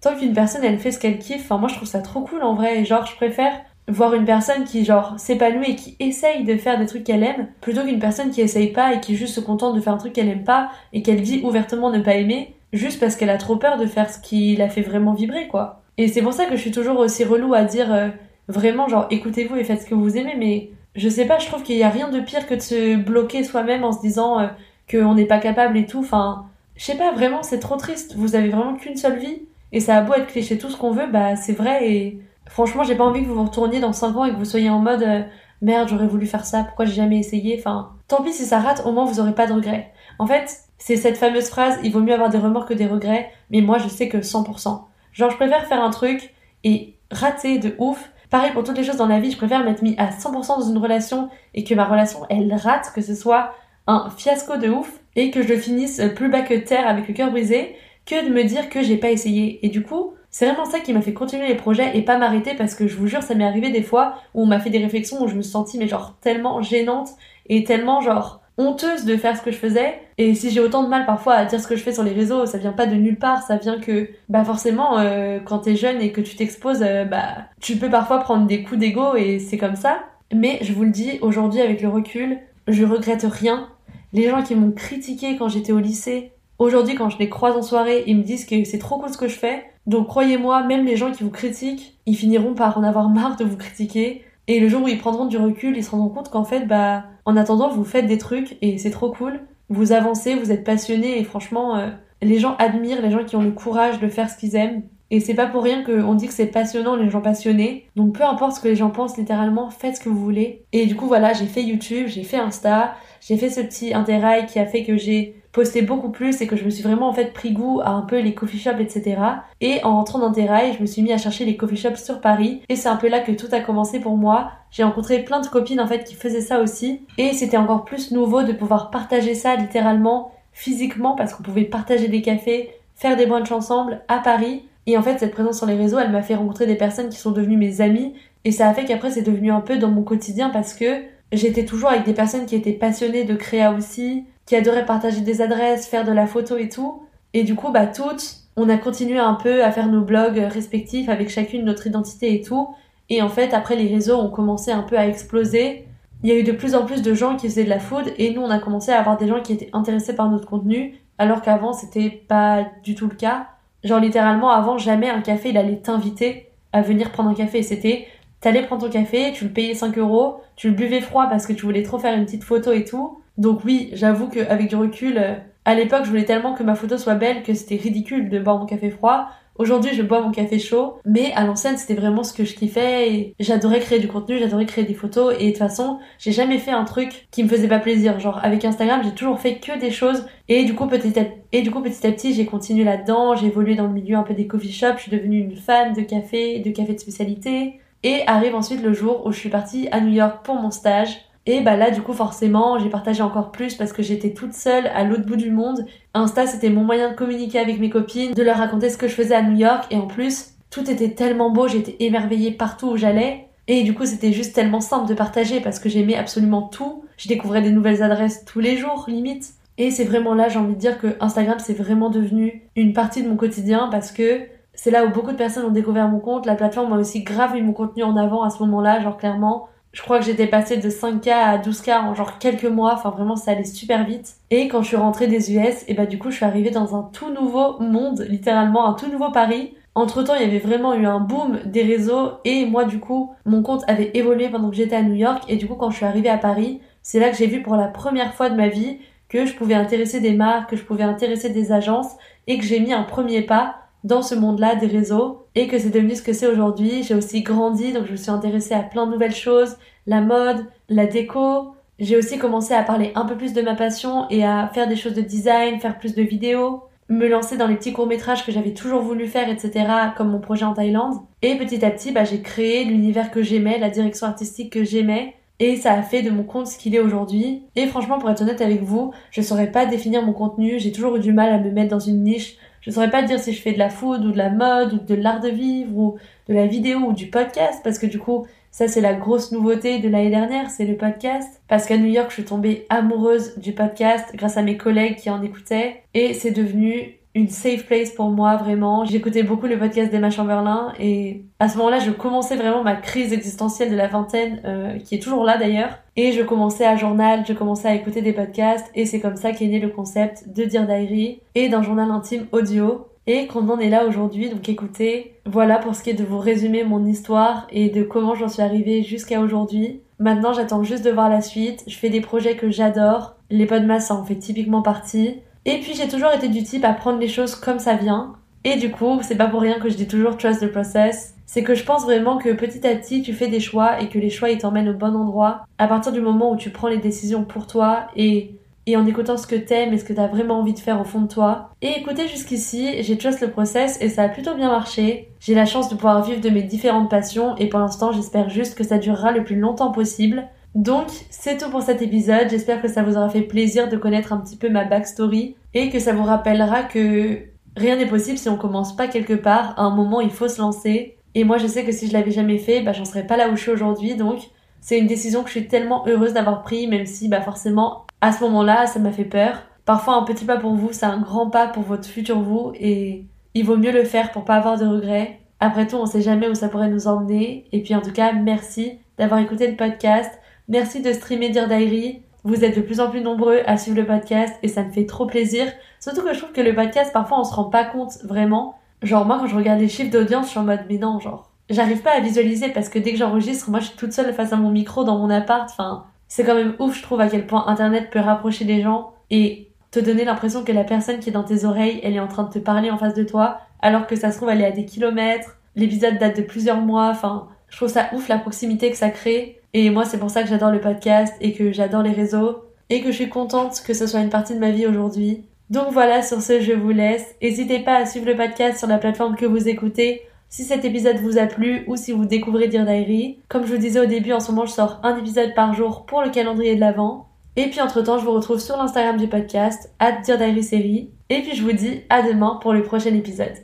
tant 0.00 0.16
qu'une 0.16 0.32
personne 0.34 0.64
elle 0.64 0.78
fait 0.78 0.92
ce 0.92 0.98
qu'elle 0.98 1.18
kiffe, 1.18 1.44
enfin 1.44 1.58
moi 1.58 1.68
je 1.68 1.74
trouve 1.76 1.88
ça 1.88 2.00
trop 2.00 2.22
cool 2.22 2.42
en 2.42 2.54
vrai, 2.54 2.84
genre 2.84 3.06
je 3.06 3.16
préfère 3.16 3.52
voir 3.88 4.14
une 4.14 4.24
personne 4.24 4.64
qui 4.64 4.84
genre 4.84 5.14
s'épanouit 5.18 5.72
et 5.72 5.76
qui 5.76 5.96
essaye 6.00 6.44
de 6.44 6.56
faire 6.56 6.78
des 6.78 6.86
trucs 6.86 7.04
qu'elle 7.04 7.22
aime 7.22 7.48
plutôt 7.60 7.82
qu'une 7.82 7.98
personne 7.98 8.30
qui 8.30 8.40
essaye 8.40 8.72
pas 8.72 8.94
et 8.94 9.00
qui 9.00 9.16
juste 9.16 9.34
se 9.34 9.40
contente 9.40 9.74
de 9.74 9.80
faire 9.80 9.92
un 9.92 9.98
truc 9.98 10.14
qu'elle 10.14 10.28
aime 10.28 10.44
pas 10.44 10.70
et 10.92 11.02
qu'elle 11.02 11.22
dit 11.22 11.42
ouvertement 11.44 11.90
ne 11.90 12.00
pas 12.00 12.14
aimer 12.14 12.54
juste 12.72 12.98
parce 12.98 13.16
qu'elle 13.16 13.30
a 13.30 13.36
trop 13.38 13.56
peur 13.56 13.76
de 13.76 13.86
faire 13.86 14.10
ce 14.10 14.18
qui 14.18 14.56
la 14.56 14.68
fait 14.68 14.82
vraiment 14.82 15.12
vibrer 15.12 15.48
quoi. 15.48 15.83
Et 15.98 16.08
c'est 16.08 16.22
pour 16.22 16.32
ça 16.32 16.46
que 16.46 16.56
je 16.56 16.60
suis 16.60 16.70
toujours 16.70 16.98
aussi 16.98 17.24
relou 17.24 17.54
à 17.54 17.64
dire 17.64 17.92
euh, 17.92 18.08
vraiment 18.48 18.88
genre 18.88 19.06
écoutez-vous 19.10 19.56
et 19.56 19.64
faites 19.64 19.82
ce 19.82 19.86
que 19.86 19.94
vous 19.94 20.16
aimez 20.16 20.34
mais 20.38 20.70
je 20.96 21.08
sais 21.08 21.26
pas, 21.26 21.38
je 21.38 21.46
trouve 21.46 21.62
qu'il 21.62 21.76
y 21.76 21.82
a 21.82 21.88
rien 21.88 22.08
de 22.08 22.20
pire 22.20 22.46
que 22.46 22.54
de 22.54 22.60
se 22.60 22.96
bloquer 22.96 23.42
soi-même 23.42 23.82
en 23.82 23.92
se 23.92 24.00
disant 24.00 24.38
euh, 24.40 24.46
qu'on 24.90 25.14
n'est 25.14 25.24
pas 25.26 25.38
capable 25.38 25.76
et 25.76 25.86
tout. 25.86 26.00
Enfin, 26.00 26.46
je 26.76 26.84
sais 26.84 26.96
pas, 26.96 27.12
vraiment 27.12 27.42
c'est 27.42 27.58
trop 27.58 27.76
triste. 27.76 28.14
Vous 28.16 28.36
avez 28.36 28.48
vraiment 28.48 28.74
qu'une 28.74 28.96
seule 28.96 29.18
vie 29.18 29.42
et 29.72 29.80
ça 29.80 29.96
a 29.96 30.02
beau 30.02 30.14
être 30.14 30.28
cliché 30.28 30.58
tout 30.58 30.70
ce 30.70 30.76
qu'on 30.76 30.92
veut, 30.92 31.08
bah 31.08 31.36
c'est 31.36 31.52
vrai 31.52 31.90
et 31.90 32.20
Franchement, 32.46 32.84
j'ai 32.84 32.94
pas 32.94 33.04
envie 33.04 33.22
que 33.22 33.28
vous 33.28 33.34
vous 33.34 33.44
retourniez 33.44 33.80
dans 33.80 33.92
5 33.92 34.16
ans 34.16 34.24
et 34.24 34.32
que 34.32 34.36
vous 34.36 34.44
soyez 34.44 34.70
en 34.70 34.78
mode 34.78 35.02
euh, 35.02 35.22
merde, 35.62 35.88
j'aurais 35.88 36.06
voulu 36.06 36.26
faire 36.26 36.44
ça, 36.44 36.64
pourquoi 36.64 36.84
j'ai 36.84 36.94
jamais 36.94 37.18
essayé? 37.18 37.56
Enfin, 37.58 37.92
tant 38.08 38.22
pis 38.22 38.32
si 38.32 38.44
ça 38.44 38.60
rate, 38.60 38.82
au 38.84 38.92
moins 38.92 39.06
vous 39.06 39.20
aurez 39.20 39.34
pas 39.34 39.46
de 39.46 39.52
regrets. 39.52 39.92
En 40.18 40.26
fait, 40.26 40.60
c'est 40.78 40.96
cette 40.96 41.16
fameuse 41.16 41.48
phrase 41.48 41.78
il 41.82 41.92
vaut 41.92 42.00
mieux 42.00 42.12
avoir 42.12 42.30
des 42.30 42.38
remords 42.38 42.66
que 42.66 42.74
des 42.74 42.86
regrets, 42.86 43.30
mais 43.50 43.60
moi 43.60 43.78
je 43.78 43.88
sais 43.88 44.08
que 44.08 44.18
100%. 44.18 44.82
Genre, 45.14 45.30
je 45.30 45.36
préfère 45.36 45.66
faire 45.66 45.82
un 45.82 45.90
truc 45.90 46.34
et 46.64 46.96
rater 47.10 47.58
de 47.58 47.74
ouf. 47.78 48.10
Pareil 48.30 48.52
pour 48.52 48.64
toutes 48.64 48.76
les 48.76 48.84
choses 48.84 48.96
dans 48.96 49.06
la 49.06 49.20
vie, 49.20 49.30
je 49.30 49.36
préfère 49.36 49.64
m'être 49.64 49.82
mis 49.82 49.94
à 49.96 50.10
100% 50.10 50.58
dans 50.58 50.68
une 50.68 50.78
relation 50.78 51.30
et 51.54 51.62
que 51.62 51.74
ma 51.74 51.84
relation 51.84 52.26
elle 52.28 52.52
rate, 52.52 52.92
que 52.94 53.00
ce 53.00 53.14
soit 53.14 53.54
un 53.86 54.10
fiasco 54.10 54.56
de 54.56 54.68
ouf 54.68 55.00
et 55.14 55.30
que 55.30 55.42
je 55.42 55.54
finisse 55.54 56.02
plus 56.16 56.28
bas 56.28 56.42
que 56.42 56.54
terre 56.54 56.88
avec 56.88 57.06
le 57.06 57.14
cœur 57.14 57.30
brisé 57.30 57.76
que 58.06 58.26
de 58.26 58.32
me 58.32 58.42
dire 58.44 58.68
que 58.68 58.82
j'ai 58.82 58.96
pas 58.96 59.10
essayé. 59.10 59.64
Et 59.64 59.68
du 59.68 59.82
coup, 59.82 60.14
c'est 60.30 60.46
vraiment 60.46 60.64
ça 60.64 60.80
qui 60.80 60.92
m'a 60.92 61.00
fait 61.00 61.12
continuer 61.12 61.46
les 61.46 61.54
projets 61.54 61.96
et 61.96 62.02
pas 62.02 62.18
m'arrêter 62.18 62.54
parce 62.54 62.74
que 62.74 62.88
je 62.88 62.96
vous 62.96 63.06
jure, 63.06 63.22
ça 63.22 63.34
m'est 63.34 63.46
arrivé 63.46 63.70
des 63.70 63.82
fois 63.82 64.16
où 64.34 64.42
on 64.42 64.46
m'a 64.46 64.58
fait 64.58 64.70
des 64.70 64.78
réflexions 64.78 65.22
où 65.22 65.28
je 65.28 65.36
me 65.36 65.42
suis 65.42 65.52
sentie 65.52 65.78
mais 65.78 65.86
genre 65.86 66.16
tellement 66.20 66.60
gênante 66.60 67.10
et 67.46 67.62
tellement 67.62 68.00
genre 68.00 68.40
honteuse 68.58 69.04
de 69.04 69.16
faire 69.16 69.36
ce 69.36 69.42
que 69.42 69.50
je 69.50 69.56
faisais. 69.56 69.94
Et 70.18 70.34
si 70.34 70.50
j'ai 70.50 70.60
autant 70.60 70.84
de 70.84 70.88
mal 70.88 71.06
parfois 71.06 71.34
à 71.34 71.44
dire 71.44 71.60
ce 71.60 71.66
que 71.66 71.76
je 71.76 71.82
fais 71.82 71.92
sur 71.92 72.02
les 72.02 72.12
réseaux, 72.12 72.46
ça 72.46 72.58
vient 72.58 72.72
pas 72.72 72.86
de 72.86 72.94
nulle 72.94 73.18
part, 73.18 73.42
ça 73.42 73.56
vient 73.56 73.80
que, 73.80 74.08
bah 74.28 74.44
forcément, 74.44 74.98
euh, 74.98 75.40
quand 75.44 75.60
t'es 75.60 75.76
jeune 75.76 76.00
et 76.00 76.12
que 76.12 76.20
tu 76.20 76.36
t'exposes, 76.36 76.82
euh, 76.82 77.04
bah 77.04 77.46
tu 77.60 77.76
peux 77.76 77.90
parfois 77.90 78.18
prendre 78.20 78.46
des 78.46 78.62
coups 78.62 78.80
d'ego 78.80 79.16
et 79.16 79.38
c'est 79.38 79.58
comme 79.58 79.76
ça. 79.76 80.04
Mais 80.32 80.58
je 80.62 80.72
vous 80.72 80.84
le 80.84 80.90
dis, 80.90 81.18
aujourd'hui 81.20 81.60
avec 81.60 81.82
le 81.82 81.88
recul, 81.88 82.38
je 82.68 82.84
regrette 82.84 83.26
rien. 83.28 83.68
Les 84.12 84.28
gens 84.28 84.42
qui 84.42 84.54
m'ont 84.54 84.70
critiqué 84.70 85.36
quand 85.36 85.48
j'étais 85.48 85.72
au 85.72 85.80
lycée, 85.80 86.32
aujourd'hui 86.58 86.94
quand 86.94 87.10
je 87.10 87.18
les 87.18 87.28
croise 87.28 87.56
en 87.56 87.62
soirée, 87.62 88.04
ils 88.06 88.16
me 88.16 88.22
disent 88.22 88.46
que 88.46 88.64
c'est 88.64 88.78
trop 88.78 88.98
cool 88.98 89.10
ce 89.10 89.18
que 89.18 89.28
je 89.28 89.36
fais. 89.36 89.64
Donc 89.86 90.06
croyez-moi, 90.06 90.62
même 90.62 90.86
les 90.86 90.96
gens 90.96 91.10
qui 91.12 91.24
vous 91.24 91.30
critiquent, 91.30 91.98
ils 92.06 92.16
finiront 92.16 92.54
par 92.54 92.78
en 92.78 92.84
avoir 92.84 93.08
marre 93.08 93.36
de 93.36 93.44
vous 93.44 93.56
critiquer. 93.56 94.22
Et 94.46 94.60
le 94.60 94.68
jour 94.68 94.82
où 94.82 94.88
ils 94.88 94.98
prendront 94.98 95.26
du 95.26 95.36
recul, 95.36 95.76
ils 95.76 95.84
se 95.84 95.90
rendront 95.90 96.10
compte 96.10 96.30
qu'en 96.30 96.44
fait, 96.44 96.66
bah, 96.66 97.04
en 97.24 97.36
attendant, 97.36 97.70
vous 97.70 97.84
faites 97.84 98.06
des 98.06 98.18
trucs 98.18 98.56
et 98.62 98.78
c'est 98.78 98.90
trop 98.90 99.10
cool. 99.10 99.40
Vous 99.70 99.92
avancez, 99.92 100.34
vous 100.34 100.52
êtes 100.52 100.64
passionné 100.64 101.18
et 101.18 101.24
franchement, 101.24 101.76
euh, 101.76 101.90
les 102.20 102.38
gens 102.38 102.56
admirent 102.58 103.02
les 103.02 103.10
gens 103.10 103.24
qui 103.24 103.36
ont 103.36 103.42
le 103.42 103.50
courage 103.50 104.00
de 104.00 104.08
faire 104.08 104.28
ce 104.28 104.36
qu'ils 104.36 104.56
aiment. 104.56 104.82
Et 105.10 105.20
c'est 105.20 105.34
pas 105.34 105.46
pour 105.46 105.62
rien 105.62 105.84
qu'on 105.84 106.14
dit 106.14 106.26
que 106.26 106.34
c'est 106.34 106.46
passionnant 106.46 106.96
les 106.96 107.08
gens 107.08 107.20
passionnés. 107.20 107.86
Donc 107.94 108.16
peu 108.16 108.24
importe 108.24 108.56
ce 108.56 108.60
que 108.60 108.68
les 108.68 108.76
gens 108.76 108.90
pensent, 108.90 109.16
littéralement, 109.16 109.70
faites 109.70 109.96
ce 109.96 110.00
que 110.00 110.08
vous 110.08 110.22
voulez. 110.22 110.64
Et 110.72 110.86
du 110.86 110.96
coup 110.96 111.06
voilà, 111.06 111.32
j'ai 111.32 111.46
fait 111.46 111.62
YouTube, 111.62 112.08
j'ai 112.08 112.24
fait 112.24 112.38
Insta, 112.38 112.96
j'ai 113.20 113.36
fait 113.36 113.50
ce 113.50 113.60
petit 113.60 113.94
interrail 113.94 114.46
qui 114.46 114.58
a 114.58 114.66
fait 114.66 114.82
que 114.82 114.96
j'ai 114.96 115.42
posté 115.54 115.82
beaucoup 115.82 116.10
plus 116.10 116.42
et 116.42 116.48
que 116.48 116.56
je 116.56 116.64
me 116.64 116.70
suis 116.70 116.82
vraiment 116.82 117.08
en 117.08 117.12
fait 117.12 117.32
pris 117.32 117.52
goût 117.52 117.80
à 117.80 117.90
un 117.90 118.02
peu 118.02 118.18
les 118.18 118.34
coffee 118.34 118.58
shops, 118.58 118.80
etc. 118.80 119.16
Et 119.60 119.82
en 119.84 119.94
rentrant 119.94 120.18
dans 120.18 120.32
Terrail, 120.32 120.74
je 120.76 120.82
me 120.82 120.86
suis 120.86 121.00
mis 121.00 121.12
à 121.12 121.16
chercher 121.16 121.44
les 121.44 121.56
coffee 121.56 121.76
shops 121.76 122.04
sur 122.04 122.20
Paris 122.20 122.60
et 122.68 122.74
c'est 122.74 122.88
un 122.88 122.96
peu 122.96 123.08
là 123.08 123.20
que 123.20 123.30
tout 123.30 123.46
a 123.52 123.60
commencé 123.60 124.00
pour 124.00 124.16
moi. 124.16 124.50
J'ai 124.72 124.82
rencontré 124.82 125.22
plein 125.22 125.40
de 125.40 125.46
copines 125.46 125.80
en 125.80 125.86
fait 125.86 126.02
qui 126.02 126.16
faisaient 126.16 126.40
ça 126.40 126.60
aussi 126.60 127.06
et 127.18 127.32
c'était 127.34 127.56
encore 127.56 127.84
plus 127.84 128.10
nouveau 128.10 128.42
de 128.42 128.52
pouvoir 128.52 128.90
partager 128.90 129.34
ça 129.34 129.54
littéralement 129.54 130.32
physiquement 130.52 131.14
parce 131.14 131.32
qu'on 131.32 131.44
pouvait 131.44 131.64
partager 131.64 132.08
des 132.08 132.20
cafés, 132.20 132.70
faire 132.96 133.16
des 133.16 133.26
brunchs 133.26 133.52
ensemble 133.52 134.02
à 134.08 134.18
Paris. 134.18 134.64
Et 134.86 134.98
en 134.98 135.02
fait, 135.02 135.18
cette 135.18 135.32
présence 135.32 135.58
sur 135.58 135.66
les 135.66 135.76
réseaux, 135.76 136.00
elle 136.00 136.10
m'a 136.10 136.22
fait 136.22 136.34
rencontrer 136.34 136.66
des 136.66 136.74
personnes 136.74 137.08
qui 137.08 137.16
sont 137.16 137.30
devenues 137.30 137.56
mes 137.56 137.80
amies. 137.80 138.14
Et 138.44 138.50
ça 138.50 138.68
a 138.68 138.74
fait 138.74 138.84
qu'après, 138.84 139.12
c'est 139.12 139.22
devenu 139.22 139.52
un 139.52 139.60
peu 139.60 139.78
dans 139.78 139.88
mon 139.88 140.02
quotidien 140.02 140.50
parce 140.50 140.74
que 140.74 141.02
j'étais 141.32 141.64
toujours 141.64 141.90
avec 141.90 142.04
des 142.04 142.12
personnes 142.12 142.44
qui 142.44 142.54
étaient 142.56 142.72
passionnées 142.72 143.24
de 143.24 143.34
créa 143.34 143.72
aussi, 143.72 144.24
qui 144.46 144.56
adoraient 144.56 144.86
partager 144.86 145.20
des 145.20 145.40
adresses, 145.40 145.86
faire 145.86 146.04
de 146.04 146.12
la 146.12 146.26
photo 146.26 146.56
et 146.56 146.68
tout. 146.68 147.02
Et 147.32 147.44
du 147.44 147.54
coup, 147.54 147.70
bah 147.70 147.86
toutes, 147.86 148.36
on 148.56 148.68
a 148.68 148.76
continué 148.76 149.18
un 149.18 149.34
peu 149.34 149.64
à 149.64 149.72
faire 149.72 149.88
nos 149.88 150.02
blogs 150.02 150.38
respectifs 150.38 151.08
avec 151.08 151.28
chacune 151.28 151.64
notre 151.64 151.86
identité 151.86 152.34
et 152.34 152.42
tout. 152.42 152.68
Et 153.10 153.22
en 153.22 153.28
fait, 153.28 153.52
après, 153.52 153.76
les 153.76 153.88
réseaux 153.88 154.16
ont 154.16 154.30
commencé 154.30 154.70
un 154.70 154.82
peu 154.82 154.96
à 154.96 155.06
exploser. 155.06 155.86
Il 156.22 156.30
y 156.30 156.32
a 156.32 156.38
eu 156.38 156.42
de 156.42 156.52
plus 156.52 156.74
en 156.74 156.86
plus 156.86 157.02
de 157.02 157.12
gens 157.12 157.36
qui 157.36 157.48
faisaient 157.48 157.64
de 157.64 157.68
la 157.68 157.80
food 157.80 158.12
et 158.16 158.32
nous, 158.32 158.40
on 158.40 158.50
a 158.50 158.58
commencé 158.58 158.92
à 158.92 158.98
avoir 158.98 159.16
des 159.16 159.26
gens 159.26 159.42
qui 159.42 159.52
étaient 159.52 159.70
intéressés 159.72 160.14
par 160.14 160.30
notre 160.30 160.46
contenu, 160.46 160.94
alors 161.18 161.42
qu'avant, 161.42 161.72
c'était 161.72 162.10
pas 162.10 162.66
du 162.82 162.94
tout 162.94 163.08
le 163.08 163.14
cas. 163.14 163.48
Genre, 163.82 164.00
littéralement, 164.00 164.50
avant, 164.50 164.78
jamais 164.78 165.10
un 165.10 165.20
café, 165.20 165.50
il 165.50 165.58
allait 165.58 165.76
t'inviter 165.76 166.48
à 166.72 166.80
venir 166.80 167.12
prendre 167.12 167.30
un 167.30 167.34
café. 167.34 167.62
C'était, 167.62 168.06
t'allais 168.40 168.62
prendre 168.62 168.86
ton 168.86 168.90
café, 168.90 169.32
tu 169.34 169.44
le 169.44 169.50
payais 169.50 169.74
5 169.74 169.98
euros, 169.98 170.40
tu 170.56 170.68
le 170.68 170.74
buvais 170.74 171.00
froid 171.00 171.26
parce 171.28 171.46
que 171.46 171.52
tu 171.52 171.66
voulais 171.66 171.82
trop 171.82 171.98
faire 171.98 172.16
une 172.16 172.24
petite 172.24 172.44
photo 172.44 172.72
et 172.72 172.84
tout. 172.84 173.20
Donc 173.36 173.64
oui, 173.64 173.90
j'avoue 173.92 174.28
qu'avec 174.28 174.68
du 174.68 174.76
recul, 174.76 175.18
euh, 175.18 175.34
à 175.64 175.74
l'époque, 175.74 176.02
je 176.04 176.10
voulais 176.10 176.24
tellement 176.24 176.54
que 176.54 176.62
ma 176.62 176.74
photo 176.74 176.98
soit 176.98 177.14
belle 177.14 177.42
que 177.42 177.54
c'était 177.54 177.76
ridicule 177.76 178.28
de 178.28 178.38
boire 178.38 178.58
mon 178.58 178.66
café 178.66 178.90
froid. 178.90 179.28
Aujourd'hui, 179.56 179.94
je 179.94 180.02
bois 180.02 180.20
mon 180.20 180.32
café 180.32 180.58
chaud, 180.58 180.98
mais 181.04 181.32
à 181.34 181.44
l'ancienne, 181.44 181.76
c'était 181.76 181.94
vraiment 181.94 182.24
ce 182.24 182.32
que 182.32 182.44
je 182.44 182.56
kiffais 182.56 183.12
et 183.12 183.34
j'adorais 183.38 183.78
créer 183.78 184.00
du 184.00 184.08
contenu, 184.08 184.38
j'adorais 184.38 184.66
créer 184.66 184.82
des 184.82 184.94
photos 184.94 185.32
et 185.38 185.46
de 185.46 185.50
toute 185.50 185.58
façon, 185.58 186.00
j'ai 186.18 186.32
jamais 186.32 186.58
fait 186.58 186.72
un 186.72 186.82
truc 186.82 187.28
qui 187.30 187.44
me 187.44 187.48
faisait 187.48 187.68
pas 187.68 187.78
plaisir. 187.78 188.18
Genre 188.18 188.40
avec 188.42 188.64
Instagram, 188.64 189.02
j'ai 189.04 189.12
toujours 189.12 189.38
fait 189.38 189.58
que 189.58 189.78
des 189.78 189.92
choses 189.92 190.26
et 190.48 190.64
du 190.64 190.74
coup 190.74 190.88
petit 190.88 191.18
à 191.20 191.24
et 191.52 191.62
du 191.62 191.70
coup 191.70 191.80
petit 191.80 192.04
à 192.04 192.10
petit, 192.10 192.34
j'ai 192.34 192.46
continué 192.46 192.82
là-dedans, 192.82 193.36
j'ai 193.36 193.46
évolué 193.46 193.76
dans 193.76 193.86
le 193.86 193.92
milieu 193.92 194.16
un 194.16 194.24
peu 194.24 194.34
des 194.34 194.48
coffee 194.48 194.72
shops, 194.72 194.96
je 194.96 195.02
suis 195.02 195.12
devenue 195.12 195.38
une 195.38 195.56
fan 195.56 195.92
de 195.92 196.02
café, 196.02 196.58
de 196.58 196.70
café 196.72 196.94
de 196.94 196.98
spécialité 196.98 197.78
et 198.02 198.22
arrive 198.26 198.56
ensuite 198.56 198.82
le 198.82 198.92
jour 198.92 199.24
où 199.24 199.30
je 199.30 199.38
suis 199.38 199.50
partie 199.50 199.88
à 199.92 200.00
New 200.00 200.12
York 200.12 200.44
pour 200.44 200.56
mon 200.56 200.72
stage 200.72 201.20
et 201.46 201.60
bah 201.60 201.76
là, 201.76 201.90
du 201.90 202.00
coup, 202.00 202.14
forcément, 202.14 202.78
j'ai 202.78 202.88
partagé 202.88 203.22
encore 203.22 203.52
plus 203.52 203.74
parce 203.74 203.92
que 203.92 204.02
j'étais 204.02 204.32
toute 204.32 204.54
seule 204.54 204.86
à 204.86 205.04
l'autre 205.04 205.26
bout 205.26 205.36
du 205.36 205.50
monde. 205.50 205.84
Insta, 206.14 206.46
c'était 206.46 206.70
mon 206.70 206.84
moyen 206.84 207.10
de 207.10 207.14
communiquer 207.14 207.58
avec 207.58 207.78
mes 207.78 207.90
copines, 207.90 208.32
de 208.32 208.42
leur 208.42 208.56
raconter 208.56 208.88
ce 208.88 208.96
que 208.96 209.08
je 209.08 209.14
faisais 209.14 209.34
à 209.34 209.42
New 209.42 209.56
York. 209.56 209.84
Et 209.90 209.96
en 209.96 210.06
plus, 210.06 210.54
tout 210.70 210.90
était 210.90 211.10
tellement 211.10 211.50
beau, 211.50 211.68
j'étais 211.68 211.96
émerveillée 212.00 212.52
partout 212.52 212.88
où 212.88 212.96
j'allais. 212.96 213.48
Et 213.68 213.82
du 213.82 213.94
coup, 213.94 214.06
c'était 214.06 214.32
juste 214.32 214.54
tellement 214.54 214.80
simple 214.80 215.06
de 215.06 215.14
partager 215.14 215.60
parce 215.60 215.78
que 215.78 215.88
j'aimais 215.88 216.16
absolument 216.16 216.62
tout. 216.62 217.04
Je 217.18 217.28
découvrais 217.28 217.62
des 217.62 217.70
nouvelles 217.70 218.02
adresses 218.02 218.44
tous 218.46 218.60
les 218.60 218.78
jours, 218.78 219.04
limite. 219.06 219.52
Et 219.76 219.90
c'est 219.90 220.04
vraiment 220.04 220.34
là, 220.34 220.48
j'ai 220.48 220.58
envie 220.58 220.74
de 220.74 220.80
dire 220.80 220.98
que 220.98 221.16
Instagram, 221.20 221.58
c'est 221.58 221.74
vraiment 221.74 222.08
devenu 222.08 222.62
une 222.76 222.94
partie 222.94 223.22
de 223.22 223.28
mon 223.28 223.36
quotidien 223.36 223.88
parce 223.90 224.12
que 224.12 224.42
c'est 224.74 224.90
là 224.90 225.04
où 225.04 225.10
beaucoup 225.10 225.32
de 225.32 225.36
personnes 225.36 225.66
ont 225.66 225.70
découvert 225.70 226.08
mon 226.08 226.20
compte. 226.20 226.46
La 226.46 226.54
plateforme 226.54 226.90
m'a 226.90 226.98
aussi 226.98 227.22
grave 227.22 227.54
mis 227.54 227.62
mon 227.62 227.72
contenu 227.72 228.02
en 228.02 228.16
avant 228.16 228.42
à 228.42 228.50
ce 228.50 228.60
moment-là, 228.60 229.00
genre 229.00 229.16
clairement 229.16 229.68
je 229.94 230.02
crois 230.02 230.18
que 230.18 230.24
j'étais 230.24 230.48
passée 230.48 230.76
de 230.76 230.90
5K 230.90 231.30
à 231.30 231.58
12K 231.58 232.00
en 232.00 232.14
genre 232.14 232.38
quelques 232.38 232.64
mois, 232.64 232.94
enfin 232.94 233.10
vraiment 233.10 233.36
ça 233.36 233.52
allait 233.52 233.64
super 233.64 234.04
vite. 234.04 234.34
Et 234.50 234.66
quand 234.66 234.82
je 234.82 234.88
suis 234.88 234.96
rentrée 234.96 235.28
des 235.28 235.54
US, 235.54 235.84
et 235.86 235.94
bah 235.94 236.04
du 236.04 236.18
coup 236.18 236.30
je 236.30 236.36
suis 236.36 236.44
arrivée 236.44 236.70
dans 236.70 236.96
un 236.96 237.08
tout 237.12 237.32
nouveau 237.32 237.78
monde, 237.80 238.26
littéralement 238.28 238.86
un 238.86 238.94
tout 238.94 239.10
nouveau 239.10 239.30
Paris. 239.30 239.74
Entre 239.94 240.24
temps, 240.24 240.34
il 240.34 240.42
y 240.42 240.44
avait 240.44 240.58
vraiment 240.58 240.94
eu 240.94 241.06
un 241.06 241.20
boom 241.20 241.60
des 241.66 241.84
réseaux 241.84 242.32
et 242.44 242.66
moi 242.66 242.84
du 242.84 242.98
coup, 242.98 243.32
mon 243.46 243.62
compte 243.62 243.84
avait 243.86 244.10
évolué 244.14 244.48
pendant 244.48 244.68
que 244.68 244.74
j'étais 244.74 244.96
à 244.96 245.02
New 245.02 245.14
York 245.14 245.44
et 245.48 245.54
du 245.54 245.68
coup 245.68 245.76
quand 245.76 245.90
je 245.90 245.96
suis 245.96 246.06
arrivée 246.06 246.28
à 246.28 246.38
Paris, 246.38 246.80
c'est 247.02 247.20
là 247.20 247.30
que 247.30 247.36
j'ai 247.36 247.46
vu 247.46 247.62
pour 247.62 247.76
la 247.76 247.86
première 247.86 248.34
fois 248.34 248.50
de 248.50 248.56
ma 248.56 248.66
vie 248.66 248.98
que 249.28 249.46
je 249.46 249.54
pouvais 249.54 249.74
intéresser 249.74 250.20
des 250.20 250.34
marques, 250.34 250.70
que 250.70 250.76
je 250.76 250.82
pouvais 250.82 251.04
intéresser 251.04 251.50
des 251.50 251.70
agences 251.70 252.16
et 252.48 252.58
que 252.58 252.64
j'ai 252.64 252.80
mis 252.80 252.92
un 252.92 253.04
premier 253.04 253.42
pas 253.42 253.76
dans 254.02 254.22
ce 254.22 254.34
monde-là 254.34 254.74
des 254.74 254.88
réseaux 254.88 255.43
et 255.54 255.68
que 255.68 255.78
c'est 255.78 255.90
devenu 255.90 256.14
ce 256.14 256.22
que 256.22 256.32
c'est 256.32 256.46
aujourd'hui. 256.46 257.02
J'ai 257.02 257.14
aussi 257.14 257.42
grandi, 257.42 257.92
donc 257.92 258.06
je 258.06 258.12
me 258.12 258.16
suis 258.16 258.30
intéressée 258.30 258.74
à 258.74 258.82
plein 258.82 259.06
de 259.06 259.12
nouvelles 259.12 259.34
choses, 259.34 259.76
la 260.06 260.20
mode, 260.20 260.66
la 260.88 261.06
déco. 261.06 261.74
J'ai 261.98 262.16
aussi 262.16 262.38
commencé 262.38 262.74
à 262.74 262.82
parler 262.82 263.12
un 263.14 263.24
peu 263.24 263.36
plus 263.36 263.52
de 263.52 263.62
ma 263.62 263.74
passion 263.74 264.26
et 264.30 264.44
à 264.44 264.68
faire 264.74 264.88
des 264.88 264.96
choses 264.96 265.14
de 265.14 265.20
design, 265.20 265.78
faire 265.78 265.98
plus 265.98 266.14
de 266.14 266.22
vidéos, 266.22 266.82
me 267.08 267.28
lancer 267.28 267.56
dans 267.56 267.68
les 267.68 267.76
petits 267.76 267.92
courts-métrages 267.92 268.44
que 268.44 268.50
j'avais 268.50 268.74
toujours 268.74 269.02
voulu 269.02 269.26
faire, 269.26 269.48
etc., 269.48 269.86
comme 270.16 270.30
mon 270.30 270.40
projet 270.40 270.64
en 270.64 270.74
Thaïlande. 270.74 271.18
Et 271.42 271.56
petit 271.56 271.84
à 271.84 271.90
petit, 271.90 272.10
bah, 272.10 272.24
j'ai 272.24 272.42
créé 272.42 272.84
l'univers 272.84 273.30
que 273.30 273.42
j'aimais, 273.42 273.78
la 273.78 273.90
direction 273.90 274.26
artistique 274.26 274.72
que 274.72 274.82
j'aimais, 274.82 275.36
et 275.60 275.76
ça 275.76 275.92
a 275.92 276.02
fait 276.02 276.22
de 276.22 276.30
mon 276.30 276.42
compte 276.42 276.66
ce 276.66 276.76
qu'il 276.76 276.96
est 276.96 277.00
aujourd'hui. 277.00 277.62
Et 277.76 277.86
franchement, 277.86 278.18
pour 278.18 278.28
être 278.28 278.42
honnête 278.42 278.60
avec 278.60 278.82
vous, 278.82 279.12
je 279.30 279.40
saurais 279.40 279.70
pas 279.70 279.86
définir 279.86 280.24
mon 280.24 280.32
contenu, 280.32 280.80
j'ai 280.80 280.90
toujours 280.90 281.16
eu 281.16 281.20
du 281.20 281.32
mal 281.32 281.52
à 281.52 281.58
me 281.58 281.70
mettre 281.70 281.90
dans 281.90 282.00
une 282.00 282.24
niche 282.24 282.56
je 282.84 282.90
saurais 282.90 283.10
pas 283.10 283.22
dire 283.22 283.40
si 283.40 283.52
je 283.54 283.62
fais 283.62 283.72
de 283.72 283.78
la 283.78 283.88
food 283.88 284.24
ou 284.26 284.30
de 284.30 284.36
la 284.36 284.50
mode 284.50 284.92
ou 284.92 284.98
de 284.98 285.14
l'art 285.14 285.40
de 285.40 285.48
vivre 285.48 285.96
ou 285.96 286.18
de 286.48 286.54
la 286.54 286.66
vidéo 286.66 286.98
ou 286.98 287.12
du 287.14 287.28
podcast 287.28 287.80
parce 287.82 287.98
que 287.98 288.06
du 288.06 288.18
coup, 288.18 288.46
ça 288.70 288.88
c'est 288.88 289.00
la 289.00 289.14
grosse 289.14 289.52
nouveauté 289.52 290.00
de 290.00 290.08
l'année 290.10 290.28
dernière, 290.28 290.68
c'est 290.68 290.84
le 290.84 290.96
podcast. 290.96 291.62
Parce 291.66 291.86
qu'à 291.86 291.96
New 291.96 292.10
York, 292.10 292.28
je 292.28 292.34
suis 292.34 292.44
tombée 292.44 292.84
amoureuse 292.90 293.56
du 293.58 293.72
podcast 293.72 294.30
grâce 294.34 294.58
à 294.58 294.62
mes 294.62 294.76
collègues 294.76 295.16
qui 295.16 295.30
en 295.30 295.42
écoutaient 295.42 296.02
et 296.12 296.34
c'est 296.34 296.50
devenu 296.50 297.16
une 297.34 297.48
safe 297.48 297.86
place 297.86 298.10
pour 298.10 298.30
moi 298.30 298.56
vraiment. 298.56 299.04
J'écoutais 299.04 299.42
beaucoup 299.42 299.66
le 299.66 299.78
podcast 299.78 300.10
d'Emma 300.10 300.30
Chamberlain 300.30 300.92
et 301.00 301.42
à 301.58 301.68
ce 301.68 301.76
moment-là, 301.78 301.98
je 301.98 302.10
commençais 302.10 302.56
vraiment 302.56 302.84
ma 302.84 302.94
crise 302.94 303.32
existentielle 303.32 303.90
de 303.90 303.96
la 303.96 304.06
vingtaine, 304.06 304.60
euh, 304.64 304.98
qui 304.98 305.16
est 305.16 305.18
toujours 305.18 305.44
là 305.44 305.58
d'ailleurs. 305.58 305.98
Et 306.16 306.30
je 306.32 306.42
commençais 306.42 306.86
à 306.86 306.96
journal, 306.96 307.44
je 307.46 307.52
commençais 307.52 307.88
à 307.88 307.94
écouter 307.94 308.22
des 308.22 308.32
podcasts 308.32 308.88
et 308.94 309.04
c'est 309.04 309.18
comme 309.18 309.36
ça 309.36 309.52
qu'est 309.52 309.66
né 309.66 309.80
le 309.80 309.88
concept 309.88 310.48
de 310.54 310.64
Dear 310.64 310.86
Diary 310.86 311.40
et 311.56 311.68
d'un 311.68 311.82
journal 311.82 312.10
intime 312.10 312.46
audio. 312.52 313.08
Et 313.26 313.46
qu'on 313.46 313.66
en 313.70 313.78
est 313.78 313.88
là 313.88 314.04
aujourd'hui, 314.04 314.50
donc 314.50 314.68
écoutez, 314.68 315.32
voilà 315.46 315.78
pour 315.78 315.94
ce 315.94 316.02
qui 316.02 316.10
est 316.10 316.14
de 316.14 316.24
vous 316.24 316.38
résumer 316.38 316.84
mon 316.84 317.06
histoire 317.06 317.66
et 317.70 317.88
de 317.88 318.02
comment 318.02 318.34
j'en 318.34 318.48
suis 318.48 318.60
arrivée 318.60 319.02
jusqu'à 319.02 319.40
aujourd'hui. 319.40 320.02
Maintenant, 320.18 320.52
j'attends 320.52 320.84
juste 320.84 321.04
de 321.04 321.10
voir 321.10 321.30
la 321.30 321.40
suite. 321.40 321.84
Je 321.86 321.96
fais 321.96 322.10
des 322.10 322.20
projets 322.20 322.54
que 322.56 322.70
j'adore. 322.70 323.36
Les 323.50 323.64
podmas, 323.66 324.00
ça 324.00 324.14
en 324.14 324.24
fait 324.24 324.36
typiquement 324.36 324.82
partie. 324.82 325.40
Et 325.66 325.80
puis 325.80 325.94
j'ai 325.94 326.08
toujours 326.08 326.32
été 326.32 326.48
du 326.48 326.62
type 326.62 326.84
à 326.84 326.92
prendre 326.92 327.18
les 327.18 327.28
choses 327.28 327.54
comme 327.54 327.78
ça 327.78 327.94
vient. 327.94 328.34
Et 328.64 328.76
du 328.76 328.90
coup, 328.90 329.20
c'est 329.22 329.36
pas 329.36 329.46
pour 329.46 329.60
rien 329.60 329.78
que 329.78 329.90
je 329.90 329.96
dis 329.96 330.08
toujours 330.08 330.36
trust 330.36 330.60
the 330.60 330.70
process. 330.70 331.34
C'est 331.46 331.62
que 331.62 331.74
je 331.74 331.84
pense 331.84 332.04
vraiment 332.04 332.38
que 332.38 332.52
petit 332.52 332.86
à 332.86 332.94
petit, 332.94 333.22
tu 333.22 333.34
fais 333.34 333.48
des 333.48 333.60
choix 333.60 334.00
et 334.00 334.08
que 334.08 334.18
les 334.18 334.30
choix 334.30 334.50
ils 334.50 334.58
t'emmènent 334.58 334.88
au 334.88 334.94
bon 334.94 335.14
endroit. 335.14 335.66
À 335.78 335.86
partir 335.86 336.12
du 336.12 336.20
moment 336.20 336.52
où 336.52 336.56
tu 336.56 336.70
prends 336.70 336.88
les 336.88 336.98
décisions 336.98 337.44
pour 337.44 337.66
toi 337.66 338.06
et, 338.16 338.54
et 338.86 338.96
en 338.96 339.06
écoutant 339.06 339.36
ce 339.36 339.46
que 339.46 339.54
t'aimes 339.54 339.92
et 339.92 339.98
ce 339.98 340.04
que 340.04 340.14
t'as 340.14 340.26
vraiment 340.26 340.58
envie 340.58 340.72
de 340.72 340.78
faire 340.78 341.00
au 341.00 341.04
fond 341.04 341.20
de 341.20 341.28
toi. 341.28 341.70
Et 341.82 341.98
écoutez 341.98 342.26
jusqu'ici, 342.28 343.02
j'ai 343.02 343.18
trust 343.18 343.42
le 343.42 343.50
process 343.50 344.00
et 344.00 344.08
ça 344.08 344.22
a 344.22 344.28
plutôt 344.28 344.54
bien 344.54 344.70
marché. 344.70 345.30
J'ai 345.40 345.54
la 345.54 345.66
chance 345.66 345.90
de 345.90 345.94
pouvoir 345.94 346.22
vivre 346.24 346.40
de 346.40 346.50
mes 346.50 346.62
différentes 346.62 347.10
passions 347.10 347.54
et 347.56 347.68
pour 347.68 347.80
l'instant, 347.80 348.12
j'espère 348.12 348.48
juste 348.48 348.76
que 348.76 348.84
ça 348.84 348.96
durera 348.96 349.30
le 349.32 349.44
plus 349.44 349.56
longtemps 349.56 349.92
possible. 349.92 350.44
Donc, 350.74 351.06
c'est 351.30 351.56
tout 351.56 351.70
pour 351.70 351.82
cet 351.82 352.02
épisode. 352.02 352.50
J'espère 352.50 352.82
que 352.82 352.88
ça 352.88 353.02
vous 353.02 353.16
aura 353.16 353.28
fait 353.28 353.42
plaisir 353.42 353.88
de 353.88 353.96
connaître 353.96 354.32
un 354.32 354.38
petit 354.38 354.56
peu 354.56 354.68
ma 354.68 354.84
backstory 354.84 355.56
et 355.72 355.88
que 355.88 356.00
ça 356.00 356.12
vous 356.12 356.24
rappellera 356.24 356.82
que 356.82 357.42
rien 357.76 357.96
n'est 357.96 358.06
possible 358.06 358.38
si 358.38 358.48
on 358.48 358.56
commence 358.56 358.96
pas 358.96 359.06
quelque 359.06 359.34
part. 359.34 359.74
À 359.78 359.82
un 359.82 359.94
moment, 359.94 360.20
il 360.20 360.30
faut 360.30 360.48
se 360.48 360.60
lancer. 360.60 361.16
Et 361.36 361.44
moi, 361.44 361.58
je 361.58 361.66
sais 361.66 361.84
que 361.84 361.92
si 361.92 362.08
je 362.08 362.12
l'avais 362.12 362.32
jamais 362.32 362.58
fait, 362.58 362.80
bah, 362.80 362.92
j'en 362.92 363.04
serais 363.04 363.26
pas 363.26 363.36
là 363.36 363.48
où 363.48 363.56
je 363.56 363.62
suis 363.62 363.70
aujourd'hui. 363.70 364.16
Donc, 364.16 364.40
c'est 364.80 364.98
une 364.98 365.06
décision 365.06 365.42
que 365.42 365.48
je 365.48 365.58
suis 365.58 365.68
tellement 365.68 366.06
heureuse 366.08 366.32
d'avoir 366.32 366.62
pris, 366.62 366.88
même 366.88 367.06
si, 367.06 367.28
bah, 367.28 367.40
forcément, 367.40 368.06
à 368.20 368.32
ce 368.32 368.42
moment-là, 368.44 368.86
ça 368.86 368.98
m'a 368.98 369.12
fait 369.12 369.24
peur. 369.24 369.62
Parfois, 369.84 370.14
un 370.14 370.22
petit 370.24 370.44
pas 370.44 370.56
pour 370.56 370.74
vous, 370.74 370.92
c'est 370.92 371.06
un 371.06 371.20
grand 371.20 371.50
pas 371.50 371.68
pour 371.68 371.84
votre 371.84 372.08
futur 372.08 372.40
vous. 372.40 372.72
Et 372.74 373.26
il 373.54 373.64
vaut 373.64 373.76
mieux 373.76 373.92
le 373.92 374.04
faire 374.04 374.32
pour 374.32 374.44
pas 374.44 374.56
avoir 374.56 374.76
de 374.76 374.86
regrets. 374.86 375.38
Après 375.60 375.86
tout, 375.86 375.96
on 375.96 376.06
sait 376.06 376.20
jamais 376.20 376.48
où 376.48 376.54
ça 376.54 376.68
pourrait 376.68 376.88
nous 376.88 377.06
emmener. 377.06 377.66
Et 377.70 377.82
puis, 377.82 377.94
en 377.94 378.02
tout 378.02 378.12
cas, 378.12 378.32
merci 378.32 378.98
d'avoir 379.18 379.40
écouté 379.40 379.68
le 379.68 379.76
podcast. 379.76 380.32
Merci 380.68 381.02
de 381.02 381.12
streamer 381.12 381.50
Dear 381.50 381.68
Diary. 381.68 382.22
Vous 382.42 382.64
êtes 382.64 382.74
de 382.74 382.80
plus 382.80 383.00
en 383.00 383.10
plus 383.10 383.20
nombreux 383.20 383.60
à 383.66 383.76
suivre 383.76 383.98
le 383.98 384.06
podcast 384.06 384.54
et 384.62 384.68
ça 384.68 384.82
me 384.82 384.90
fait 384.90 385.04
trop 385.04 385.26
plaisir. 385.26 385.66
Surtout 386.00 386.22
que 386.22 386.32
je 386.32 386.38
trouve 386.38 386.52
que 386.52 386.62
le 386.62 386.74
podcast, 386.74 387.12
parfois, 387.12 387.38
on 387.40 387.44
se 387.44 387.54
rend 387.54 387.64
pas 387.64 387.84
compte 387.84 388.12
vraiment. 388.24 388.78
Genre, 389.02 389.26
moi, 389.26 389.38
quand 389.38 389.46
je 389.46 389.56
regarde 389.56 389.78
les 389.78 389.90
chiffres 389.90 390.10
d'audience, 390.10 390.46
je 390.46 390.50
suis 390.52 390.58
en 390.58 390.64
mode, 390.64 390.80
mais 390.88 390.96
non, 390.96 391.20
genre, 391.20 391.50
j'arrive 391.68 392.00
pas 392.00 392.12
à 392.12 392.20
visualiser 392.20 392.70
parce 392.70 392.88
que 392.88 392.98
dès 392.98 393.12
que 393.12 393.18
j'enregistre, 393.18 393.68
moi, 393.68 393.80
je 393.80 393.86
suis 393.88 393.96
toute 393.96 394.14
seule 394.14 394.32
face 394.32 394.54
à 394.54 394.56
mon 394.56 394.70
micro 394.70 395.04
dans 395.04 395.18
mon 395.18 395.28
appart. 395.28 395.68
Enfin, 395.70 396.06
c'est 396.28 396.44
quand 396.44 396.54
même 396.54 396.74
ouf, 396.78 396.96
je 396.96 397.02
trouve, 397.02 397.20
à 397.20 397.28
quel 397.28 397.46
point 397.46 397.66
Internet 397.66 398.08
peut 398.10 398.20
rapprocher 398.20 398.64
les 398.64 398.80
gens 398.80 399.12
et 399.30 399.68
te 399.90 400.00
donner 400.00 400.24
l'impression 400.24 400.64
que 400.64 400.72
la 400.72 400.84
personne 400.84 401.18
qui 401.18 401.28
est 401.28 401.32
dans 401.32 401.44
tes 401.44 401.66
oreilles, 401.66 402.00
elle 402.02 402.14
est 402.14 402.20
en 402.20 402.28
train 402.28 402.44
de 402.44 402.50
te 402.50 402.58
parler 402.58 402.90
en 402.90 402.96
face 402.96 403.14
de 403.14 403.22
toi, 403.22 403.58
alors 403.82 404.06
que 404.06 404.16
ça 404.16 404.30
se 404.30 404.38
trouve, 404.38 404.48
elle 404.48 404.62
est 404.62 404.66
à 404.66 404.72
des 404.72 404.86
kilomètres. 404.86 405.58
L'épisode 405.76 406.16
date 406.16 406.38
de 406.38 406.42
plusieurs 406.42 406.80
mois. 406.80 407.08
Enfin, 407.10 407.48
je 407.68 407.76
trouve 407.76 407.90
ça 407.90 408.06
ouf 408.14 408.28
la 408.28 408.38
proximité 408.38 408.90
que 408.90 408.96
ça 408.96 409.10
crée. 409.10 409.60
Et 409.74 409.90
moi, 409.90 410.04
c'est 410.04 410.18
pour 410.18 410.30
ça 410.30 410.42
que 410.42 410.48
j'adore 410.48 410.70
le 410.70 410.80
podcast 410.80 411.34
et 411.40 411.52
que 411.52 411.72
j'adore 411.72 412.02
les 412.02 412.12
réseaux 412.12 412.64
et 412.90 413.00
que 413.00 413.08
je 413.08 413.16
suis 413.16 413.28
contente 413.28 413.82
que 413.84 413.92
ce 413.92 414.06
soit 414.06 414.20
une 414.20 414.30
partie 414.30 414.54
de 414.54 414.60
ma 414.60 414.70
vie 414.70 414.86
aujourd'hui. 414.86 415.44
Donc 415.68 415.88
voilà, 415.90 416.22
sur 416.22 416.40
ce, 416.40 416.60
je 416.60 416.72
vous 416.72 416.90
laisse. 416.90 417.34
N'hésitez 417.42 417.80
pas 417.80 417.96
à 417.96 418.06
suivre 418.06 418.26
le 418.26 418.36
podcast 418.36 418.78
sur 418.78 418.86
la 418.86 418.98
plateforme 418.98 419.34
que 419.34 419.46
vous 419.46 419.68
écoutez 419.68 420.22
si 420.48 420.62
cet 420.62 420.84
épisode 420.84 421.16
vous 421.16 421.38
a 421.38 421.46
plu 421.46 421.82
ou 421.88 421.96
si 421.96 422.12
vous 422.12 422.26
découvrez 422.26 422.68
Dear 422.68 422.84
Diary. 422.84 423.40
Comme 423.48 423.66
je 423.66 423.72
vous 423.72 423.80
disais 423.80 423.98
au 423.98 424.06
début, 424.06 424.32
en 424.32 424.38
ce 424.38 424.52
moment, 424.52 424.66
je 424.66 424.72
sors 424.72 425.00
un 425.02 425.16
épisode 425.16 425.52
par 425.54 425.74
jour 425.74 426.06
pour 426.06 426.22
le 426.22 426.30
calendrier 426.30 426.76
de 426.76 426.80
l'Avent. 426.80 427.26
Et 427.56 427.68
puis 427.68 427.80
entre-temps, 427.80 428.18
je 428.18 428.24
vous 428.24 428.32
retrouve 428.32 428.60
sur 428.60 428.76
l'Instagram 428.76 429.16
du 429.16 429.26
podcast, 429.26 429.92
at 429.98 430.20
Diary 430.22 430.62
Série. 430.62 431.10
Et 431.30 431.42
puis 431.42 431.56
je 431.56 431.62
vous 431.64 431.72
dis 431.72 432.02
à 432.10 432.22
demain 432.22 432.60
pour 432.62 432.72
le 432.72 432.84
prochain 432.84 433.14
épisode. 433.14 433.63